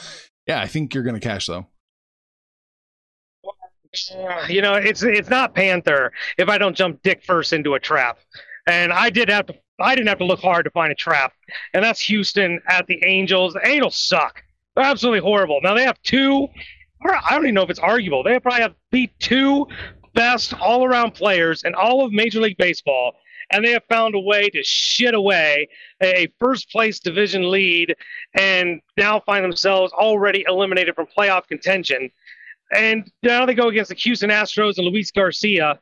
yeah, 0.47 0.61
I 0.61 0.67
think 0.67 0.93
you're 0.93 1.05
going 1.05 1.15
to 1.15 1.21
cash 1.21 1.47
though. 1.47 1.67
You 4.49 4.61
know, 4.61 4.75
it's 4.75 5.03
it's 5.03 5.31
not 5.31 5.55
Panther 5.55 6.13
if 6.37 6.49
I 6.49 6.59
don't 6.59 6.77
jump 6.77 7.03
dick 7.03 7.23
first 7.23 7.53
into 7.53 7.75
a 7.75 7.81
trap. 7.81 8.19
And 8.67 8.93
I 8.93 9.09
did 9.11 9.29
have 9.29 9.47
to 9.47 9.55
I 9.81 9.95
didn't 9.95 10.09
have 10.09 10.19
to 10.19 10.25
look 10.25 10.41
hard 10.41 10.65
to 10.65 10.71
find 10.71 10.91
a 10.91 10.97
trap. 10.97 11.33
And 11.73 11.85
that's 11.85 12.01
Houston 12.01 12.61
at 12.69 12.87
the 12.87 13.01
Angels. 13.05 13.55
The 13.55 13.67
Angels 13.67 13.97
suck. 13.97 14.43
They're 14.79 14.87
absolutely 14.87 15.29
horrible. 15.29 15.59
Now 15.61 15.75
they 15.75 15.83
have 15.83 16.01
two 16.03 16.47
I 17.05 17.35
don't 17.35 17.45
even 17.45 17.55
know 17.55 17.63
if 17.63 17.71
it's 17.71 17.81
arguable. 17.81 18.23
They 18.23 18.39
probably 18.39 18.63
have 18.63 18.75
the 18.93 19.11
two 19.19 19.67
best 20.15 20.55
all 20.55 20.85
around 20.85 21.15
players 21.15 21.65
in 21.65 21.75
all 21.75 22.05
of 22.05 22.13
Major 22.13 22.41
League 22.41 22.57
Baseball. 22.59 23.15
And 23.51 23.65
they 23.65 23.73
have 23.73 23.83
found 23.89 24.15
a 24.15 24.21
way 24.21 24.49
to 24.51 24.63
shit 24.63 25.15
away 25.15 25.69
a 26.01 26.29
first 26.39 26.71
place 26.71 27.01
division 27.01 27.51
lead 27.51 27.97
and 28.35 28.81
now 28.97 29.19
find 29.19 29.45
themselves 29.45 29.93
already 29.93 30.45
eliminated 30.47 30.95
from 30.95 31.07
playoff 31.07 31.49
contention. 31.49 32.11
And 32.73 33.11
now 33.25 33.47
they 33.47 33.55
go 33.55 33.69
against 33.69 33.89
the 33.89 33.97
Houston 33.97 34.31
Astros 34.31 34.79
and 34.79 34.87
Luis 34.87 35.11
Garcia. 35.11 35.81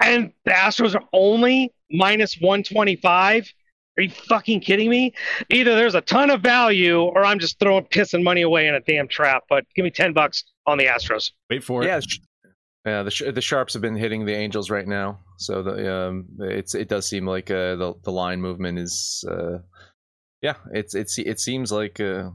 And 0.00 0.32
the 0.44 0.52
Astros 0.52 0.96
are 0.96 1.06
only 1.12 1.72
minus 1.88 2.36
125. 2.40 3.52
Are 3.98 4.02
you 4.02 4.10
fucking 4.10 4.60
kidding 4.60 4.88
me? 4.88 5.12
Either 5.50 5.74
there's 5.74 5.96
a 5.96 6.00
ton 6.00 6.30
of 6.30 6.40
value 6.40 7.00
or 7.00 7.24
I'm 7.24 7.40
just 7.40 7.58
throwing 7.58 7.84
piss 7.84 8.14
and 8.14 8.22
money 8.22 8.42
away 8.42 8.68
in 8.68 8.74
a 8.76 8.80
damn 8.80 9.08
trap. 9.08 9.42
But 9.48 9.64
give 9.74 9.82
me 9.82 9.90
10 9.90 10.12
bucks 10.12 10.44
on 10.66 10.78
the 10.78 10.84
Astros. 10.86 11.32
Wait 11.50 11.64
for 11.64 11.82
it. 11.82 11.86
Yeah, 11.86 12.00
yeah. 12.86 13.02
The 13.02 13.10
sh- 13.10 13.22
the 13.34 13.40
sharps 13.40 13.72
have 13.72 13.82
been 13.82 13.96
hitting 13.96 14.24
the 14.24 14.34
Angels 14.34 14.70
right 14.70 14.86
now, 14.86 15.18
so 15.36 15.62
the 15.64 15.92
um, 15.94 16.26
it's 16.38 16.74
it 16.76 16.88
does 16.88 17.08
seem 17.08 17.26
like 17.26 17.50
uh, 17.50 17.74
the 17.74 17.94
the 18.04 18.12
line 18.12 18.40
movement 18.40 18.78
is 18.78 19.24
uh, 19.28 19.58
yeah, 20.42 20.54
it's 20.72 20.94
it's 20.94 21.18
it 21.18 21.40
seems 21.40 21.72
like 21.72 21.98
uh, 22.00 22.30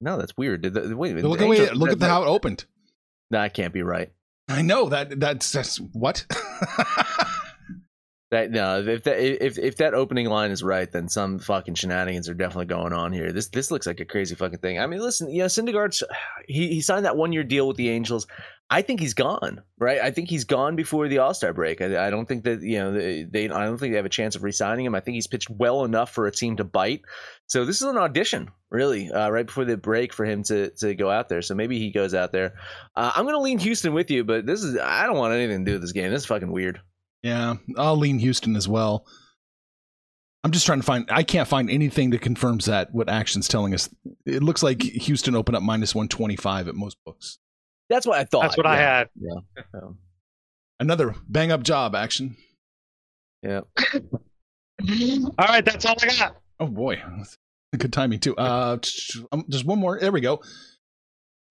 no, 0.00 0.18
that's 0.18 0.36
weird. 0.36 0.62
Did 0.62 0.74
the, 0.74 0.96
wait, 0.96 1.14
look 1.16 1.38
the 1.38 1.44
at, 1.46 1.50
Angels- 1.50 1.78
look 1.78 1.90
at 1.92 1.98
that- 2.00 2.10
how 2.10 2.24
it 2.24 2.26
opened. 2.26 2.64
that 3.30 3.54
can't 3.54 3.72
be 3.72 3.82
right. 3.82 4.10
I 4.48 4.60
know 4.62 4.88
that 4.90 5.18
that's 5.20 5.52
that's 5.52 5.76
what. 5.78 6.26
That 8.34 8.50
no, 8.50 8.80
if 8.84 9.04
that 9.04 9.20
if 9.20 9.58
if 9.60 9.76
that 9.76 9.94
opening 9.94 10.26
line 10.26 10.50
is 10.50 10.60
right, 10.60 10.90
then 10.90 11.08
some 11.08 11.38
fucking 11.38 11.76
shenanigans 11.76 12.28
are 12.28 12.34
definitely 12.34 12.66
going 12.66 12.92
on 12.92 13.12
here. 13.12 13.30
This 13.30 13.46
this 13.46 13.70
looks 13.70 13.86
like 13.86 14.00
a 14.00 14.04
crazy 14.04 14.34
fucking 14.34 14.58
thing. 14.58 14.80
I 14.80 14.88
mean, 14.88 14.98
listen, 14.98 15.30
you 15.30 15.38
know, 15.38 15.44
Syndergaard, 15.44 16.02
he 16.48 16.66
he 16.66 16.80
signed 16.80 17.04
that 17.04 17.16
one 17.16 17.32
year 17.32 17.44
deal 17.44 17.68
with 17.68 17.76
the 17.76 17.90
Angels. 17.90 18.26
I 18.68 18.82
think 18.82 18.98
he's 18.98 19.14
gone, 19.14 19.62
right? 19.78 20.00
I 20.00 20.10
think 20.10 20.30
he's 20.30 20.42
gone 20.42 20.74
before 20.74 21.06
the 21.06 21.18
All 21.18 21.32
Star 21.32 21.52
break. 21.52 21.80
I, 21.80 22.08
I 22.08 22.10
don't 22.10 22.26
think 22.26 22.42
that 22.42 22.60
you 22.60 22.76
know 22.80 22.92
they, 22.92 23.22
they. 23.22 23.44
I 23.48 23.66
don't 23.66 23.78
think 23.78 23.92
they 23.92 23.98
have 23.98 24.04
a 24.04 24.08
chance 24.08 24.34
of 24.34 24.42
re-signing 24.42 24.84
him. 24.84 24.96
I 24.96 25.00
think 25.00 25.14
he's 25.14 25.28
pitched 25.28 25.48
well 25.48 25.84
enough 25.84 26.12
for 26.12 26.26
a 26.26 26.32
team 26.32 26.56
to 26.56 26.64
bite. 26.64 27.02
So 27.46 27.64
this 27.64 27.76
is 27.76 27.86
an 27.86 27.98
audition, 27.98 28.50
really, 28.68 29.12
uh, 29.12 29.30
right 29.30 29.46
before 29.46 29.64
the 29.64 29.76
break 29.76 30.12
for 30.12 30.24
him 30.24 30.42
to 30.44 30.70
to 30.80 30.96
go 30.96 31.08
out 31.08 31.28
there. 31.28 31.42
So 31.42 31.54
maybe 31.54 31.78
he 31.78 31.92
goes 31.92 32.14
out 32.14 32.32
there. 32.32 32.54
Uh, 32.96 33.12
I'm 33.14 33.26
gonna 33.26 33.38
lean 33.38 33.60
Houston 33.60 33.94
with 33.94 34.10
you, 34.10 34.24
but 34.24 34.44
this 34.44 34.64
is 34.64 34.76
I 34.76 35.06
don't 35.06 35.18
want 35.18 35.34
anything 35.34 35.64
to 35.64 35.70
do 35.70 35.74
with 35.76 35.82
this 35.82 35.92
game. 35.92 36.10
This 36.10 36.22
is 36.22 36.26
fucking 36.26 36.50
weird. 36.50 36.80
Yeah, 37.24 37.54
I'll 37.78 37.96
lean 37.96 38.18
Houston 38.18 38.54
as 38.54 38.68
well. 38.68 39.06
I'm 40.44 40.50
just 40.50 40.66
trying 40.66 40.80
to 40.80 40.84
find. 40.84 41.06
I 41.10 41.22
can't 41.22 41.48
find 41.48 41.70
anything 41.70 42.10
that 42.10 42.20
confirms 42.20 42.66
that. 42.66 42.92
What 42.94 43.08
action's 43.08 43.48
telling 43.48 43.72
us? 43.72 43.88
It 44.26 44.42
looks 44.42 44.62
like 44.62 44.82
Houston 44.82 45.34
opened 45.34 45.56
up 45.56 45.62
minus 45.62 45.94
125 45.94 46.68
at 46.68 46.74
most 46.74 46.98
books. 47.06 47.38
That's 47.88 48.06
what 48.06 48.18
I 48.18 48.24
thought. 48.24 48.42
That's 48.42 48.56
what 48.58 48.66
I 48.66 48.76
had. 48.76 49.08
Yeah. 49.18 49.40
Um, 49.74 49.98
Another 50.78 51.14
bang 51.26 51.50
up 51.50 51.62
job 51.62 51.94
action. 51.94 52.36
yeah. 53.42 53.60
All 55.38 55.46
right, 55.46 55.64
that's 55.64 55.86
all 55.86 55.94
I 56.02 56.06
got. 56.18 56.36
Oh 56.60 56.66
boy, 56.66 57.00
good 57.78 57.92
timing 57.92 58.18
too. 58.20 58.36
Uh, 58.36 58.76
um, 59.32 59.44
just 59.48 59.64
one 59.64 59.78
more. 59.78 59.98
There 59.98 60.12
we 60.12 60.20
go. 60.20 60.42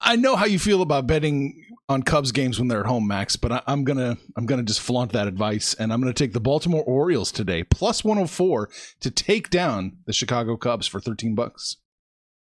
I 0.04 0.16
know 0.18 0.36
how 0.36 0.45
you 0.45 0.60
feel 0.60 0.82
about 0.82 1.08
betting 1.08 1.66
on 1.89 2.04
Cubs 2.04 2.32
games 2.32 2.60
when 2.60 2.68
they're 2.68 2.82
at 2.82 2.86
home, 2.86 3.08
Max, 3.08 3.36
but 3.36 3.51
I, 3.51 3.62
I'm 3.68 3.84
gonna 3.84 4.18
I'm 4.38 4.45
gonna 4.45 4.64
just 4.64 4.82
flaunt 4.82 5.14
that 5.14 5.28
advice, 5.28 5.74
and 5.74 5.91
I'm 5.93 6.01
gonna 6.01 6.14
take 6.14 6.34
the 6.34 6.39
Baltimore 6.41 6.84
Orioles 6.84 7.32
today 7.32 7.64
plus 7.64 8.04
104 8.04 8.70
to 9.01 9.12
take 9.12 9.49
down 9.49 9.97
the 10.06 10.14
Chicago 10.14 10.58
Cubs 10.58 10.88
for 10.88 10.99
13 10.99 11.36
bucks. 11.36 11.78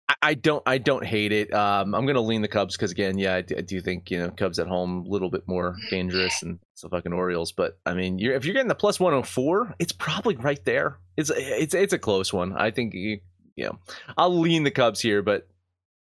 I- 0.09 0.15
I 0.21 0.33
don't 0.35 0.63
I 0.65 0.77
don't 0.77 1.05
hate 1.05 1.31
it. 1.31 1.53
Um, 1.53 1.93
I'm 1.95 2.05
gonna 2.05 2.21
lean 2.21 2.41
the 2.41 2.47
Cubs 2.47 2.75
because 2.75 2.91
again, 2.91 3.17
yeah, 3.17 3.35
I 3.35 3.41
do, 3.41 3.55
I 3.57 3.61
do 3.61 3.81
think 3.81 4.09
you 4.11 4.19
know 4.19 4.29
Cubs 4.29 4.59
at 4.59 4.67
home 4.67 5.05
a 5.05 5.09
little 5.09 5.29
bit 5.29 5.47
more 5.47 5.75
dangerous 5.89 6.41
and 6.43 6.59
the 6.81 6.89
fucking 6.89 7.13
Orioles. 7.13 7.51
But 7.51 7.77
I 7.85 7.93
mean, 7.93 8.19
you're, 8.19 8.33
if 8.33 8.45
you're 8.45 8.53
getting 8.53 8.67
the 8.67 8.75
plus 8.75 8.99
104, 8.99 9.75
it's 9.79 9.93
probably 9.93 10.35
right 10.35 10.63
there. 10.65 10.99
It's 11.17 11.31
it's 11.35 11.73
it's 11.73 11.93
a 11.93 11.99
close 11.99 12.31
one. 12.33 12.53
I 12.55 12.71
think 12.71 12.93
you 12.93 13.19
you 13.55 13.65
know 13.65 13.79
I'll 14.17 14.37
lean 14.39 14.63
the 14.63 14.71
Cubs 14.71 14.99
here, 15.01 15.21
but 15.21 15.47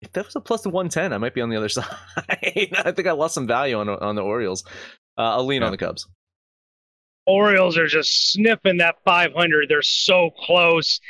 if 0.02 0.12
that 0.12 0.26
was 0.26 0.36
a 0.36 0.40
plus 0.40 0.62
to 0.62 0.68
110, 0.68 1.12
I 1.12 1.18
might 1.18 1.34
be 1.34 1.40
on 1.40 1.48
the 1.48 1.56
other 1.56 1.68
side. 1.70 1.86
I 2.28 2.92
think 2.94 3.06
I 3.08 3.12
lost 3.12 3.34
some 3.34 3.46
value 3.46 3.78
on 3.78 3.88
on 3.88 4.14
the 4.14 4.22
Orioles. 4.22 4.64
Uh, 5.16 5.36
I'll 5.36 5.46
lean 5.46 5.62
Yeah. 5.62 5.66
on 5.66 5.72
the 5.72 5.78
Cubs. 5.78 6.06
Orioles 7.26 7.78
are 7.78 7.86
just 7.86 8.32
sniffing 8.32 8.78
that 8.78 8.96
500. 9.04 9.68
They're 9.68 9.80
so 9.82 10.30
close. 10.30 11.00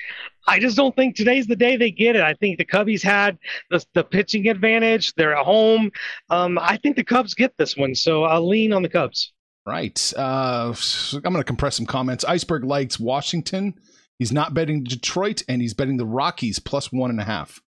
I 0.47 0.59
just 0.59 0.77
don't 0.77 0.95
think 0.95 1.17
today's 1.17 1.47
the 1.47 1.57
day 1.57 1.77
they 1.77 1.91
get 1.91 2.17
it. 2.17 2.23
I 2.23 2.35
think 2.35 2.59
the 2.59 2.67
Cubbies 2.67 3.03
had 3.03 3.39
the, 3.71 3.83
the 3.95 4.05
pitching 4.05 4.49
advantage. 4.49 5.15
They're 5.15 5.35
at 5.35 5.45
home. 5.47 5.91
Um, 6.29 6.59
I 6.61 6.77
think 6.77 6.97
the 6.97 7.05
Cubs 7.05 7.33
get 7.35 7.57
this 7.57 7.77
one, 7.77 7.95
so 7.95 8.25
I'll 8.25 8.47
lean 8.47 8.73
on 8.75 8.83
the 8.83 8.89
Cubs. 8.91 9.33
Right. 9.65 10.13
Uh, 10.17 10.75
I'm 11.15 11.21
going 11.23 11.37
to 11.37 11.45
compress 11.45 11.77
some 11.77 11.87
comments. 11.87 12.25
Iceberg 12.25 12.65
likes 12.65 13.01
Washington. 13.01 13.75
He's 14.19 14.33
not 14.33 14.53
betting 14.53 14.85
Detroit, 14.85 15.43
and 15.49 15.63
he's 15.63 15.73
betting 15.73 15.97
the 15.97 16.05
Rockies 16.07 16.59
plus 16.59 16.93
one 16.93 17.11
and 17.11 17.21
a 17.21 17.25
half. 17.25 17.61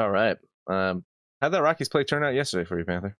All 0.00 0.10
right. 0.10 0.38
Um, 0.66 1.04
how'd 1.42 1.52
that 1.52 1.62
Rockies 1.62 1.90
play 1.90 2.04
turn 2.04 2.24
out 2.24 2.32
yesterday 2.34 2.64
for 2.64 2.78
you, 2.78 2.86
Panther? 2.86 3.16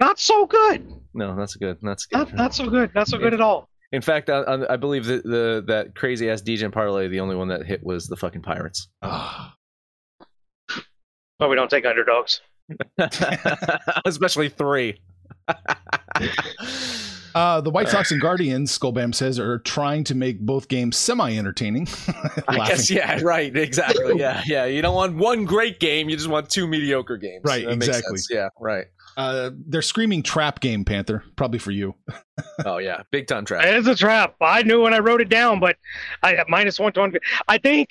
Not 0.00 0.18
so 0.18 0.46
good. 0.46 0.90
No, 1.12 1.36
that's 1.36 1.56
good. 1.56 1.76
That's 1.82 2.06
good. 2.06 2.18
Not, 2.18 2.34
not 2.34 2.54
so 2.54 2.70
good. 2.70 2.94
Not 2.94 3.06
so 3.06 3.18
good 3.18 3.34
at 3.34 3.42
all. 3.42 3.68
In 3.92 4.00
fact, 4.00 4.30
I, 4.30 4.64
I 4.70 4.76
believe 4.76 5.04
that 5.04 5.24
the 5.24 5.62
that 5.66 5.94
crazy 5.94 6.30
ass 6.30 6.40
DJ 6.40 6.72
parlay, 6.72 7.08
the 7.08 7.20
only 7.20 7.36
one 7.36 7.48
that 7.48 7.66
hit 7.66 7.84
was 7.84 8.06
the 8.06 8.16
fucking 8.16 8.40
Pirates. 8.40 8.88
Ah, 9.02 9.54
But 11.38 11.50
we 11.50 11.56
don't 11.56 11.68
take 11.68 11.84
underdogs. 11.84 12.40
Especially 14.06 14.48
three. 14.48 14.98
Uh, 17.34 17.60
the 17.60 17.70
White 17.70 17.88
Sox 17.88 18.10
and 18.10 18.20
Guardians, 18.20 18.76
Skullbam 18.76 19.14
says, 19.14 19.38
are 19.38 19.58
trying 19.60 20.04
to 20.04 20.14
make 20.14 20.40
both 20.40 20.68
games 20.68 20.96
semi-entertaining. 20.96 21.88
I 22.48 22.66
guess 22.68 22.90
yeah, 22.90 23.20
right, 23.22 23.54
exactly. 23.56 24.18
Yeah, 24.18 24.42
yeah. 24.46 24.64
You 24.66 24.82
don't 24.82 24.94
want 24.94 25.16
one 25.16 25.44
great 25.44 25.80
game; 25.80 26.08
you 26.08 26.16
just 26.16 26.28
want 26.28 26.50
two 26.50 26.66
mediocre 26.66 27.16
games. 27.16 27.42
Right, 27.44 27.64
That 27.64 27.76
makes 27.76 27.88
exactly. 27.88 28.18
sense. 28.18 28.28
Yeah, 28.30 28.48
right. 28.60 28.86
Uh, 29.16 29.50
they're 29.66 29.82
screaming 29.82 30.22
trap 30.22 30.60
game, 30.60 30.84
Panther. 30.84 31.22
Probably 31.36 31.58
for 31.58 31.70
you. 31.70 31.94
Oh 32.64 32.78
yeah, 32.78 33.02
big 33.10 33.26
time 33.28 33.44
trap. 33.44 33.62
It's 33.64 33.86
a 33.86 33.94
trap. 33.94 34.34
I 34.40 34.62
knew 34.62 34.82
when 34.82 34.94
I 34.94 34.98
wrote 34.98 35.20
it 35.20 35.28
down, 35.28 35.60
but 35.60 35.76
I 36.22 36.42
minus 36.48 36.80
one 36.80 36.92
twenty. 36.92 37.18
I 37.46 37.58
think 37.58 37.90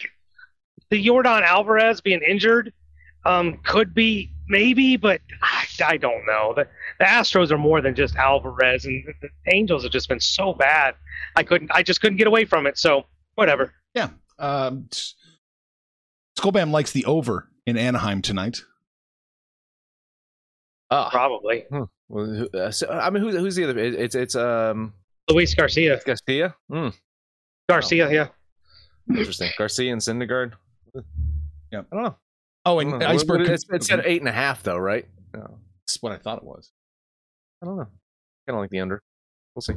the 0.89 1.01
Jordan 1.01 1.43
Alvarez 1.43 2.01
being 2.01 2.21
injured 2.27 2.73
um, 3.23 3.59
could 3.63 3.93
be 3.93 4.31
maybe, 4.51 4.97
but 4.97 5.21
I, 5.41 5.65
I 5.83 5.97
don't 5.97 6.25
know. 6.27 6.53
The, 6.55 6.67
the 6.99 7.05
Astros 7.05 7.49
are 7.51 7.57
more 7.57 7.81
than 7.81 7.95
just 7.95 8.15
Alvarez, 8.15 8.85
and 8.85 9.03
the 9.21 9.29
Angels 9.51 9.81
have 9.83 9.91
just 9.91 10.07
been 10.09 10.19
so 10.19 10.53
bad. 10.53 10.93
I 11.35 11.41
couldn't. 11.43 11.71
I 11.73 11.81
just 11.81 12.01
couldn't 12.01 12.17
get 12.17 12.27
away 12.27 12.45
from 12.45 12.67
it. 12.67 12.77
So 12.77 13.05
whatever. 13.35 13.73
Yeah. 13.95 14.09
Um, 14.37 14.87
Skullbam 16.37 16.71
likes 16.71 16.91
the 16.91 17.05
over 17.05 17.47
in 17.65 17.77
Anaheim 17.77 18.21
tonight. 18.21 18.61
Oh, 20.89 21.07
Probably 21.11 21.65
well, 21.69 21.89
who- 22.25 22.49
uh, 22.53 22.71
so, 22.71 22.89
I 22.89 23.09
mean, 23.09 23.23
who's 23.23 23.35
who's 23.35 23.55
the 23.55 23.63
other? 23.63 23.79
it- 23.79 23.95
It's 23.95 24.15
it's 24.15 24.35
um 24.35 24.93
Luis 25.29 25.53
Garcia. 25.55 26.01
Garcia. 26.05 26.55
Hmm, 26.69 26.89
Garcia, 27.69 28.11
yeah. 28.11 28.27
interesting. 29.09 29.49
Garcia 29.57 29.93
and 29.93 30.01
Syndergaard. 30.01 30.53
Yeah. 31.71 31.83
I 31.91 31.95
don't 31.95 32.03
know. 32.03 32.15
Oh, 32.65 32.79
and 32.79 32.99
know. 32.99 33.07
Iceberg. 33.07 33.47
It's, 33.49 33.65
it's 33.69 33.91
at 33.91 34.05
eight 34.05 34.21
and 34.21 34.29
a 34.29 34.33
half 34.33 34.63
though, 34.63 34.77
right? 34.77 35.07
No, 35.33 35.57
That's 35.85 36.01
what 36.01 36.11
I 36.11 36.17
thought 36.17 36.37
it 36.37 36.43
was. 36.43 36.71
I 37.61 37.65
don't 37.65 37.77
know. 37.77 37.87
Kind 38.47 38.55
of 38.55 38.57
like 38.57 38.69
the 38.69 38.79
under. 38.79 39.01
We'll 39.55 39.61
see. 39.61 39.73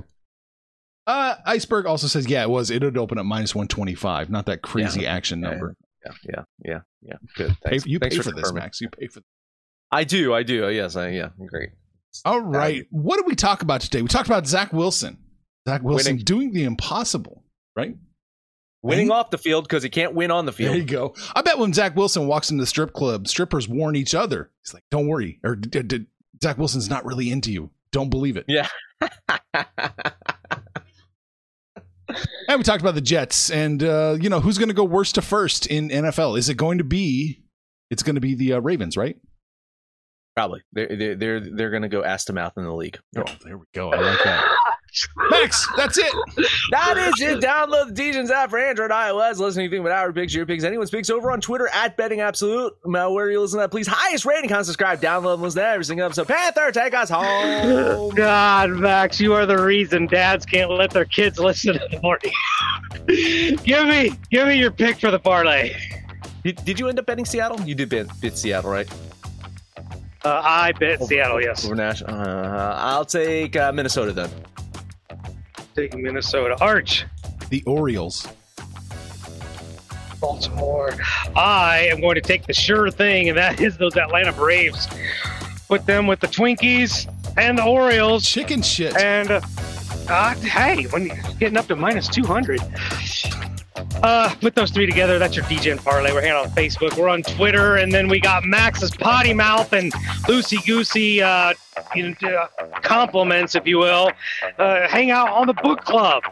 Uh, 1.06 1.36
Iceberg 1.44 1.86
also 1.86 2.06
says, 2.06 2.26
yeah, 2.28 2.42
it 2.42 2.50
was. 2.50 2.70
It 2.70 2.82
would 2.82 2.96
open 2.96 3.18
up 3.18 3.26
minus 3.26 3.54
125. 3.54 4.30
Not 4.30 4.46
that 4.46 4.62
crazy 4.62 5.06
action 5.06 5.42
Yeah, 5.42 5.50
number. 5.50 5.74
Yeah, 6.04 6.12
yeah, 6.24 6.42
yeah, 6.64 6.80
yeah. 7.02 7.14
Good. 7.36 7.48
Pay, 7.62 7.70
Thanks. 7.70 7.86
you 7.86 7.98
Thanks 7.98 8.16
pay 8.16 8.22
for, 8.22 8.32
this. 8.32 8.52
Max. 8.52 8.80
You 8.80 8.88
pay 8.88 9.06
for 9.08 9.20
this. 9.20 9.28
I 9.90 10.04
do. 10.04 10.34
I 10.34 10.42
do. 10.42 10.68
Yes. 10.70 10.96
I 10.96 11.10
yeah. 11.10 11.28
Great. 11.46 11.70
All 12.24 12.40
right. 12.40 12.86
What 12.90 13.16
did 13.16 13.26
we 13.26 13.34
talk 13.34 13.62
about 13.62 13.80
today? 13.80 14.00
We 14.02 14.08
talked 14.08 14.28
about 14.28 14.46
Zach 14.46 14.72
Wilson. 14.72 15.18
Zach 15.68 15.82
Wilson 15.82 16.12
Winning. 16.14 16.24
doing 16.24 16.52
the 16.52 16.64
impossible, 16.64 17.42
right? 17.76 17.96
Winning 18.84 19.10
off 19.10 19.30
the 19.30 19.38
field 19.38 19.64
because 19.64 19.82
he 19.82 19.88
can't 19.88 20.14
win 20.14 20.30
on 20.30 20.46
the 20.46 20.52
field. 20.52 20.72
There 20.72 20.78
you 20.78 20.84
go. 20.84 21.14
I 21.34 21.42
bet 21.42 21.58
when 21.58 21.72
Zach 21.72 21.96
Wilson 21.96 22.26
walks 22.26 22.50
into 22.50 22.62
the 22.62 22.66
strip 22.66 22.92
club, 22.92 23.26
strippers 23.28 23.68
warn 23.68 23.96
each 23.96 24.14
other. 24.14 24.50
He's 24.62 24.74
like, 24.74 24.84
"Don't 24.90 25.08
worry," 25.08 25.40
or 25.42 25.56
d- 25.56 25.82
d- 25.82 26.06
Zach 26.42 26.58
Wilson's 26.58 26.90
not 26.90 27.04
really 27.04 27.30
into 27.30 27.50
you. 27.50 27.70
Don't 27.92 28.10
believe 28.10 28.36
it. 28.36 28.44
Yeah. 28.46 28.68
And 32.48 32.58
we 32.58 32.62
talked 32.62 32.82
about 32.82 32.94
the 32.94 33.00
Jets, 33.00 33.50
and 33.50 33.82
uh, 33.82 34.16
you 34.20 34.28
know 34.28 34.38
who's 34.38 34.58
going 34.58 34.68
to 34.68 34.74
go 34.74 34.84
worst 34.84 35.14
to 35.16 35.22
first 35.22 35.66
in 35.66 35.88
NFL? 35.88 36.38
Is 36.38 36.48
it 36.48 36.56
going 36.56 36.78
to 36.78 36.84
be? 36.84 37.42
It's 37.90 38.02
going 38.02 38.14
to 38.14 38.20
be 38.20 38.34
the 38.34 38.54
uh, 38.54 38.60
Ravens, 38.60 38.96
right? 38.96 39.16
Probably. 40.36 40.60
They're 40.72 40.94
they're 40.96 41.14
they're, 41.16 41.40
they're 41.40 41.70
going 41.70 41.82
to 41.82 41.88
go 41.88 42.04
ass 42.04 42.26
to 42.26 42.32
mouth 42.32 42.52
in 42.56 42.64
the 42.64 42.74
league. 42.74 42.98
Oh, 43.16 43.24
there 43.44 43.56
we 43.56 43.64
go. 43.74 43.90
I 43.90 44.00
like 44.00 44.22
that. 44.24 44.44
Max, 45.30 45.66
that's 45.76 45.98
it. 45.98 46.12
That 46.70 46.96
is 46.96 47.20
it. 47.20 47.40
Download 47.40 47.94
the 47.94 48.02
Degens 48.02 48.30
app 48.30 48.50
for 48.50 48.58
Android, 48.58 48.90
iOS. 48.90 49.38
Listen 49.38 49.60
to 49.60 49.64
anything 49.64 49.82
but 49.82 49.92
our 49.92 50.12
picks, 50.12 50.34
your 50.34 50.46
picks, 50.46 50.64
anyone 50.64 50.86
speaks 50.86 51.10
over 51.10 51.30
on 51.30 51.40
Twitter 51.40 51.68
at 51.72 51.96
Betting 51.96 52.20
Absolute. 52.20 52.74
Now, 52.84 53.10
where 53.10 53.30
you 53.30 53.40
listen 53.40 53.58
to 53.58 53.62
that, 53.62 53.70
please 53.70 53.86
highest 53.86 54.24
rating, 54.24 54.48
comment, 54.48 54.66
subscribe, 54.66 55.00
download, 55.00 55.34
and 55.34 55.42
listen 55.42 55.62
to 55.62 55.66
every 55.66 55.84
single 55.84 56.06
episode. 56.06 56.28
Panther, 56.28 56.70
take 56.72 56.94
us 56.94 57.10
home. 57.10 58.10
God, 58.14 58.70
Max, 58.70 59.20
you 59.20 59.32
are 59.34 59.46
the 59.46 59.60
reason 59.60 60.06
dads 60.06 60.46
can't 60.46 60.70
let 60.70 60.90
their 60.90 61.04
kids 61.04 61.38
listen 61.38 61.74
to 61.74 61.88
the 61.90 62.00
morning. 62.00 62.32
give 63.64 63.86
me, 63.88 64.12
give 64.30 64.46
me 64.46 64.58
your 64.58 64.70
pick 64.70 65.00
for 65.00 65.10
the 65.10 65.18
parlay. 65.18 65.74
did, 66.44 66.64
did 66.64 66.78
you 66.78 66.88
end 66.88 66.98
up 66.98 67.06
betting 67.06 67.24
Seattle? 67.24 67.60
You 67.62 67.74
did 67.74 67.88
bet, 67.88 68.06
bet 68.20 68.38
Seattle, 68.38 68.70
right? 68.70 68.88
Uh, 70.24 70.40
I 70.42 70.72
bet 70.72 71.02
Seattle. 71.02 71.42
Yes, 71.42 71.66
Over 71.66 71.74
Nash. 71.74 72.02
Uh, 72.02 72.74
I'll 72.78 73.04
take 73.04 73.56
uh, 73.56 73.72
Minnesota 73.72 74.12
then. 74.12 74.30
Taking 75.74 76.02
Minnesota. 76.02 76.56
Arch, 76.60 77.04
The 77.50 77.62
Orioles. 77.66 78.26
Baltimore. 80.20 80.94
I 81.36 81.88
am 81.90 82.00
going 82.00 82.14
to 82.14 82.20
take 82.20 82.46
the 82.46 82.54
sure 82.54 82.90
thing, 82.90 83.28
and 83.28 83.36
that 83.36 83.60
is 83.66 83.76
those 83.76 83.96
Atlanta 83.96 84.32
Braves. 84.32 84.88
Put 85.68 85.86
them 85.86 86.06
with 86.06 86.20
the 86.20 86.28
Twinkies 86.28 87.10
and 87.36 87.58
the 87.58 87.64
Orioles. 87.64 88.24
Chicken 88.28 88.62
shit. 88.62 88.96
And 88.96 89.30
uh, 89.30 89.40
uh, 90.08 90.34
hey, 90.36 90.84
when 90.84 91.06
you're 91.06 91.16
getting 91.38 91.56
up 91.56 91.66
to 91.66 91.76
minus 91.76 92.08
200, 92.08 92.60
uh, 93.76 94.34
put 94.40 94.54
those 94.54 94.70
three 94.70 94.86
together. 94.86 95.18
That's 95.18 95.36
your 95.36 95.46
Degen 95.48 95.78
Parlay. 95.78 96.12
We're 96.12 96.20
hanging 96.20 96.36
on 96.36 96.50
Facebook. 96.50 96.96
We're 96.96 97.08
on 97.08 97.22
Twitter. 97.22 97.76
And 97.76 97.92
then 97.92 98.08
we 98.08 98.20
got 98.20 98.44
Max's 98.44 98.90
potty 98.90 99.34
mouth 99.34 99.72
and 99.72 99.92
loosey 100.26 100.64
goosey 100.64 101.22
uh, 101.22 101.54
uh, 101.76 102.46
compliments, 102.82 103.54
if 103.54 103.66
you 103.66 103.78
will. 103.78 104.10
Uh, 104.58 104.88
hang 104.88 105.10
out 105.10 105.28
on 105.30 105.46
the 105.46 105.54
book 105.54 105.84
club. 105.84 106.22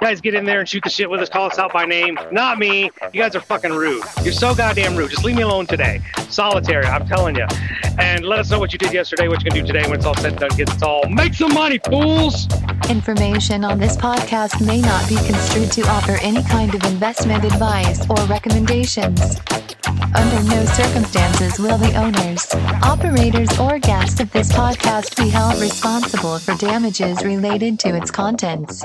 Guys 0.00 0.20
get 0.20 0.34
in 0.34 0.44
there 0.44 0.60
and 0.60 0.68
shoot 0.68 0.82
the 0.82 0.90
shit 0.90 1.10
with 1.10 1.20
us, 1.20 1.28
call 1.28 1.46
us 1.46 1.58
out 1.58 1.72
by 1.72 1.84
name. 1.84 2.18
Not 2.32 2.58
me. 2.58 2.90
You 3.12 3.20
guys 3.20 3.36
are 3.36 3.40
fucking 3.40 3.72
rude. 3.72 4.02
You're 4.22 4.32
so 4.32 4.54
goddamn 4.54 4.96
rude. 4.96 5.10
Just 5.10 5.24
leave 5.24 5.36
me 5.36 5.42
alone 5.42 5.66
today. 5.66 6.00
Solitary, 6.28 6.86
I'm 6.86 7.06
telling 7.06 7.36
you. 7.36 7.46
And 7.98 8.24
let 8.24 8.38
us 8.38 8.50
know 8.50 8.58
what 8.58 8.72
you 8.72 8.78
did 8.78 8.92
yesterday, 8.92 9.28
what 9.28 9.44
you 9.44 9.50
can 9.50 9.60
do 9.60 9.66
today 9.66 9.82
when 9.82 9.98
it's 9.98 10.06
all 10.06 10.14
said 10.16 10.32
and 10.32 10.40
done. 10.40 10.50
Get 10.56 10.74
it 10.74 10.82
all. 10.82 11.06
Make 11.08 11.34
some 11.34 11.52
money, 11.52 11.78
fools! 11.78 12.48
Information 12.88 13.64
on 13.64 13.78
this 13.78 13.96
podcast 13.96 14.64
may 14.64 14.80
not 14.80 15.08
be 15.08 15.16
construed 15.16 15.70
to 15.72 15.82
offer 15.88 16.18
any 16.22 16.42
kind 16.44 16.74
of 16.74 16.82
investment 16.84 17.44
advice 17.44 18.08
or 18.08 18.16
recommendations. 18.26 19.20
Under 20.14 20.42
no 20.48 20.64
circumstances 20.64 21.58
will 21.58 21.78
the 21.78 21.94
owners, 21.94 22.52
operators, 22.82 23.58
or 23.58 23.78
guests 23.78 24.18
of 24.18 24.30
this 24.32 24.50
podcast 24.52 25.16
be 25.16 25.28
held 25.28 25.60
responsible 25.60 26.38
for 26.38 26.54
damages 26.54 27.22
related 27.24 27.78
to 27.80 27.96
its 27.96 28.10
contents. 28.10 28.84